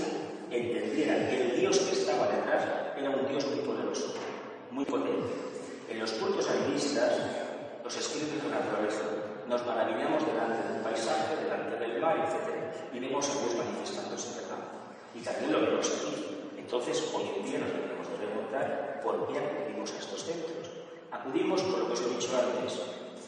entendiera 0.50 1.30
que 1.30 1.42
el 1.42 1.60
Dios 1.60 1.80
que 1.80 2.00
estaba 2.00 2.28
detrás 2.28 2.64
era 2.98 3.10
un 3.10 3.28
Dios 3.28 3.46
muy 3.46 3.60
poderoso, 3.66 4.14
muy 4.72 4.86
potente. 4.86 5.28
En 5.90 6.00
los 6.00 6.12
cultos 6.14 6.50
animistas, 6.50 7.12
los 7.84 7.98
naturaleza, 7.98 8.29
nos 9.50 9.66
maravillamos 9.66 10.22
delante 10.26 10.62
del 10.62 10.82
paisaje, 10.86 11.36
delante 11.42 11.76
del 11.82 12.00
mar, 12.00 12.16
etc. 12.22 12.94
Y 12.94 13.00
vemos 13.00 13.26
a 13.28 13.34
Dios 13.34 13.56
manifestándose, 13.58 14.42
¿verdad? 14.42 14.62
Y 15.16 15.20
también 15.26 15.52
lo 15.52 15.62
vemos 15.62 15.90
aquí. 15.90 16.54
Entonces, 16.56 17.02
hoy 17.12 17.34
en 17.36 17.44
día 17.44 17.58
nos 17.58 17.74
debemos 17.74 18.06
de 18.14 18.16
preguntar 18.22 19.02
por 19.04 19.26
qué 19.26 19.42
acudimos 19.42 19.90
a 19.92 19.98
estos 19.98 20.24
centros. 20.24 20.70
Acudimos 21.10 21.62
por 21.64 21.80
lo 21.80 21.88
que 21.88 21.94
os 21.94 22.02
he 22.02 22.10
dicho 22.14 22.30
antes. 22.38 22.78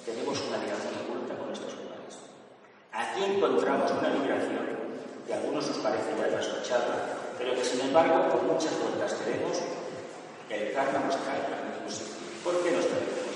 Tenemos 0.06 0.38
una 0.46 0.58
ligación 0.62 0.94
oculta 1.10 1.34
con 1.34 1.50
estos 1.50 1.74
lugares. 1.74 2.14
Aquí 2.94 3.24
encontramos 3.26 3.90
una 3.90 4.10
migración 4.14 4.62
que 5.26 5.34
a 5.34 5.38
algunos 5.42 5.68
nos 5.68 5.78
parece 5.82 6.14
ya 6.18 6.30
trasnochada, 6.30 7.18
pero 7.38 7.56
que 7.56 7.66
sin 7.66 7.82
embargo, 7.82 8.30
por 8.30 8.44
muchas 8.44 8.78
vueltas 8.78 9.14
que 9.18 9.26
demos, 9.26 9.58
el 10.54 10.74
karma 10.74 11.02
nos 11.02 11.18
trae. 11.18 11.42
¿Por 12.44 12.64
qué 12.64 12.72
nos 12.72 12.86
parecemos 12.86 13.32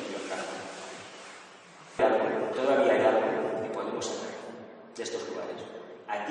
en 1.98 2.56
Todavía 2.56 2.94
hay 2.94 3.02
algo 3.02 3.62
que 3.62 3.70
podemos 3.70 4.06
saber 4.06 4.34
de 4.96 5.04
estos 5.04 5.30
lugares. 5.30 5.56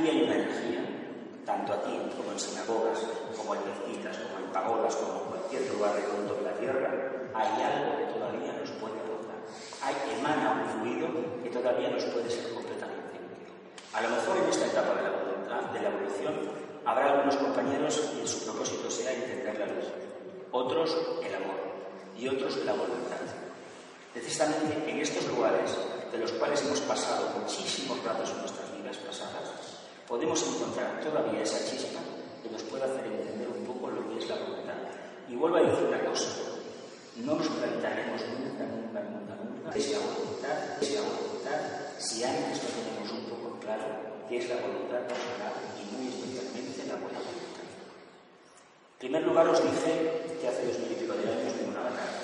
Hay 0.05 0.21
una 0.21 0.35
energía, 0.35 0.85
tanto 1.47 1.73
aquí 1.73 1.97
como 2.15 2.33
en 2.33 2.39
sinagogas, 2.39 3.01
como 3.35 3.55
en 3.55 3.61
mezquitas, 3.65 4.19
como 4.19 4.45
en 4.45 4.53
pagodas, 4.53 4.95
como 4.97 5.17
en 5.17 5.29
cualquier 5.33 5.73
lugar 5.73 5.97
redondo 5.97 6.35
de 6.35 6.43
la 6.43 6.53
tierra, 6.61 6.91
hay 7.33 7.53
algo 7.65 7.97
que 7.97 8.13
todavía 8.13 8.53
nos 8.53 8.69
puede 8.77 9.01
aportar. 9.01 9.41
Hay, 9.81 9.97
emana 10.13 10.61
un 10.61 10.69
fluido 10.77 11.09
que 11.43 11.49
todavía 11.49 11.89
nos 11.89 12.05
puede 12.05 12.29
ser 12.29 12.53
completamente. 12.53 13.17
A 13.95 14.03
lo 14.03 14.11
mejor 14.11 14.37
en 14.45 14.49
esta 14.51 14.67
etapa 14.67 14.93
de 14.93 15.09
la, 15.09 15.73
de 15.73 15.81
la 15.81 15.89
evolución 15.89 16.35
habrá 16.85 17.07
algunos 17.07 17.37
compañeros 17.37 18.13
y 18.23 18.29
su 18.29 18.45
propósito 18.45 18.91
sea 18.91 19.11
entender 19.11 19.59
la 19.59 19.73
luz, 19.73 19.89
otros 20.53 20.95
el 21.25 21.35
amor 21.35 21.57
y 22.13 22.29
otros 22.29 22.59
la 22.67 22.73
voluntad. 22.73 23.25
Precisamente 24.13 24.85
en 24.85 25.01
estos 25.01 25.27
lugares, 25.29 25.73
de 26.13 26.19
los 26.19 26.31
cuales 26.33 26.61
hemos 26.61 26.81
pasado 26.81 27.41
muchísimos 27.41 28.05
ratos 28.05 28.29
en 28.31 28.43
pasadas, 28.43 28.64
podemos 30.09 30.41
encontrar 30.43 31.01
todavía 31.01 31.43
esa 31.43 31.59
chispa 31.71 32.01
que 32.43 32.51
nos 32.51 32.63
puede 32.65 32.85
hacer 32.85 33.07
entender 33.07 33.49
un 33.49 33.65
poco 33.65 33.91
lo 33.91 34.09
que 34.09 34.19
es 34.19 34.29
la 34.29 34.37
voluntad. 34.37 34.75
Y 35.29 35.37
vuelvo 35.37 35.57
a 35.57 35.63
decir 35.63 35.87
una 35.87 36.05
cosa, 36.05 36.29
no 37.17 37.35
nos 37.35 37.49
plantaremos 37.49 38.21
nunca, 38.29 38.65
nunca, 38.65 39.01
nunca, 39.01 39.35
nunca 39.37 39.71
esa 39.75 39.99
voluntad, 39.99 40.83
esa 40.83 41.01
voluntad, 41.01 41.61
si 41.99 42.23
antes 42.23 42.63
no 42.63 42.69
tenemos 42.69 43.11
un 43.13 43.25
poco 43.31 43.59
claro 43.61 43.85
qué 44.29 44.39
es 44.39 44.49
la 44.49 44.57
voluntad 44.57 45.01
personal 45.09 45.55
y 45.81 45.97
muy 45.97 46.09
especialmente 46.09 46.85
la 46.87 46.97
buena 47.01 47.19
voluntad. 47.19 47.67
En 48.95 48.99
primer 48.99 49.23
lugar, 49.23 49.49
os 49.49 49.63
dije 49.63 50.37
que 50.41 50.49
hace 50.49 50.67
dos 50.67 50.79
mil 50.79 50.93
y 50.93 50.95
pico 50.95 51.15
de 51.15 51.33
años 51.33 51.55
vino 51.59 51.71
una 51.71 51.91
batalla 51.91 52.23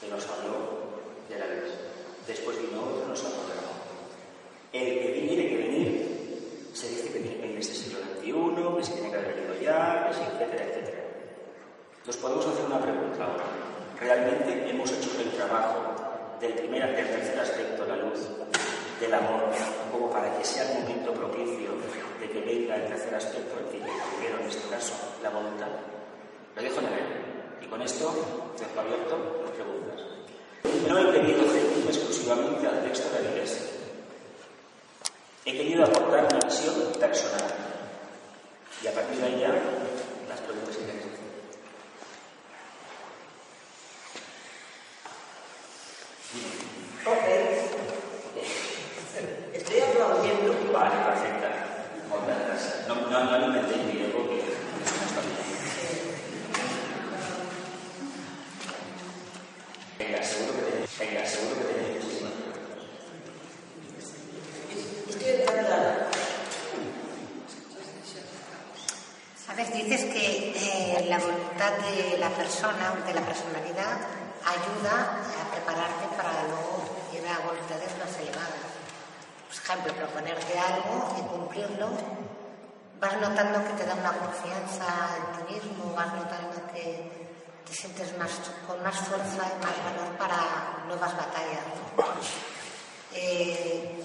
que 0.00 0.08
nos 0.08 0.24
habló 0.28 1.00
de 1.28 1.38
la 1.38 1.46
luz. 1.46 1.72
Después 2.26 2.56
vino 2.60 2.82
otro, 2.82 3.06
nos 3.06 3.24
habló 3.24 3.42
del 3.48 3.58
amor. 3.58 3.80
El 4.72 4.86
que 4.86 5.26
tiene 5.26 5.48
que 5.48 5.56
venir, 5.56 6.09
se 6.72 6.88
dice 6.88 7.12
que 7.12 7.18
en 7.18 7.58
este 7.58 7.74
siglo 7.74 7.98
XXI, 7.98 8.76
que 8.76 8.84
se 8.84 8.92
tiene 8.92 9.10
que 9.10 9.16
haber 9.16 9.34
venido 9.34 9.60
ya, 9.60 10.06
que 10.08 10.14
sí, 10.14 10.20
etcétera, 10.22 10.64
etcétera. 10.64 11.02
Nos 12.06 12.16
podemos 12.16 12.46
hacer 12.46 12.64
una 12.64 12.80
pregunta 12.80 13.24
ahora. 13.24 13.44
¿Realmente 14.00 14.70
hemos 14.70 14.90
hecho 14.90 15.10
el 15.20 15.30
trabajo 15.32 15.94
del 16.40 16.52
primer 16.54 16.96
del 16.96 17.06
tercer 17.06 17.38
aspecto, 17.38 17.84
la 17.86 17.96
luz, 17.96 18.20
del 18.98 19.14
amor, 19.14 19.50
como 19.92 20.10
para 20.10 20.36
que 20.38 20.44
sea 20.44 20.70
el 20.70 20.82
momento 20.82 21.12
propicio 21.12 21.70
de 22.20 22.30
que 22.30 22.40
venga 22.40 22.76
el 22.76 22.88
tercer 22.88 23.14
aspecto, 23.14 23.58
el 23.58 23.66
primero 23.66 24.40
en 24.40 24.48
este 24.48 24.68
caso, 24.68 24.94
la 25.22 25.30
voluntad? 25.30 25.68
Lo 26.56 26.62
dejo 26.62 26.80
en 26.80 26.86
el. 26.86 27.64
Y 27.64 27.66
con 27.66 27.82
esto 27.82 28.54
dejo 28.58 28.80
abierto 28.80 29.42
las 29.44 29.50
preguntas. 29.52 30.00
No 30.88 30.98
he 30.98 31.12
querido 31.12 31.42
exclusivamente 31.88 32.66
al 32.66 32.82
texto 32.84 33.14
de 33.16 33.24
la 33.24 33.30
Iglesia. 33.30 33.69
He 35.44 35.52
querido 35.52 35.84
aportar 35.84 36.24
una 36.24 36.38
visión 36.46 36.92
personal. 36.98 37.54
Y 38.82 38.86
a 38.86 38.92
partir 38.92 39.18
de 39.18 39.26
ahí 39.26 39.40
ya, 39.40 39.48
las 40.28 40.40
preguntas 40.40 40.76
que 40.76 40.84
hacer. 40.84 41.10
Ok. 47.06 47.26
Estoy 49.54 49.80
aplaudiendo. 49.80 50.72
Vale, 50.72 50.96
perfecta. 51.04 51.48
Muchas 52.08 52.38
gracias. 52.46 52.86
No, 52.88 52.94
no, 52.94 53.24
no 53.24 53.30
alimentéis 53.34 53.84
mi 53.84 54.02
ego, 54.02 54.28
que 54.28 54.36
eso 54.40 54.52
no 55.00 55.06
está 55.06 55.20
bien. 55.20 55.40
Venga, 59.98 60.22
seguro 60.22 60.52
que 60.56 60.62
tenéis, 60.70 60.98
venga, 60.98 61.26
seguro 61.26 61.56
que 61.56 61.64
tenéis 61.64 62.04
muchísimas 62.04 62.32
preguntas. 62.32 62.60
Estoy 65.08 65.30
encantada. 65.42 66.08
Sabes, 69.46 69.72
dices 69.74 70.02
que 70.04 70.52
eh, 70.56 71.06
la 71.08 71.18
voluntad 71.18 71.72
de 71.90 72.18
la 72.18 72.30
persona, 72.30 72.94
de 73.06 73.14
la 73.14 73.20
personalidad, 73.22 73.98
ayuda 74.46 75.20
a 75.20 75.50
prepararte 75.50 76.06
para 76.16 76.32
luego 76.48 76.84
llegar 77.12 77.40
a 77.42 77.46
voluntades 77.46 77.90
más 77.98 78.16
elevadas. 78.18 78.70
Por 79.50 79.76
ejemplo, 79.76 79.94
proponerte 79.94 80.58
algo 80.58 81.14
y 81.18 81.22
cumplirlo, 81.28 81.88
vas 83.00 83.20
notando 83.20 83.62
que 83.64 83.74
te 83.74 83.86
da 83.86 83.94
una 83.94 84.12
confianza 84.12 85.16
en 85.16 85.46
ti 85.46 85.60
mismo, 86.04 86.24
vas 86.24 86.24
notando 86.24 86.72
que 86.72 87.10
te 87.66 87.72
sientes 87.74 88.16
más, 88.18 88.30
con 88.66 88.82
más 88.82 88.96
fuerza 88.96 89.36
y 89.36 89.64
más 89.64 89.76
valor 89.84 90.16
para 90.18 90.84
nuevas 90.86 91.16
batallas. 91.16 91.64
Eh, 93.14 93.96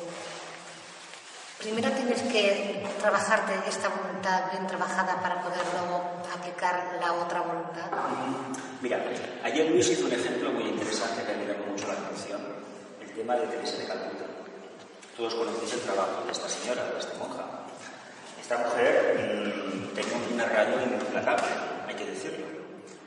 Primero 1.57 1.89
tienes 1.93 2.21
que 2.23 2.85
trabajarte 2.99 3.53
esta 3.67 3.89
voluntad 3.89 4.51
bien 4.51 4.67
trabajada 4.67 5.19
para 5.19 5.41
poder 5.41 5.61
luego 5.73 6.21
aplicar 6.37 6.99
la 7.01 7.13
otra 7.13 7.41
voluntad. 7.41 7.89
Mira, 8.81 9.01
ayer 9.43 9.71
Luis 9.71 9.89
hizo 9.89 10.05
un 10.05 10.13
ejemplo 10.13 10.51
muy 10.51 10.63
interesante 10.69 11.23
que 11.23 11.33
me 11.33 11.47
llamó 11.47 11.65
mucho 11.71 11.87
la 11.87 11.93
atención, 11.93 12.41
el 13.01 13.09
tema 13.15 13.35
de 13.35 13.47
Teresa 13.47 13.77
de 13.77 13.87
Calcuta. 13.87 14.25
Todos 15.17 15.33
conocéis 15.33 15.73
el 15.73 15.79
trabajo 15.79 16.21
de 16.25 16.31
esta 16.33 16.49
señora, 16.49 16.83
de 16.83 16.99
esta 16.99 17.17
monja. 17.17 17.45
Esta 18.39 18.57
mujer 18.59 19.71
mmm, 19.73 19.95
tenía 19.95 20.17
un 20.17 20.39
rayo 20.39 20.81
implacable. 20.83 21.64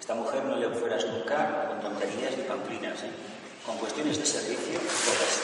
Esta 0.09 0.25
mujer 0.25 0.43
no 0.43 0.57
le 0.57 0.71
fueras 0.71 1.05
nunca 1.05 1.69
con 1.69 1.81
tonterías 1.85 2.33
ni 2.33 2.43
pamplinas, 2.45 2.97
¿eh? 3.05 3.13
con 3.61 3.77
cuestiones 3.77 4.17
de 4.17 4.25
servicio, 4.25 4.81
todas. 4.81 5.37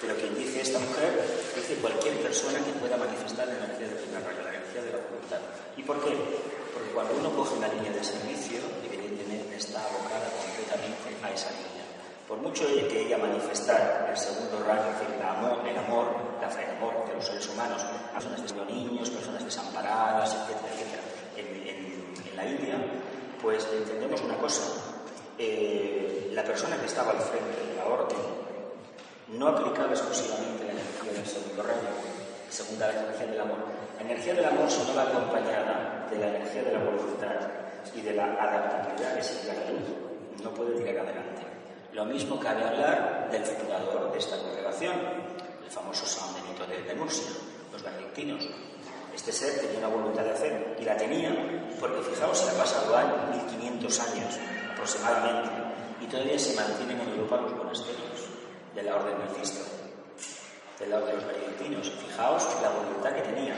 Pero 0.00 0.16
quien 0.16 0.32
dice 0.32 0.62
esta 0.64 0.78
mujer, 0.78 1.20
dice 1.52 1.76
cualquier 1.84 2.16
persona 2.24 2.56
que 2.64 2.72
pueda 2.80 2.96
manifestar 2.96 3.44
la 3.46 3.60
energía 3.60 3.92
del 3.92 4.08
la 4.08 4.24
de 4.24 4.92
la 4.96 5.04
voluntad. 5.04 5.36
¿Y 5.76 5.82
por 5.82 6.00
qué? 6.00 6.16
Porque 6.72 6.96
cuando 6.96 7.12
uno 7.12 7.28
coge 7.36 7.60
la 7.60 7.68
línea 7.68 7.92
de 7.92 8.00
servicio, 8.00 8.56
evidentemente 8.88 9.52
está 9.52 9.84
abocada 9.84 10.32
completamente 10.32 11.12
a 11.20 11.28
esa 11.36 11.52
línea. 11.52 11.84
Por 12.24 12.40
mucho 12.40 12.64
que 12.64 12.96
ella 12.96 13.20
manifestar 13.20 14.08
el 14.08 14.16
segundo 14.16 14.64
rayo, 14.64 14.96
es 14.96 14.96
decir, 14.96 15.12
el 15.12 15.28
amor, 15.28 15.60
el 15.60 15.76
amor, 15.76 16.40
el 16.40 16.70
amor 16.72 17.04
de 17.04 17.12
los 17.20 17.26
seres 17.26 17.46
humanos, 17.52 17.84
personas 18.16 18.40
de 18.40 18.64
niños, 18.64 19.10
personas 19.10 19.44
desamparadas, 19.44 20.32
etcétera, 20.32 20.72
etcétera, 20.72 21.04
en, 21.36 21.46
en, 21.68 21.78
en 22.32 22.32
la 22.32 22.44
India, 22.48 22.80
pues 23.46 23.64
entendemos 23.72 24.20
una 24.22 24.36
cosa. 24.38 24.60
Eh, 25.38 26.32
la 26.32 26.42
persona 26.42 26.76
que 26.78 26.86
estaba 26.86 27.12
al 27.12 27.20
frente 27.20 27.62
de 27.64 27.76
la 27.76 27.86
orden 27.86 28.18
no 29.38 29.46
aplicaba 29.46 29.90
exclusivamente 29.90 30.64
la 30.64 30.72
energía 30.72 31.12
del 31.12 31.24
segundo 31.24 31.62
rayo, 31.62 31.94
segunda 32.50 32.88
la 32.88 33.02
energía 33.02 33.26
del 33.26 33.40
amor. 33.40 33.58
La 33.98 34.02
energía 34.02 34.34
del 34.34 34.46
amor 34.46 34.68
solo 34.68 34.96
va 34.96 35.02
acompañada 35.04 36.08
de 36.10 36.18
la 36.18 36.26
energía 36.26 36.64
de 36.64 36.72
la 36.72 36.78
voluntad 36.80 37.36
y 37.94 38.00
de 38.00 38.14
la 38.14 38.24
adaptabilidad 38.34 39.14
que 39.14 39.22
sigue 39.22 39.54
la 39.54 39.70
luz. 39.70 40.42
No 40.42 40.50
puede 40.50 40.82
tirar 40.82 41.06
adelante. 41.06 41.42
Lo 41.92 42.04
mismo 42.04 42.40
cabe 42.40 42.64
hablar 42.64 43.28
del 43.30 43.44
fundador 43.44 44.10
de 44.10 44.18
esta 44.18 44.38
congregación, 44.38 44.94
el 45.64 45.70
famoso 45.70 46.04
San 46.04 46.34
Benito 46.34 46.66
de, 46.66 46.82
de 46.82 46.94
Murcia, 46.96 47.30
los 47.72 47.80
benedictinos. 47.80 48.42
Este 49.16 49.32
ser 49.32 49.58
tenía 49.58 49.78
una 49.78 49.88
voluntad 49.88 50.24
de 50.24 50.30
hacer 50.32 50.76
y 50.78 50.84
la 50.84 50.94
tenía 50.94 51.34
porque 51.80 52.02
fijaos, 52.02 52.36
se 52.36 52.50
ha 52.50 52.58
pasado 52.58 52.94
años, 52.94 53.16
1500 53.48 54.00
años 54.00 54.34
aproximadamente, 54.72 55.50
y 56.02 56.06
todavía 56.06 56.38
se 56.38 56.54
mantienen 56.54 57.00
en 57.00 57.08
Europa 57.08 57.38
los 57.38 57.56
monasterios 57.56 58.28
de 58.74 58.82
la 58.82 58.96
orden 58.96 59.18
nazista, 59.18 59.64
de 60.78 60.86
la 60.86 60.98
orden 60.98 61.16
de 61.16 61.22
los 61.22 61.26
benedictinos. 61.32 61.92
Fijaos 62.06 62.46
la 62.60 62.68
voluntad 62.68 63.10
que 63.16 63.22
tenía. 63.22 63.56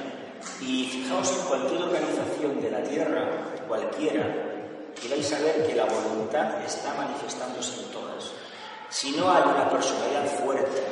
Y 0.60 0.86
fijaos 0.86 1.32
en 1.32 1.46
cualquier 1.48 1.82
organización 1.82 2.62
de 2.62 2.70
la 2.70 2.82
Tierra, 2.84 3.28
cualquiera, 3.66 4.26
y 5.02 5.08
vais 5.08 5.32
a 5.32 5.40
ver 5.40 5.66
que 5.66 5.74
la 5.74 5.86
voluntad 5.86 6.62
está 6.64 6.94
manifestándose 6.94 7.82
en 7.82 7.90
todas. 7.90 8.30
Si 8.90 9.10
no 9.10 9.28
hay 9.28 9.42
una 9.42 9.68
personalidad 9.68 10.24
fuerte, 10.40 10.82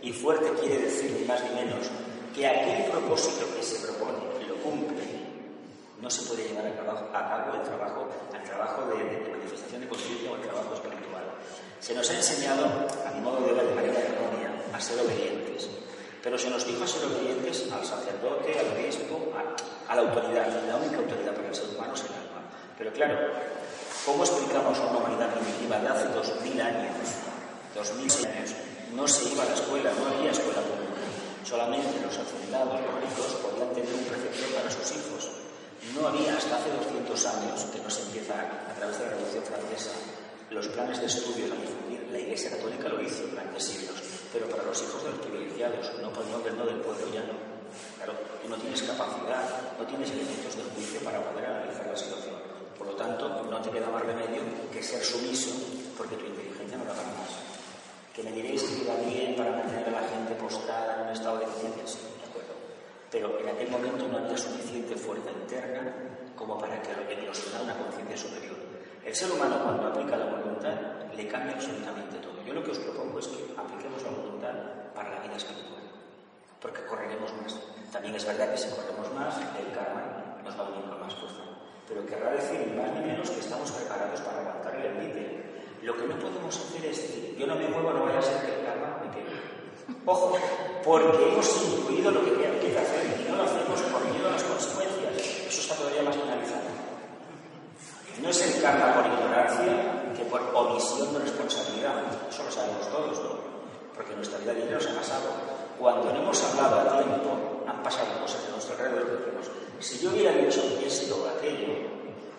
y 0.00 0.12
fuerte 0.12 0.48
quiere 0.60 0.82
decir 0.82 1.10
ni 1.10 1.26
más 1.26 1.42
ni 1.42 1.50
menos 1.50 1.90
que 2.36 2.46
aquel 2.46 2.84
propósito 2.92 3.48
que 3.56 3.62
se 3.64 3.80
propone 3.80 4.20
lo 4.46 4.56
cumple, 4.60 5.00
no 6.02 6.10
se 6.10 6.28
puede 6.28 6.44
llevar 6.44 6.66
a 6.68 6.76
cabo, 6.76 7.56
el 7.56 7.62
trabajo, 7.64 8.08
el 8.36 8.44
trabajo 8.44 8.82
de, 8.92 9.32
manifestación 9.32 9.80
de 9.80 9.88
conciencia 9.88 10.30
o 10.30 10.36
el 10.36 10.42
trabajo 10.42 10.74
espiritual. 10.74 11.24
Se 11.80 11.94
nos 11.94 12.10
ha 12.10 12.14
enseñado, 12.14 12.68
a 13.08 13.10
mi 13.16 13.20
modo 13.24 13.40
de 13.40 13.54
ver 13.54 13.64
de 13.64 13.74
manera 13.74 14.00
errónea, 14.04 14.52
a 14.70 14.78
ser 14.78 15.00
obedientes. 15.00 15.66
Pero 16.22 16.36
se 16.36 16.50
nos 16.50 16.66
dijo 16.66 16.84
a 16.84 16.86
ser 16.86 17.06
obedientes 17.06 17.72
al 17.72 17.84
sacerdote, 17.86 18.52
al 18.58 18.76
obispo, 18.76 19.32
a, 19.32 19.92
a, 19.92 19.96
la 19.96 20.02
autoridad. 20.02 20.46
La 20.68 20.76
única 20.76 20.98
autoridad 20.98 21.32
para 21.32 21.48
el 21.48 21.54
ser 21.54 21.70
humano 21.72 21.94
es 21.94 22.04
el 22.04 22.12
alma. 22.20 22.52
Pero 22.76 22.92
claro, 22.92 23.16
¿cómo 24.04 24.24
explicamos 24.24 24.78
a 24.78 24.86
una 24.88 24.98
humanidad 24.98 25.32
primitiva 25.32 25.78
de 25.78 25.88
hace 25.88 26.08
dos 26.12 26.28
mil 26.42 26.60
años, 26.60 26.92
dos 27.74 27.94
mil 27.94 28.12
años? 28.26 28.52
No 28.92 29.08
se 29.08 29.32
iba 29.32 29.42
a 29.42 29.46
la 29.46 29.54
escuela, 29.54 29.90
no 29.96 30.18
había 30.18 30.32
escuela 30.32 30.60
pública. 30.60 30.95
Solamente 31.46 32.02
los 32.02 32.18
hacendados, 32.18 32.74
ricos, 32.74 33.38
podían 33.38 33.70
tener 33.70 33.94
un 33.94 34.02
preceptor 34.02 34.50
para 34.50 34.66
sus 34.66 34.98
hijos. 34.98 35.30
No 35.94 36.08
había 36.08 36.34
hasta 36.34 36.58
hace 36.58 36.74
200 36.74 37.06
años, 37.26 37.70
que 37.70 37.78
no 37.78 37.88
se 37.88 38.02
empieza 38.02 38.34
a 38.34 38.74
través 38.74 38.98
de 38.98 39.04
la 39.06 39.10
Revolución 39.14 39.44
Francesa, 39.46 39.94
los 40.50 40.66
planes 40.74 40.98
de 40.98 41.06
estudios 41.06 41.46
a 41.54 41.62
difundir. 41.62 42.02
La 42.10 42.18
Iglesia 42.18 42.50
Católica 42.50 42.88
lo 42.88 43.00
hizo 43.00 43.30
durante 43.30 43.60
siglos, 43.60 43.94
pero 44.32 44.50
para 44.50 44.64
los 44.66 44.82
hijos 44.82 44.98
de 45.04 45.10
los 45.14 45.20
privilegiados, 45.22 45.86
no 46.02 46.10
no 46.10 46.18
no 46.18 46.66
del 46.66 46.82
pueblo 46.82 47.06
ya 47.14 47.22
no. 47.22 47.38
Claro, 47.94 48.18
tú 48.42 48.48
no 48.50 48.56
tienes 48.58 48.82
capacidad, 48.82 49.46
no 49.78 49.86
tienes 49.86 50.10
elementos 50.10 50.50
de 50.50 50.66
juicio 50.74 50.98
para 51.06 51.22
poder 51.22 51.46
analizar 51.46 51.86
la 51.86 51.96
situación. 51.96 52.34
Por 52.76 52.88
lo 52.88 52.94
tanto, 52.98 53.46
no 53.46 53.62
te 53.62 53.70
queda 53.70 53.86
más 53.86 54.02
remedio 54.02 54.42
que 54.72 54.82
ser 54.82 54.98
sumiso 54.98 55.54
porque 55.96 56.16
tu 56.16 56.26
inteligencia 56.26 56.76
no 56.76 56.90
la 56.90 56.94
da 56.94 57.06
más. 57.14 57.45
Que 58.16 58.22
me 58.22 58.32
diréis 58.32 58.62
que 58.64 58.80
iba 58.80 58.96
bien 59.04 59.36
para 59.36 59.52
mantener 59.52 59.92
a 59.92 60.00
la 60.00 60.08
gente 60.08 60.32
postrada 60.40 60.96
en 60.96 61.00
un 61.04 61.12
estado 61.12 61.36
de 61.36 61.44
eficiencia, 61.44 61.84
sí, 61.84 62.00
de 62.16 62.24
acuerdo. 62.24 62.56
Pero 63.12 63.38
en 63.44 63.48
aquel 63.52 63.68
momento 63.68 64.08
no 64.08 64.16
había 64.16 64.38
suficiente 64.38 64.96
fuerza 64.96 65.28
interna 65.36 65.92
como 66.34 66.56
para 66.56 66.80
que 66.80 66.92
eclosionara 67.12 67.64
una 67.64 67.76
conciencia 67.76 68.16
superior. 68.16 68.56
El 69.04 69.14
ser 69.14 69.30
humano 69.30 69.60
cuando 69.62 69.88
aplica 69.88 70.16
la 70.16 70.32
voluntad 70.32 71.12
le 71.14 71.28
cambia 71.28 71.60
absolutamente 71.60 72.16
todo. 72.24 72.40
Yo 72.40 72.54
lo 72.54 72.64
que 72.64 72.70
os 72.70 72.78
propongo 72.78 73.18
es 73.18 73.28
que 73.28 73.52
apliquemos 73.52 74.02
la 74.02 74.08
voluntad 74.08 74.54
para 74.94 75.10
la 75.10 75.20
vida 75.20 75.36
espiritual, 75.36 75.84
porque 76.58 76.86
correremos 76.88 77.30
más. 77.36 77.60
También 77.92 78.14
es 78.14 78.24
verdad 78.24 78.50
que 78.50 78.56
si 78.56 78.70
corremos 78.70 79.12
más, 79.12 79.36
el 79.60 79.76
karma 79.76 80.40
nos 80.42 80.56
va 80.56 80.64
a 80.64 80.70
venir 80.70 80.88
con 80.88 81.00
más 81.04 81.14
fuerza. 81.14 81.44
Pero 81.86 82.06
querrá 82.06 82.32
decir 82.32 82.64
más 82.80 82.90
ni 82.96 83.12
menos 83.12 83.28
que 83.28 83.40
estamos 83.40 83.70
preparados 83.72 84.22
para 84.22 84.40
aguantar 84.40 84.74
el 84.74 84.86
envite. 84.86 85.35
Lo 85.86 85.94
que 85.94 86.02
no 86.02 86.18
podemos 86.18 86.50
hacer 86.50 86.84
es 86.90 86.98
decir, 86.98 87.36
yo 87.38 87.46
no 87.46 87.54
me 87.54 87.68
muevo, 87.68 87.92
no 87.92 88.02
vaya 88.06 88.18
a 88.18 88.22
ser 88.22 88.42
que 88.42 88.58
el 88.58 88.66
karma 88.66 88.98
me 89.06 89.14
quede. 89.14 89.38
Ojo, 90.04 90.34
porque 90.82 91.30
hemos 91.30 91.46
incluido 91.62 92.10
lo 92.10 92.24
que 92.24 92.34
quiere 92.34 92.76
hacer 92.76 93.06
y 93.06 93.30
no 93.30 93.36
lo 93.36 93.44
hacemos 93.44 93.80
por 93.82 94.02
miedo 94.10 94.26
a 94.26 94.32
las 94.32 94.42
consecuencias. 94.42 95.14
Eso 95.46 95.60
está 95.62 95.76
todavía 95.76 96.02
más 96.02 96.16
penalizado. 96.16 96.74
No 98.20 98.28
es 98.28 98.42
el 98.42 98.60
karma 98.60 98.94
por 98.98 99.06
ignorancia 99.06 100.10
que 100.16 100.24
por 100.24 100.42
omisión 100.58 101.12
de 101.14 101.20
responsabilidad. 101.20 102.02
Eso 102.30 102.42
lo 102.42 102.50
sabemos 102.50 102.90
todos, 102.90 103.22
¿no? 103.22 103.38
Porque 103.94 104.16
nuestra 104.16 104.40
vida 104.40 104.54
libre 104.54 104.74
nos 104.74 104.90
ha 104.90 104.94
pasado. 104.96 105.30
Cuando 105.78 106.12
no 106.12 106.18
hemos 106.18 106.42
hablado 106.50 106.80
a 106.80 106.98
tiempo, 106.98 107.62
han 107.64 107.80
pasado 107.84 108.10
cosas 108.20 108.42
a 108.48 108.50
nuestro 108.50 108.74
alrededor 108.74 109.22
decimos, 109.22 109.46
si 109.78 110.02
yo 110.02 110.10
hubiera 110.10 110.32
dicho 110.32 110.66
esto 110.84 111.14
o 111.14 111.28
aquello, 111.38 111.78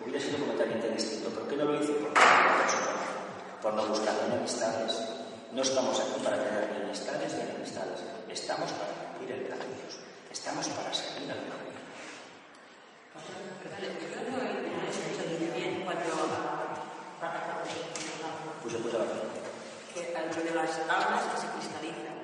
hubiera 0.04 0.20
sido 0.20 0.36
completamente 0.36 0.90
distinto. 0.90 1.30
¿Por 1.30 1.48
qué 1.48 1.56
no 1.56 1.64
lo 1.64 1.80
hice? 1.80 1.92
Porque 1.92 2.20
no 2.20 3.07
por 3.62 3.74
no 3.74 3.86
buscar 3.86 4.14
enemistades. 4.26 4.92
No 5.52 5.62
estamos 5.62 5.98
aquí 6.00 6.20
para 6.22 6.36
tener 6.36 6.70
enemistades 6.76 7.34
ni 7.34 7.40
enemistades. 7.40 8.00
Estamos 8.28 8.70
para 8.72 8.92
cumplir 8.92 9.32
el 9.32 9.42
plan 9.46 9.58
de 9.58 9.66
Dios. 9.66 9.98
Estamos 10.30 10.68
para 10.68 10.92
servir 10.92 11.30
al 11.30 11.38
Dios. 11.44 11.68
Pues 18.62 18.72
se 18.74 18.80
puso 18.80 18.98
Que 19.94 20.00
dentro 20.12 20.42
de 20.42 20.50
las 20.54 20.70
almas 20.88 21.22
que 21.32 21.40
se 21.40 21.46
cristalizan. 21.48 22.18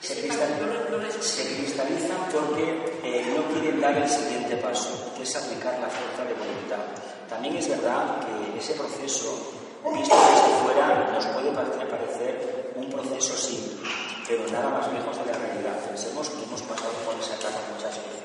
Se 0.00 0.14
cristalizan, 0.20 1.22
se 1.22 1.56
cristalizan 1.56 2.18
porque 2.32 2.98
eh, 3.04 3.34
no 3.36 3.44
quieren 3.52 3.80
dar 3.80 3.96
el 3.96 4.08
siguiente 4.08 4.56
paso, 4.56 5.12
que 5.16 5.22
es 5.22 5.36
aplicar 5.36 5.78
la 5.78 5.88
fuerza 5.88 6.24
de 6.24 6.34
voluntad. 6.34 6.84
También 7.28 7.56
es 7.56 7.68
verdad 7.68 8.20
que 8.20 8.58
ese 8.58 8.74
proceso, 8.74 9.61
visto 9.90 10.14
desde 10.14 10.50
fuera, 10.62 11.10
nos 11.12 11.26
puede 11.26 11.50
parecer 11.50 12.72
un 12.76 12.86
proceso 12.90 13.34
simple, 13.34 13.90
pero 14.28 14.46
nada 14.52 14.70
más 14.70 14.92
lejos 14.92 15.18
de 15.18 15.26
la 15.26 15.38
realidad. 15.38 15.74
Pensemos 15.88 16.28
que 16.30 16.42
hemos 16.44 16.62
pasado 16.62 16.92
por 17.04 17.14
esa 17.18 17.34
etapa 17.34 17.58
muchas 17.74 17.96
veces. 17.98 18.22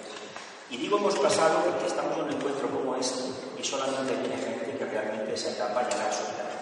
Y 0.69 0.77
digo 0.77 0.97
hemos 0.97 1.17
pasado 1.17 1.63
porque 1.63 1.87
estamos 1.87 2.17
en 2.17 2.23
un 2.25 2.31
encuentro 2.31 2.69
como 2.69 2.95
este 2.95 3.23
y 3.57 3.63
solamente 3.63 4.13
viene 4.21 4.37
gente 4.37 4.77
que 4.77 4.85
realmente 4.85 5.33
esa 5.33 5.51
etapa 5.51 5.87
ya 5.89 5.97
la 5.97 6.09
ha 6.09 6.13
superado. 6.13 6.57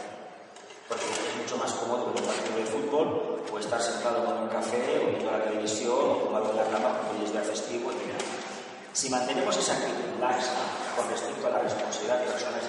Porque 0.88 1.06
es 1.10 1.36
mucho 1.42 1.58
más 1.58 1.74
cómodo 1.74 2.14
ver 2.14 2.22
un 2.22 2.28
partido 2.30 2.56
de 2.56 2.66
fútbol 2.66 3.42
o 3.52 3.60
estar 3.60 3.82
sentado 3.82 4.24
con 4.24 4.38
un 4.44 4.50
café 4.50 5.02
o 5.02 5.10
viendo 5.10 5.32
la 5.32 5.44
televisión 5.44 5.98
o 5.98 6.16
tomado 6.24 6.52
en 6.52 6.58
la 6.58 6.68
cama 6.70 7.02
porque 7.02 7.20
hoy 7.20 7.26
es 7.26 7.32
día 7.32 7.42
festivo 7.42 7.90
mira. 7.90 8.16
Si 8.94 9.10
mantenemos 9.10 9.58
esa 9.58 9.74
actitud 9.74 10.22
laxa 10.22 10.56
con 10.96 11.10
respecto 11.10 11.48
a 11.48 11.50
la 11.50 11.60
responsabilidad 11.60 12.20
de 12.20 12.32
personas 12.32 12.64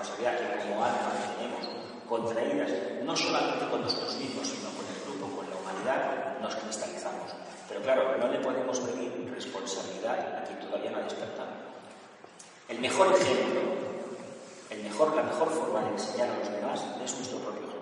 responsabilidad 0.00 0.38
que 0.38 0.64
como 0.64 0.84
alma 0.84 1.12
tenemos 1.36 1.68
contraídas 2.08 2.70
no 3.04 3.14
solamente 3.16 3.68
con 3.68 3.82
nosotros 3.82 4.16
mismos, 4.16 4.48
sino 4.48 4.70
con 4.72 4.84
el 4.88 4.98
grupo, 5.04 5.36
con 5.36 5.50
la 5.50 5.56
humanidad, 5.56 6.40
nos 6.40 6.56
cristalizamos. 6.56 7.30
Pero 7.68 7.82
claro, 7.82 8.16
no 8.18 8.28
le 8.28 8.38
podemos 8.38 8.80
pedir 8.80 9.30
responsabilidad 9.32 10.40
a 10.40 10.44
quien 10.44 10.58
todavía 10.60 10.90
no 10.90 10.98
ha 10.98 11.02
despertado. 11.02 11.52
El 12.68 12.80
mejor 12.80 13.12
ejemplo, 13.12 13.60
el 14.70 14.82
mejor, 14.82 15.14
la 15.14 15.22
mejor 15.22 15.50
forma 15.50 15.82
de 15.82 15.90
enseñar 15.90 16.30
a 16.30 16.38
los 16.38 16.50
demás 16.50 16.80
es 17.04 17.14
nuestro 17.16 17.38
propio 17.38 17.68
ejemplo. 17.68 17.80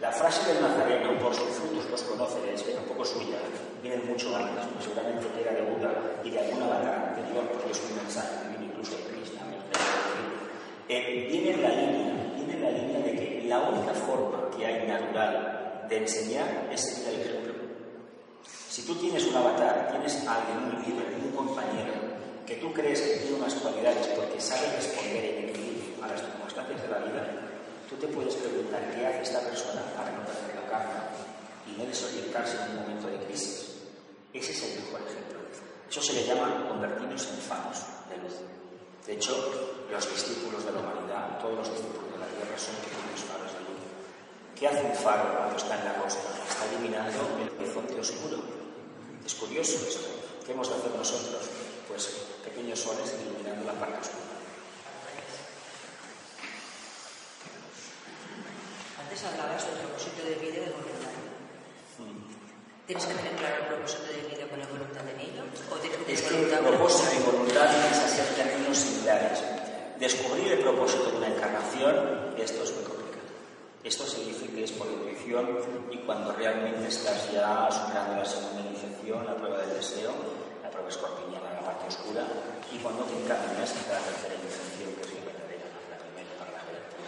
La 0.00 0.12
frase 0.12 0.52
del 0.52 0.62
Nazareno, 0.62 1.18
por 1.18 1.34
sus 1.34 1.48
frutos 1.48 1.90
los 1.90 2.02
conoceréis, 2.02 2.62
que 2.62 2.72
tampoco 2.72 3.04
suya, 3.04 3.38
viene 3.82 3.96
mucho 4.04 4.34
antes, 4.36 4.64
seguramente 4.80 5.26
era 5.40 5.52
de 5.52 5.62
Buda 5.62 5.90
y 6.22 6.30
de 6.30 6.38
alguna 6.40 6.66
batalla 6.66 7.08
anterior, 7.10 7.44
porque 7.52 7.72
es 7.72 7.82
un 7.82 7.96
mensaje 7.96 8.28
que 8.42 8.48
viene 8.48 8.66
incluso 8.66 8.96
eh, 10.88 11.26
viene 11.30 11.50
en 11.52 11.62
la 11.62 11.68
línea, 11.70 12.32
viene 12.36 12.54
en 12.54 12.62
la 12.62 12.70
línea 12.70 13.00
de 13.00 13.12
que 13.14 13.44
la 13.48 13.60
única 13.60 13.94
forma 13.94 14.50
que 14.56 14.66
hay 14.66 14.86
natural 14.86 15.86
de 15.88 15.96
enseñar 15.98 16.68
es 16.72 16.80
seguir 16.80 17.20
el 17.20 17.20
ejemplo. 17.20 17.54
Si 18.68 18.82
tú 18.82 18.94
tienes 18.96 19.24
un 19.26 19.36
avatar, 19.36 19.88
tienes 19.90 20.26
a 20.26 20.34
alguien, 20.34 20.58
un 20.58 20.82
líder, 20.82 21.14
un 21.24 21.30
compañero, 21.30 21.94
que 22.46 22.56
tú 22.56 22.72
crees 22.72 23.00
que 23.00 23.16
tiene 23.16 23.36
unas 23.36 23.54
cualidades 23.54 24.06
porque 24.08 24.40
sabe 24.40 24.66
responder 24.76 25.24
en 25.24 25.48
equilibrio 25.48 26.04
a 26.04 26.08
las 26.08 26.20
circunstancias 26.20 26.82
de 26.82 26.88
la 26.88 26.98
vida, 26.98 27.26
tú 27.88 27.96
te 27.96 28.08
puedes 28.08 28.34
preguntar 28.34 28.82
qué 28.94 29.06
hace 29.06 29.22
esta 29.22 29.40
persona 29.40 29.80
para 29.96 30.10
no 30.12 30.26
perder 30.26 30.56
la 30.56 30.68
carga 30.68 31.08
y 31.66 31.78
no 31.78 31.86
desorientarse 31.86 32.56
en 32.56 32.70
un 32.70 32.82
momento 32.82 33.08
de 33.08 33.24
crisis. 33.24 33.78
Ese 34.32 34.52
es 34.52 34.62
el 34.64 34.84
mejor 34.84 35.00
ejemplo. 35.08 35.38
Eso 35.88 36.02
se 36.02 36.12
le 36.12 36.26
llama 36.26 36.66
convertirnos 36.68 37.28
en 37.30 37.38
faros 37.38 37.78
de 38.10 38.16
luz. 38.18 38.34
De 39.06 39.12
hecho, 39.12 39.36
los 39.90 40.10
discípulos 40.10 40.64
de 40.64 40.72
la 40.72 40.80
humanidad, 40.80 41.38
todos 41.38 41.58
los 41.58 41.68
discípulos 41.68 42.08
de 42.08 42.18
la 42.18 42.24
tierra 42.24 42.56
son 42.56 42.74
pequeños 42.80 43.20
faros 43.28 43.52
de 43.52 43.60
luz. 43.68 43.84
¿Qué 44.56 44.66
hace 44.66 44.80
un 44.80 44.96
faro 44.96 45.28
cuando 45.36 45.56
está 45.56 45.76
en 45.76 45.84
la 45.84 45.94
costa? 46.00 46.24
Está 46.48 46.64
eliminando 46.72 47.20
el 47.36 47.52
horizonte 47.60 48.00
oscuro. 48.00 48.40
Es 49.20 49.34
curioso 49.34 49.76
esto. 49.76 50.08
¿Qué 50.46 50.52
hemos 50.52 50.68
de 50.68 50.76
hacer 50.76 50.90
nosotros? 50.96 51.50
Pues 51.86 52.06
pequeños 52.44 52.80
soles 52.80 53.12
iluminando 53.20 53.66
la 53.66 53.76
parte 53.76 54.00
oscura. 54.00 54.24
Antes 59.04 59.24
hablabas 59.24 59.68
del 59.68 59.84
propósito 59.84 60.24
de 60.24 60.34
vida 60.40 60.56
y 60.56 60.64
de 60.64 60.72
voluntad. 60.72 61.12
Mm. 62.00 62.24
¿Tienes 62.86 63.04
que 63.04 63.14
tener 63.14 63.36
claro 63.36 63.56
el 63.60 63.68
propósito 63.68 64.08
de 64.08 64.32
vida 64.32 64.48
con 64.48 64.60
la 64.60 64.66
voluntad 64.66 65.04
de 65.04 65.12
ello? 65.12 65.44
¿O 65.68 65.76
es 66.34 66.52
el 66.52 66.58
propósito 66.58 67.10
y 67.14 67.30
voluntad 67.30 67.70
que 67.70 67.94
ser 67.94 68.26
términos 68.34 68.76
similares. 68.76 69.42
Descubrir 69.98 70.52
el 70.52 70.58
propósito 70.58 71.10
de 71.10 71.16
una 71.18 71.28
encarnación, 71.28 72.34
esto 72.36 72.64
es 72.64 72.74
muy 72.74 72.84
complicado. 72.84 73.30
Esto 73.84 74.04
se 74.06 74.24
dice 74.24 74.46
que 74.48 74.64
es 74.64 74.72
por 74.72 74.88
intuición 74.88 75.58
y 75.90 75.98
cuando 75.98 76.32
realmente 76.32 76.88
estás 76.88 77.30
ya 77.30 77.68
superando 77.70 78.16
la 78.16 78.24
segunda 78.24 78.62
iniciación, 78.66 79.24
la 79.26 79.36
prueba 79.36 79.58
del 79.58 79.74
deseo, 79.74 80.12
la 80.62 80.70
prueba 80.70 80.88
escorpiñana, 80.88 81.54
la 81.54 81.60
parte 81.60 81.86
oscura, 81.88 82.26
y 82.72 82.78
cuando 82.78 83.04
te 83.04 83.14
encaminas 83.14 83.70
a 83.70 83.92
la 83.92 84.00
tercera 84.00 84.34
iniciación, 84.34 84.90
que 84.98 85.02
es 85.06 85.14
la 85.14 85.24
verdadera, 85.30 85.66
la 85.90 85.98
primera 86.02 86.32
para 86.38 86.50
la 86.50 86.60
juventud. 86.66 87.06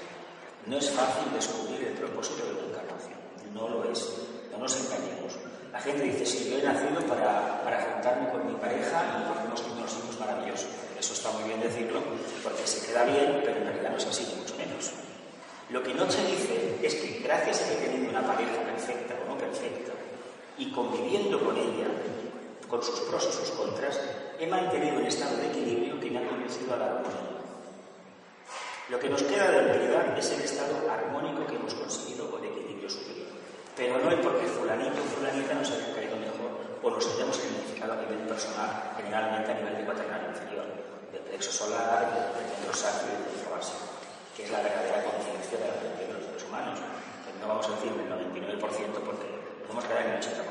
No 0.67 0.79
es 0.79 0.91
fácil 0.91 1.33
descubrir 1.35 1.89
el 1.89 1.95
propósito 1.99 2.47
de 2.47 2.53
una 2.53 2.69
encarnación, 2.71 3.19
no 3.53 3.69
lo 3.69 3.91
es, 3.91 4.07
no 4.53 4.59
nos 4.59 4.77
engañemos. 4.77 5.46
La 5.77 5.83
gente 5.83 6.05
dice, 6.05 6.25
sí, 6.25 6.49
yo 6.51 6.57
he 6.57 6.63
nacido 6.63 7.03
para, 7.03 7.61
para 7.63 7.83
juntarme 7.83 8.31
con 8.31 8.47
mi 8.47 8.55
pareja 8.55 8.97
y 8.97 9.29
hacemos 9.29 9.61
unos 9.61 9.93
hijos 9.93 10.19
maravillosos. 10.19 10.69
Eso 10.99 11.13
está 11.13 11.31
muy 11.33 11.45
bien 11.45 11.61
decirlo, 11.61 12.01
porque 12.43 12.67
se 12.67 12.87
queda 12.87 13.05
bien, 13.05 13.43
pero 13.45 13.59
en 13.59 13.67
realidad 13.67 13.91
no 13.91 13.99
es 13.99 14.07
así, 14.07 14.25
mucho 14.41 14.57
menos. 14.57 14.93
Lo 15.69 15.83
que 15.83 15.93
Noche 15.93 16.17
dice 16.25 16.81
es 16.83 16.95
que 16.95 17.21
gracias 17.23 17.61
a 17.61 17.69
que 17.69 17.75
teniendo 17.85 18.09
una 18.09 18.27
pareja 18.27 18.57
perfecta 18.65 19.17
o 19.23 19.29
no 19.29 19.37
perfecta 19.37 19.93
y 20.57 20.73
conviviendo 20.73 21.45
con 21.45 21.55
ella, 21.59 21.93
con 22.71 22.83
sus 22.83 22.99
pros 23.01 23.29
y 23.29 23.37
sus 23.37 23.51
contras, 23.51 24.01
he 24.41 24.47
mantenido 24.47 24.97
un 24.97 25.05
estado 25.05 25.37
de 25.37 25.49
equilibrio 25.49 26.01
que 26.01 26.11
me 26.11 26.21
ha 26.21 26.27
conducido 26.27 26.73
a 26.73 26.79
la 26.79 26.87
armonía. 26.87 27.37
Lo 28.89 28.99
que 28.99 29.11
nos 29.11 29.23
queda 29.23 29.51
de 29.51 29.61
realidad 29.61 30.17
es 30.17 30.33
el 30.33 30.41
estado 30.41 30.91
armónico 30.91 31.47
que 31.47 31.57
hemos 31.57 31.75
conseguido 31.75 32.31
con. 32.31 32.47
Pero 33.77 33.99
no 33.99 34.11
es 34.11 34.19
porque 34.25 34.47
fulanito 34.47 34.99
o 34.99 35.05
fulanita 35.05 35.55
nos 35.55 35.71
haya 35.71 35.95
caído 35.95 36.17
mejor 36.17 36.51
o 36.83 36.91
nos 36.91 37.07
hayamos 37.07 37.39
identificado 37.39 37.93
a 37.93 37.97
nivel 37.97 38.27
personal, 38.27 38.93
generalmente 38.97 39.53
a 39.53 39.55
nivel 39.55 39.77
de 39.77 39.85
cuaternario 39.85 40.29
inferior, 40.29 40.65
del 41.13 41.23
plexo 41.23 41.53
solar, 41.53 42.09
del 42.09 42.49
centro 42.49 42.73
sacro 42.75 43.09
y 43.13 43.37
del 43.37 43.53
básico 43.53 43.97
que 44.37 44.45
es 44.45 44.51
la 44.51 44.61
verdadera 44.61 45.03
conciencia 45.03 45.57
de 45.57 45.65
la 45.65 45.75
de 45.97 46.13
los 46.13 46.23
seres 46.29 46.45
humanos. 46.45 46.79
No 47.41 47.49
vamos 47.49 47.67
a 47.69 47.71
decir 47.71 47.89
el 47.89 48.05
99% 48.05 48.61
porque 49.01 49.29
podemos 49.65 49.85
caer 49.87 50.07
en 50.07 50.13
el 50.13 50.21
80%. 50.21 50.45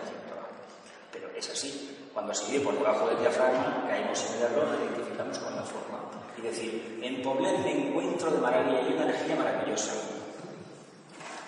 Pero 1.11 1.29
es 1.37 1.49
así. 1.49 2.09
Cuando 2.11 2.33
se 2.33 2.51
vive 2.51 2.65
por 2.65 2.73
debajo 2.73 3.07
del 3.09 3.19
diafragma, 3.19 3.85
caemos 3.87 4.25
en 4.25 4.37
el 4.37 4.43
error, 4.43 4.67
identificamos 4.81 5.37
con 5.37 5.55
la 5.55 5.61
forma. 5.61 5.99
Y 6.37 6.41
decir, 6.41 6.99
en 7.03 7.21
Poblet 7.21 7.59
me 7.59 7.71
encuentro 7.71 8.31
de 8.31 8.39
maravilla, 8.39 8.79
hay 8.79 8.93
una 8.93 9.03
energía 9.03 9.35
maravillosa. 9.35 10.14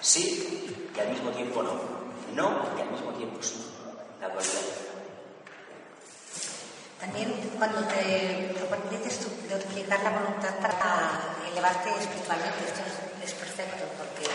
Sí 0.01 0.89
y 0.95 0.99
al 0.99 1.09
mismo 1.09 1.29
tiempo 1.31 1.63
no. 1.63 1.73
No 2.35 2.77
y 2.77 2.81
al 2.81 2.91
mismo 2.91 3.11
tiempo 3.13 3.41
sí. 3.41 3.71
La 4.21 4.29
cualidad. 4.29 4.61
También 6.99 7.31
cuando 7.57 7.79
te 7.87 8.53
tú 8.57 9.47
de 9.47 9.55
utilizar 9.55 10.01
la 10.03 10.09
voluntad 10.09 10.55
para 10.59 11.37
elevarte 11.51 11.89
espiritualmente, 11.89 12.65
esto 12.65 12.81
es, 13.23 13.33
perfecto 13.33 13.85
porque, 13.97 14.27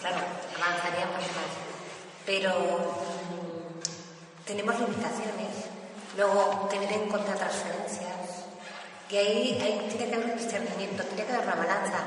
claro, 0.00 0.18
avanzaríamos 0.56 1.18
más. 1.18 1.52
Pero 2.26 2.50
mm, 2.52 4.46
tenemos 4.46 4.78
limitaciones, 4.78 5.66
luego 6.16 6.68
tener 6.70 6.92
en 6.92 7.08
cuenta 7.08 7.34
transferencias, 7.34 8.46
y 9.10 9.16
ahí, 9.16 9.58
ahí 9.60 9.88
tiene 9.90 10.08
que 10.08 10.14
haber 10.14 10.30
un 10.30 10.38
discernimiento, 10.38 11.02
tiene 11.04 11.24
que 11.24 11.32
haber 11.32 11.46
una 11.46 11.56
balanza, 11.56 11.98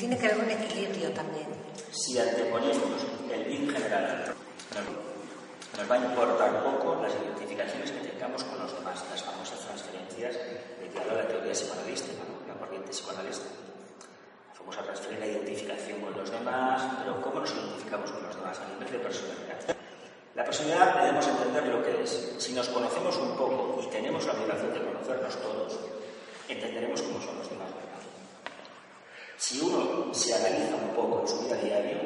tiene 0.00 0.16
que 0.16 0.32
haber 0.32 0.44
un 0.44 0.50
equilibrio 0.50 1.12
también. 1.12 1.46
Si 1.92 2.18
anteponemos 2.18 3.04
el 3.30 3.44
bien 3.44 3.68
general, 3.68 4.32
nos 5.76 5.90
va 5.90 5.94
a 5.94 5.98
importar 5.98 6.64
poco 6.64 7.02
las 7.02 7.12
identificaciones 7.12 7.90
que 7.92 8.08
tengamos 8.08 8.42
con 8.44 8.58
los 8.60 8.72
demás, 8.72 9.04
las 9.10 9.22
famosas 9.22 9.60
transferencias 9.60 10.36
de 10.80 10.88
que 10.88 10.98
habla 10.98 11.20
la 11.20 11.28
teoría 11.28 11.52
psicoanalista, 11.52 12.12
la 12.48 12.54
corriente 12.54 12.88
psicoanalista. 12.88 13.44
La 14.48 14.54
famosa 14.54 14.82
transferencia, 14.82 15.26
la 15.26 15.32
identificación 15.32 16.00
con 16.00 16.16
los 16.16 16.30
demás, 16.30 16.82
pero 17.04 17.20
¿cómo 17.20 17.40
nos 17.40 17.52
identificamos 17.52 18.10
con 18.10 18.22
los 18.22 18.36
demás 18.36 18.58
a 18.58 18.68
nivel 18.72 18.90
de 18.90 18.98
personalidad? 19.00 19.76
La 20.34 20.44
personalidad 20.44 20.96
debemos 20.96 21.28
entender 21.28 21.66
lo 21.66 21.82
que 21.84 22.02
es. 22.02 22.36
Si 22.38 22.54
nos 22.54 22.68
conocemos 22.68 23.18
un 23.18 23.36
poco 23.36 23.78
y 23.84 23.86
tenemos 23.90 24.24
la 24.24 24.32
obligación 24.32 24.72
de 24.72 24.80
conocernos 24.80 25.36
todos, 25.42 25.78
entenderemos 26.48 27.02
cómo 27.02 27.20
son 27.20 27.36
los 27.36 27.50
demás. 27.50 27.59
Si 29.40 29.58
uno 29.58 30.12
se 30.12 30.34
analiza 30.34 30.76
un 30.76 30.94
poco 30.94 31.22
en 31.22 31.28
su 31.28 31.40
vida 31.40 31.56
diaria, 31.56 31.96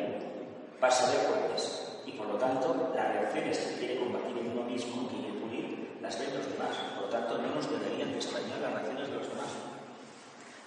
va 0.81 0.87
a 0.87 0.91
saber 0.91 1.19
cómo 1.27 1.53
es 1.57 1.83
y 2.07 2.13
por 2.13 2.29
lo 2.29 2.37
tanto 2.37 2.93
las 2.95 3.13
reacciones 3.13 3.59
que 3.59 3.75
quiere 3.75 3.99
combatir 3.99 4.39
en 4.39 4.53
uno 4.53 4.63
mismo, 4.63 5.09
quiere 5.09 5.35
pulir, 5.41 5.99
las 6.01 6.17
ven 6.17 6.31
los 6.31 6.47
demás. 6.47 6.79
Por 6.95 7.07
lo 7.07 7.09
tanto, 7.11 7.37
no 7.39 7.57
nos 7.57 7.69
deberían 7.69 8.13
de 8.13 8.19
extrañar 8.19 8.61
las 8.63 8.75
reacciones 8.75 9.09
de 9.09 9.15
los 9.17 9.29
demás. 9.29 9.51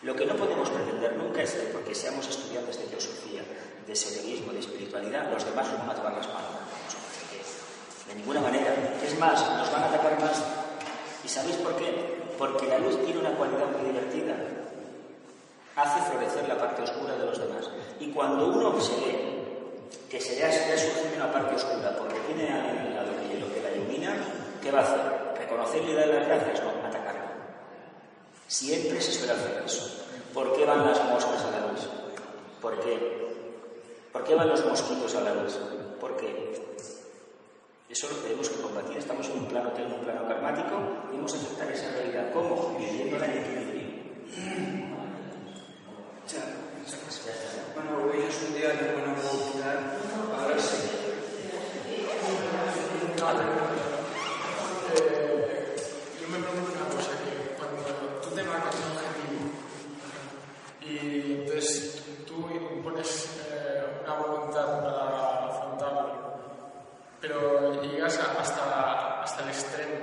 Lo 0.01 0.13
que 0.13 0.25
no 0.25 0.35
podemos 0.35 0.69
pretender 0.69 1.15
nunca 1.15 1.41
es 1.41 1.53
que 1.53 1.71
porque 1.71 1.95
seamos 1.95 2.27
estudiantes 2.27 2.77
de 2.77 2.85
teosofía, 2.87 3.43
de 3.87 3.93
esoterismo, 3.93 4.51
de 4.51 4.59
espiritualidad, 4.59 5.31
los 5.31 5.45
demás 5.45 5.71
nos 5.71 5.79
van 5.79 5.89
a 5.89 5.95
tomar 5.95 6.13
las 6.17 6.27
manos. 6.27 6.51
De 8.09 8.13
ninguna 8.13 8.41
manera. 8.41 8.75
Es 9.01 9.17
más, 9.17 9.39
nos 9.39 9.71
van 9.71 9.83
a 9.83 9.87
atacar 9.87 10.19
más. 10.19 10.43
¿Y 11.23 11.29
sabéis 11.29 11.55
por 11.63 11.77
qué? 11.77 12.27
Porque 12.37 12.67
la 12.67 12.77
luz 12.79 13.01
tiene 13.05 13.21
una 13.21 13.31
cualidad 13.37 13.71
muy 13.71 13.87
divertida. 13.87 14.35
Hace 15.77 16.01
florecer 16.09 16.47
la 16.47 16.57
parte 16.57 16.81
oscura 16.81 17.15
de 17.15 17.25
los 17.27 17.37
demás. 17.37 17.69
Y 17.99 18.09
cuando 18.09 18.47
uno 18.47 18.81
se 18.81 18.95
ve 18.95 19.37
que 20.09 20.19
se 20.19 20.35
le 20.35 20.43
ha, 20.43 20.51
surgido 20.51 21.15
una 21.15 21.31
parte 21.31 21.53
oscura 21.53 21.95
porque 21.95 22.19
tiene 22.21 22.49
a 22.49 22.63
lado 22.95 23.11
que 23.21 23.39
lo 23.39 23.53
que 23.53 23.61
la 23.61 23.71
ilumina, 23.75 24.15
¿qué 24.59 24.71
va 24.71 24.79
a 24.79 24.81
hacer? 24.81 24.99
¿Reconocerle 25.37 25.91
y 25.91 25.95
darle 25.95 26.13
las 26.17 26.27
gracias? 26.27 26.63
No, 26.63 26.69
atacarlo. 26.83 27.27
Siempre 28.47 28.99
se 28.99 29.11
suele 29.11 29.33
hacer 29.33 29.63
eso. 29.67 30.03
¿Por 30.33 30.55
qué 30.55 30.65
van 30.65 30.83
las 30.83 31.03
moscas 31.05 31.45
a 31.45 31.51
la 31.51 31.67
luz? 31.67 31.87
¿Por 32.59 32.79
qué? 32.79 33.27
¿Por 34.11 34.23
qué 34.23 34.33
van 34.33 34.49
los 34.49 34.65
mosquitos 34.65 35.13
a 35.13 35.21
la 35.21 35.35
luz? 35.35 35.59
¿Por 35.99 36.17
qué? 36.17 36.59
Eso 37.87 38.09
lo 38.09 38.15
tenemos 38.15 38.49
que 38.49 38.61
combatir. 38.61 38.97
Estamos 38.97 39.29
en 39.29 39.37
un 39.37 39.45
plano, 39.45 39.71
en 39.77 39.93
un 39.93 39.99
plano 39.99 40.27
karmático, 40.27 40.75
y 41.03 41.11
debemos 41.11 41.35
aceptar 41.35 41.71
esa 41.71 41.91
realidad. 41.91 42.31
¿Cómo? 42.33 42.75
Viviendo 42.79 43.23
en 43.23 43.31
equilibrio. 43.31 44.86
Bueno, 47.77 48.09
hoy 48.11 48.23
es 48.27 48.35
un 48.41 48.55
día 48.55 48.69
de 48.69 48.93
buena 48.93 49.11
oportunidad. 49.13 49.77
A 50.35 50.47
ver 50.47 50.59
si. 50.59 50.77
Eh, 54.95 55.75
yo 56.19 56.27
me 56.27 56.39
pregunto 56.39 56.71
una 56.71 56.89
cosa, 56.89 57.11
que 57.23 57.53
cuando 57.55 57.83
tú 58.23 58.29
te 58.31 58.43
marcas 58.43 58.75
un 58.75 58.81
objetivo 58.97 59.45
y 60.81 61.33
entonces 61.41 62.03
tú 62.25 62.47
pones 62.83 63.09
eh, 63.51 64.01
una 64.03 64.13
voluntad 64.15 64.81
para 64.81 65.45
afrontarlo, 65.45 66.39
pero 67.21 67.83
llegas 67.83 68.17
hasta, 68.17 69.21
hasta 69.21 69.43
el 69.43 69.49
extremo 69.49 69.97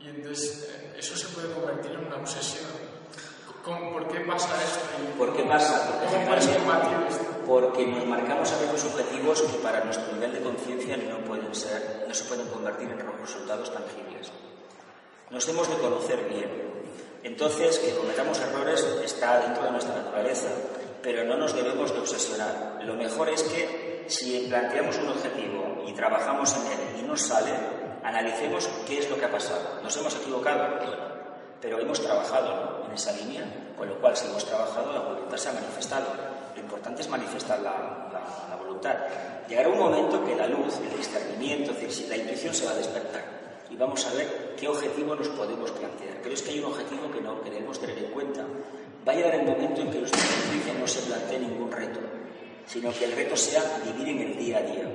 y 0.00 0.08
entonces 0.08 0.68
eh, 0.68 0.96
eso 0.98 1.16
se 1.16 1.28
puede 1.28 1.50
convertir 1.54 1.92
en 1.92 2.06
una 2.06 2.16
obsesión. 2.16 2.84
¿Por 3.64 4.06
qué 4.08 4.20
pasa 4.20 4.62
esto? 4.62 4.80
¿Por 5.16 5.34
qué 5.34 5.42
pasa? 5.44 5.88
Porque, 7.46 7.86
nos 7.86 8.06
marcamos 8.06 8.52
a 8.52 8.58
veces 8.58 8.84
objetivos 8.84 9.40
que 9.40 9.58
para 9.58 9.82
nuestro 9.84 10.12
nivel 10.12 10.34
de 10.34 10.42
conciencia 10.42 10.98
no 10.98 11.18
pueden 11.24 11.54
ser, 11.54 12.04
no 12.06 12.12
se 12.12 12.24
pueden 12.24 12.46
convertir 12.48 12.90
en 12.90 12.98
resultados 12.98 13.72
tangibles. 13.72 14.30
Nos 15.34 15.48
hemos 15.48 15.68
de 15.68 15.74
conocer 15.78 16.28
bien. 16.28 16.48
Entonces, 17.24 17.80
que 17.80 17.96
cometamos 17.96 18.38
errores 18.38 18.86
está 19.04 19.40
dentro 19.40 19.64
de 19.64 19.72
nuestra 19.72 19.96
naturaleza, 19.96 20.46
pero 21.02 21.24
no 21.24 21.36
nos 21.36 21.52
debemos 21.56 21.92
de 21.92 21.98
obsesionar. 21.98 22.78
Lo 22.84 22.94
mejor 22.94 23.28
es 23.28 23.42
que 23.42 24.04
si 24.06 24.46
planteamos 24.48 24.96
un 24.98 25.08
objetivo 25.08 25.82
y 25.88 25.92
trabajamos 25.92 26.54
en 26.54 26.66
él 26.66 27.00
y 27.00 27.02
no 27.02 27.16
sale, 27.16 27.50
analicemos 28.04 28.68
qué 28.86 29.00
es 29.00 29.10
lo 29.10 29.16
que 29.18 29.24
ha 29.24 29.32
pasado. 29.32 29.80
¿Nos 29.82 29.96
hemos 29.96 30.14
equivocado? 30.14 31.12
pero 31.60 31.80
hemos 31.80 31.98
trabajado 31.98 32.84
en 32.86 32.92
esa 32.92 33.10
línea, 33.12 33.42
con 33.76 33.88
lo 33.88 33.98
cual 33.98 34.14
si 34.14 34.26
hemos 34.26 34.44
trabajado 34.44 34.92
la 34.92 35.00
voluntad 35.00 35.36
se 35.36 35.48
ha 35.48 35.52
manifestado. 35.52 36.06
Lo 36.54 36.60
importante 36.60 37.00
es 37.00 37.08
manifestar 37.08 37.58
la, 37.60 38.56
voluntad. 38.58 38.94
Llegará 39.48 39.68
un 39.70 39.78
momento 39.78 40.22
que 40.24 40.36
la 40.36 40.46
luz, 40.46 40.78
el 40.78 40.96
discernimiento, 40.96 41.72
la 42.08 42.16
intuición 42.16 42.54
se 42.54 42.66
va 42.66 42.72
a 42.72 42.74
despertar 42.74 43.43
y 43.74 43.76
vamos 43.76 44.06
a 44.06 44.14
ver 44.14 44.54
qué 44.56 44.68
objetivo 44.68 45.16
nos 45.16 45.28
podemos 45.30 45.68
plantear. 45.72 46.22
Creo 46.22 46.36
que 46.36 46.50
hay 46.50 46.60
un 46.60 46.66
objetivo 46.66 47.10
que, 47.10 47.20
no, 47.20 47.42
que 47.42 47.50
debemos 47.50 47.80
tener 47.80 47.98
en 47.98 48.10
cuenta. 48.12 48.46
Va 49.06 49.12
a 49.12 49.16
llegar 49.16 49.34
el 49.34 49.46
momento 49.46 49.80
en 49.80 49.90
que 49.90 49.98
nuestra 49.98 50.20
conciencia 50.20 50.74
no 50.78 50.86
se 50.86 51.00
plantee 51.02 51.38
ningún 51.40 51.72
reto, 51.72 51.98
sino 52.66 52.92
que 52.92 53.04
el 53.04 53.12
reto 53.12 53.36
sea 53.36 53.62
vivir 53.84 54.08
en 54.08 54.30
el 54.30 54.38
día 54.38 54.58
a 54.58 54.62
día 54.62 54.88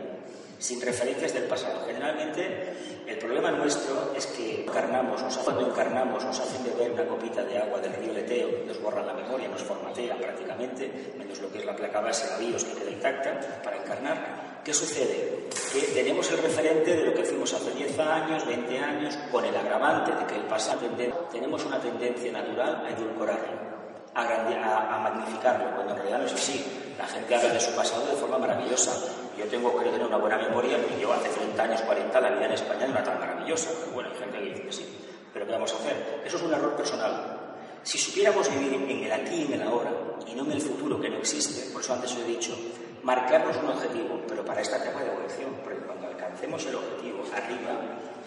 sin 0.60 0.82
referencias 0.82 1.34
del 1.34 1.46
pasado. 1.46 1.84
Generalmente 1.88 2.74
el 3.08 3.18
problema 3.18 3.50
nuestro 3.52 4.14
es 4.16 4.28
que 4.28 4.64
encarnamos, 4.64 5.22
nos 5.24 5.38
cuando 5.38 5.66
encarnamos 5.66 6.24
nos 6.24 6.40
hacen 6.40 6.64
beber 6.64 6.92
una 6.92 7.06
copita 7.06 7.44
de 7.44 7.58
agua 7.58 7.80
del 7.80 7.94
río 7.94 8.14
Leteo, 8.14 8.66
nos 8.68 8.80
borran 8.82 9.08
la 9.08 9.14
memoria, 9.14 9.48
nos 9.48 9.64
formatean 9.64 10.20
prácticamente, 10.20 11.14
menos 11.18 11.40
lo 11.40 11.52
que 11.52 11.60
es 11.60 11.66
la 11.66 11.76
placa 11.76 12.02
base, 12.02 12.30
la 12.30 12.38
BIOS 12.38 12.66
que 12.66 12.80
queda 12.80 12.92
intacta 12.92 13.62
para 13.64 13.78
encarnar. 13.78 14.60
¿Qué 14.64 14.74
sucede? 14.74 15.48
Que 15.74 15.82
tenemos 15.94 16.30
el 16.30 16.38
referente 16.40 16.96
de 16.96 17.06
lo 17.06 17.14
que 17.14 17.24
fuimos 17.24 17.54
hace 17.54 17.72
10 17.72 17.98
años, 18.00 18.46
20 18.46 18.78
años, 18.78 19.18
con 19.32 19.46
el 19.46 19.56
agravante 19.56 20.12
de 20.12 20.26
que 20.28 20.36
el 20.36 20.44
pasado 20.44 20.82
tenemos 21.32 21.66
una 21.66 21.80
tendencia 21.80 22.32
natural 22.32 22.86
a 22.86 22.90
edulcorarlo 22.92 23.70
a, 24.16 25.00
magnificarlo, 25.04 25.72
cuando 25.76 25.94
en 25.94 25.98
realidad 25.98 26.20
no 26.20 26.26
es 26.26 26.34
así. 26.34 26.66
La 26.98 27.08
gente 27.08 27.36
habla 27.36 27.54
de 27.54 27.60
su 27.60 27.72
pasado 27.76 28.06
de 28.08 28.14
forma 28.14 28.38
maravillosa. 28.38 28.92
Yo 29.40 29.46
tengo 29.46 29.74
que 29.80 29.86
tener 29.86 30.06
una 30.06 30.18
buena 30.18 30.38
memoria 30.38 30.78
y 30.78 31.02
yo 31.02 31.14
hace 31.14 31.30
30 31.30 31.64
años, 31.64 31.82
40, 31.84 32.20
la 32.20 32.30
vida 32.32 32.46
en 32.48 32.52
España 32.52 32.86
no 32.88 32.92
era 32.92 33.04
tan 33.04 33.20
maravillosa. 33.20 33.70
Bueno, 33.94 34.10
hay 34.12 34.20
gente 34.20 34.38
que 34.38 34.44
dice 34.44 34.62
que 34.64 34.72
sí. 34.74 34.86
Pero 35.34 35.46
¿qué 35.46 35.54
vamos 35.54 35.72
a 35.72 35.78
hacer? 35.78 36.24
Eso 36.26 36.36
es 36.36 36.44
un 36.44 36.54
error 36.54 36.76
personal. 36.76 37.40
Si 37.82 37.98
supiéramos 37.98 38.50
vivir 38.52 38.74
en 38.74 39.04
el 39.04 39.12
aquí 39.14 39.36
y 39.36 39.46
en 39.46 39.54
el 39.54 39.62
ahora 39.62 39.92
y 40.28 40.36
no 40.36 40.44
en 40.44 40.52
el 40.52 40.62
futuro 40.62 41.00
que 41.00 41.10
no 41.10 41.20
existe, 41.20 41.72
por 41.72 41.82
eso 41.82 41.94
antes 41.94 42.12
os 42.12 42.18
he 42.20 42.26
dicho, 42.26 42.54
marcarnos 43.04 43.56
un 43.56 43.70
objetivo, 43.70 44.20
pero 44.28 44.44
para 44.44 44.60
esta 44.60 44.76
etapa 44.76 45.00
de 45.00 45.10
evolución, 45.10 45.56
porque 45.64 45.80
cuando 45.80 46.08
alcancemos 46.08 46.66
el 46.66 46.76
objetivo 46.76 47.24
arriba, 47.34 47.80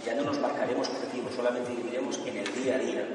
ya 0.06 0.14
no 0.14 0.22
nos 0.22 0.38
marcaremos 0.40 0.88
objetivos, 0.88 1.34
solamente 1.34 1.72
viviremos 1.74 2.18
en 2.24 2.38
el 2.38 2.54
día 2.54 2.76
a 2.76 2.78
día 2.78 3.06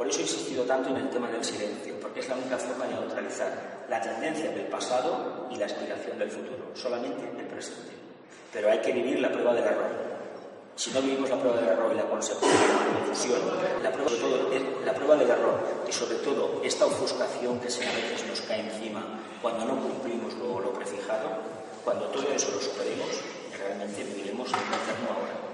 por 0.00 0.08
eso 0.08 0.20
he 0.20 0.22
insistido 0.22 0.64
tanto 0.64 0.88
en 0.88 0.96
el 0.96 1.10
tema 1.10 1.28
del 1.28 1.44
silencio, 1.44 1.92
porque 2.00 2.20
es 2.20 2.28
la 2.30 2.34
única 2.34 2.56
forma 2.56 2.86
de 2.86 2.94
neutralizar 2.94 3.84
la 3.86 4.00
tendencia 4.00 4.50
del 4.50 4.64
pasado 4.64 5.46
y 5.50 5.56
la 5.56 5.66
aspiración 5.66 6.18
del 6.18 6.30
futuro, 6.30 6.72
solamente 6.72 7.20
el 7.38 7.44
presente. 7.44 7.92
Pero 8.50 8.70
hay 8.70 8.80
que 8.80 8.92
vivir 8.92 9.20
la 9.20 9.30
prueba 9.30 9.52
del 9.52 9.64
error. 9.64 9.92
Si 10.74 10.90
no 10.92 11.02
vivimos 11.02 11.28
la 11.28 11.36
prueba 11.36 11.60
del 11.60 11.68
error 11.68 11.92
y 11.92 11.96
la 11.98 12.08
consecución, 12.08 12.50
la 12.50 12.98
confusión, 12.98 13.40
la 13.82 13.92
prueba, 13.92 14.10
todo 14.10 14.50
es 14.54 14.62
la 14.86 14.94
prueba 14.94 15.16
del 15.16 15.28
error 15.28 15.60
y 15.86 15.92
sobre 15.92 16.16
todo 16.24 16.62
esta 16.64 16.86
ofuscación 16.86 17.60
que 17.60 17.66
a 17.66 17.92
veces 17.92 18.26
nos 18.26 18.40
cae 18.40 18.60
encima 18.60 19.04
cuando 19.42 19.66
no 19.66 19.82
cumplimos 19.82 20.32
lo, 20.36 20.60
lo 20.60 20.72
prefijado, 20.72 21.28
cuando 21.84 22.06
todo 22.06 22.26
eso 22.32 22.50
lo 22.52 22.58
superemos, 22.58 23.20
realmente 23.58 24.02
viviremos 24.02 24.48
en 24.48 24.60
un 24.60 24.64
eterno 24.64 25.08
ahora, 25.10 25.49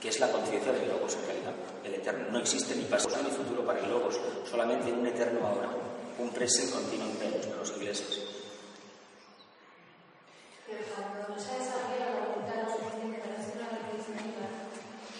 que 0.00 0.08
es 0.08 0.18
la 0.18 0.32
conciencia 0.32 0.72
del 0.72 0.88
logos 0.88 1.14
en 1.14 1.26
realidad 1.26 1.54
el 1.84 1.94
eterno. 1.94 2.30
No 2.30 2.38
existe 2.38 2.74
ni 2.74 2.84
pasado 2.84 3.22
ni 3.22 3.30
futuro 3.30 3.64
para 3.64 3.80
el 3.80 3.90
Logos, 3.90 4.18
solamente 4.48 4.92
un 4.92 5.06
eterno 5.06 5.46
ahora, 5.46 5.68
un 6.18 6.30
presente 6.30 6.72
continuo 6.72 7.08
en 7.20 7.58
los 7.58 7.70
ingleses. 7.70 8.22
Pero 10.66 10.80
cuando 10.94 11.34
no 11.34 11.40
se 11.40 11.52
desarrolla 11.58 12.14
la 12.14 12.20
voluntad 12.30 12.62
lo 12.62 12.70
suficiente 12.70 13.18
para 13.18 13.38
hacer 13.40 13.56
una 13.58 13.68
reflexión 13.74 14.16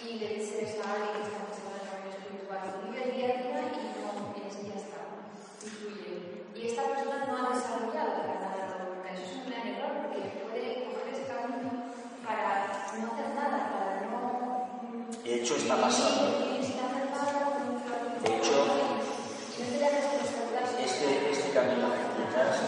y 0.01 0.19
le 0.19 0.27
dices 0.35 0.79
a 0.79 0.93
alguien 0.93 1.11
que 1.13 1.27
está 1.27 1.39
pasando 1.45 1.71
en 1.71 1.81
el 1.81 1.89
camino 1.91 2.11
espiritual, 2.15 2.61
vive 2.87 3.03
el 3.03 3.11
día 3.15 3.27
a 3.27 3.37
día 3.37 3.61
y 3.71 3.85
no 4.01 4.47
es 4.47 4.55
ya 4.63 4.77
está, 4.79 5.01
influye. 5.65 6.13
Y 6.55 6.67
esta 6.67 6.83
persona 6.87 7.25
no 7.27 7.33
ha 7.37 7.55
desarrollado 7.55 8.09
la 8.09 8.23
voluntad, 8.23 8.51
eso 21.11 21.29
es 21.29 21.45
un 21.45 21.51
camino 21.51 21.87
necesitas? 21.89 22.61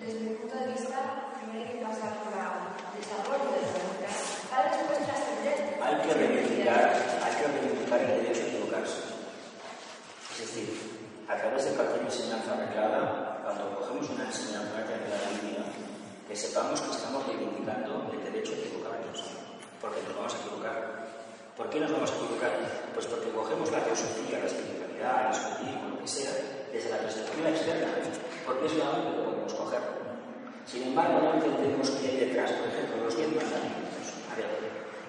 Desde 0.00 0.20
mi 0.20 0.34
punto 0.36 0.56
de 0.56 0.66
vista, 0.72 0.98
primero 1.36 1.60
hay 1.60 1.72
que 1.72 1.84
pasar 1.84 2.12
por 2.24 2.32
el 2.32 2.96
desarrollo 2.96 3.48
de 3.52 3.60
la 3.62 3.70
humanidad 3.72 4.16
para 4.48 4.64
después 4.72 4.98
trascender. 5.06 5.58
Hay 5.82 5.96
que 6.02 6.14
reivindicar, 6.14 6.84
hay 7.22 7.32
que 7.36 7.46
reivindicar 7.52 8.00
el 8.00 8.10
derecho 8.22 8.42
a 8.42 8.48
equivocarse. 8.48 9.00
Es 10.32 10.38
decir, 10.40 10.68
a 11.28 11.36
través 11.36 11.64
de 11.64 11.70
cualquier 11.72 12.02
enseñanza 12.04 12.52
arreglada, 12.52 13.40
cuando 13.44 13.76
cogemos 13.76 14.08
una 14.10 14.24
enseñanza 14.26 14.82
que 14.88 14.96
de 14.96 15.08
la 15.12 15.20
Biblia, 15.30 15.64
que 16.28 16.36
sepamos 16.36 16.80
que 16.80 16.90
estamos 16.90 17.26
reivindicando 17.26 18.10
el 18.12 18.24
derecho 18.24 18.52
a 18.52 18.56
equivocarnos, 18.56 19.18
porque 19.80 20.00
nos 20.02 20.16
vamos 20.16 20.34
a 20.34 20.38
equivocar. 20.40 21.02
¿Por 21.56 21.68
qué 21.68 21.80
nos 21.80 21.92
vamos 21.92 22.10
a 22.10 22.16
equivocar? 22.16 22.52
Pues 22.94 23.06
porque 23.06 23.30
cogemos 23.30 23.70
la 23.70 23.84
teosofía, 23.84 24.38
la 24.40 24.46
espiritualidad, 24.46 25.26
el 25.26 25.30
esoterismo, 25.36 25.88
lo 25.90 25.98
que 26.00 26.08
sea, 26.08 26.32
desde 26.72 26.88
la 26.88 26.98
perspectiva 26.98 27.50
externa, 27.50 27.88
porque 28.46 28.66
es 28.66 28.74
la 28.76 28.90
única 28.90 29.12
que 29.12 29.22
podemos 29.22 29.54
coger. 29.54 29.80
Sin 30.64 30.82
embargo, 30.84 31.20
no 31.20 31.34
entendemos 31.34 31.90
qué 32.00 32.08
hay 32.08 32.16
detrás, 32.16 32.50
por 32.52 32.68
ejemplo, 32.68 33.04
los 33.04 33.16
diez 33.16 33.28
mandamientos. 33.28 34.06
A 34.32 34.36
ver, 34.36 34.48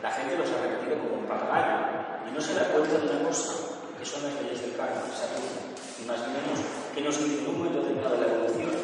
la 0.04 0.12
gente 0.12 0.36
los 0.36 0.51
ha 0.51 0.60
repetido 0.60 0.99
como 0.99 1.24
un 1.24 1.26
papagayo. 1.26 1.80
Y 2.28 2.36
no 2.36 2.41
se 2.41 2.54
da 2.54 2.68
cuenta 2.76 2.99
de 2.99 3.08
una 3.08 3.24
cosa, 3.24 3.56
que 3.97 4.06
son 4.06 4.22
las 4.24 4.36
leyes 4.43 4.60
del 4.60 4.76
karma, 4.76 4.99
y 4.99 6.04
más 6.04 6.20
o 6.20 6.28
menos 6.28 6.60
que 6.93 7.01
nos 7.01 7.18
dicen 7.24 7.39
en 7.39 7.47
un 7.47 7.58
momento 7.58 7.80
de 7.82 7.95
la 7.95 8.28
evolución, 8.28 8.76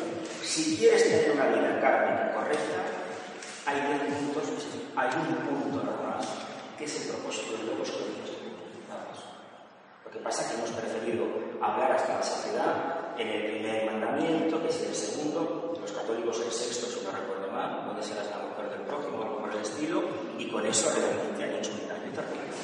si 0.42 0.78
quieres 0.78 1.04
tener 1.04 1.32
una 1.32 1.48
vida 1.48 1.82
kármica 1.82 2.34
correcta, 2.34 2.80
hay 3.66 3.76
hay 4.96 5.10
un 5.20 5.36
punto 5.44 5.84
nada 5.84 6.16
más, 6.16 6.26
que 6.78 6.86
es 6.86 7.02
el 7.02 7.12
propósito 7.12 7.52
de 7.58 7.64
nada 8.88 9.04
más. 9.12 9.20
Lo 10.06 10.12
que 10.12 10.20
pasa 10.20 10.42
es 10.42 10.48
que 10.48 10.56
hemos 10.56 10.72
preferido 10.72 11.26
hablar 11.62 11.92
hasta 11.92 12.16
la 12.16 12.24
saciedad 12.24 12.76
en 13.18 13.28
el 13.28 13.52
primer 13.52 13.92
mandamiento, 13.92 14.62
que 14.62 14.70
es 14.70 14.82
el 14.84 14.96
segundo, 14.96 15.59
los 15.82 15.92
católicos 15.92 16.42
el 16.46 16.52
sexto, 16.52 16.88
si 16.88 17.06
no 17.06 17.12
recuerdo 17.12 17.52
mal, 17.52 17.86
donde 17.86 18.04
serás 18.04 18.30
la 18.30 18.38
mujer 18.38 18.70
del 18.70 18.88
prójimo, 18.88 19.24
algo 19.24 19.40
por 19.40 19.52
el 19.52 19.62
estilo, 19.62 20.04
y 20.38 20.48
con 20.50 20.66
eso 20.66 20.90
realmente 20.94 21.60
hecho 21.60 21.72
un 21.72 21.88
daño 21.88 22.12
terrible. 22.14 22.56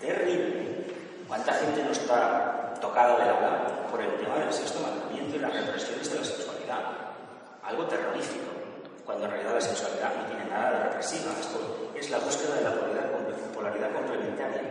Terrible. 0.00 0.86
¿Cuánta 1.28 1.52
gente 1.54 1.84
no 1.84 1.92
está 1.92 2.74
tocada 2.80 3.16
de 3.16 3.30
hablar 3.30 3.88
por 3.90 4.00
el 4.00 4.16
tema 4.16 4.36
del 4.36 4.52
sexto 4.52 4.80
mandamiento 4.80 5.36
y 5.36 5.38
las 5.38 5.54
represiones 5.54 6.10
de 6.10 6.18
la 6.18 6.24
sexualidad? 6.24 6.82
Algo 7.62 7.84
terrorífico, 7.86 8.50
cuando 9.06 9.24
en 9.24 9.30
realidad 9.30 9.54
la 9.54 9.60
sexualidad 9.60 10.12
no 10.16 10.26
tiene 10.26 10.44
nada 10.50 10.72
de 10.72 10.84
represiva, 10.84 11.32
esto 11.40 11.90
es 11.94 12.10
la 12.10 12.18
búsqueda 12.18 12.56
de 12.56 12.64
la 12.64 12.74
polaridad, 12.74 13.10
polaridad 13.54 13.92
complementaria. 13.92 14.62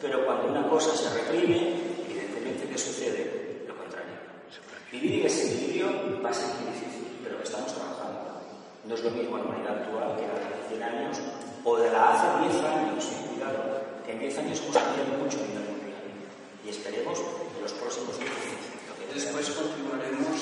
Pero 0.00 0.24
cuando 0.24 0.48
una 0.48 0.68
cosa 0.68 0.96
se 0.96 1.10
reprime, 1.10 1.82
evidentemente, 2.08 2.68
¿qué 2.68 2.78
sucede? 2.78 3.64
Lo 3.66 3.76
contrario. 3.76 4.14
Vivir 4.92 5.20
en 5.20 5.26
ese 5.26 5.52
equilibrio 5.52 6.22
va 6.22 6.30
a 6.30 6.34
ser 6.34 6.48
muy 6.60 6.72
difícil, 7.36 7.42
pero 7.42 7.44
estamos 7.44 7.72
trabajando. 7.74 8.40
No 8.84 8.94
es 8.94 9.02
lo 9.02 9.10
mismo 9.10 9.36
la 9.36 9.44
humanidad 9.44 9.82
actual 9.82 10.16
que 10.16 10.26
la 10.26 10.38
de 10.38 10.46
hace 10.46 10.68
100 10.68 10.82
años 10.82 11.18
o 11.64 11.76
de 11.76 11.90
la 11.90 12.12
hace 12.12 12.26
10 12.48 12.64
años, 12.64 13.04
cuidado, 13.28 13.60
que 14.04 14.12
en 14.12 14.18
10 14.20 14.38
años 14.38 14.60
hemos 14.62 14.76
cambiado 14.76 15.12
mucho 15.18 15.38
a 15.42 15.46
nivel 15.46 15.66
mundial. 15.66 16.06
Y 16.64 16.68
esperemos 16.70 17.18
en 17.18 17.62
los 17.62 17.72
próximos 17.72 18.18
10 18.18 18.30
años. 18.30 18.64
Después 19.12 19.50
continuaremos. 19.50 20.38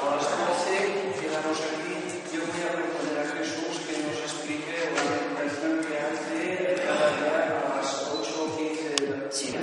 Ahora 0.00 0.18
estamos 0.18 0.56
quedamos 0.66 1.58
aquí. 1.60 1.94
Yo 2.32 2.40
voy 2.42 2.62
a 2.64 2.70
proponer 2.74 3.16
a 3.22 3.26
Jesús 3.38 3.74
que 3.86 3.94
nos 4.02 4.18
explique 4.24 4.76
la 4.92 5.02
meditación 5.04 5.74
que 5.84 5.94
hace 6.00 6.40
cada 6.82 7.06
día 7.16 7.60
a 7.60 7.76
las 7.76 7.88
8 8.08 8.26
o 8.40 8.56
15 8.56 8.88
de 8.90 9.08
la 9.10 9.30
Sí. 9.30 9.54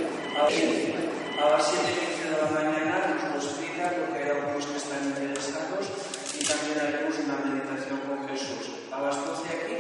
A 1.40 1.50
las 1.50 1.68
7 1.68 1.84
15 1.84 2.30
de 2.30 2.38
la 2.38 2.48
mañana 2.52 2.96
nos 3.10 3.44
lo 3.44 3.50
explica 3.50 3.92
lo 3.92 4.14
que 4.14 4.23
que 4.23 4.23
celebraremos 6.74 7.18
unha 7.22 7.38
meditación 7.46 8.02
con 8.10 8.26
Jesús. 8.26 8.90
Abastóse 8.90 9.46
aquí 9.46 9.78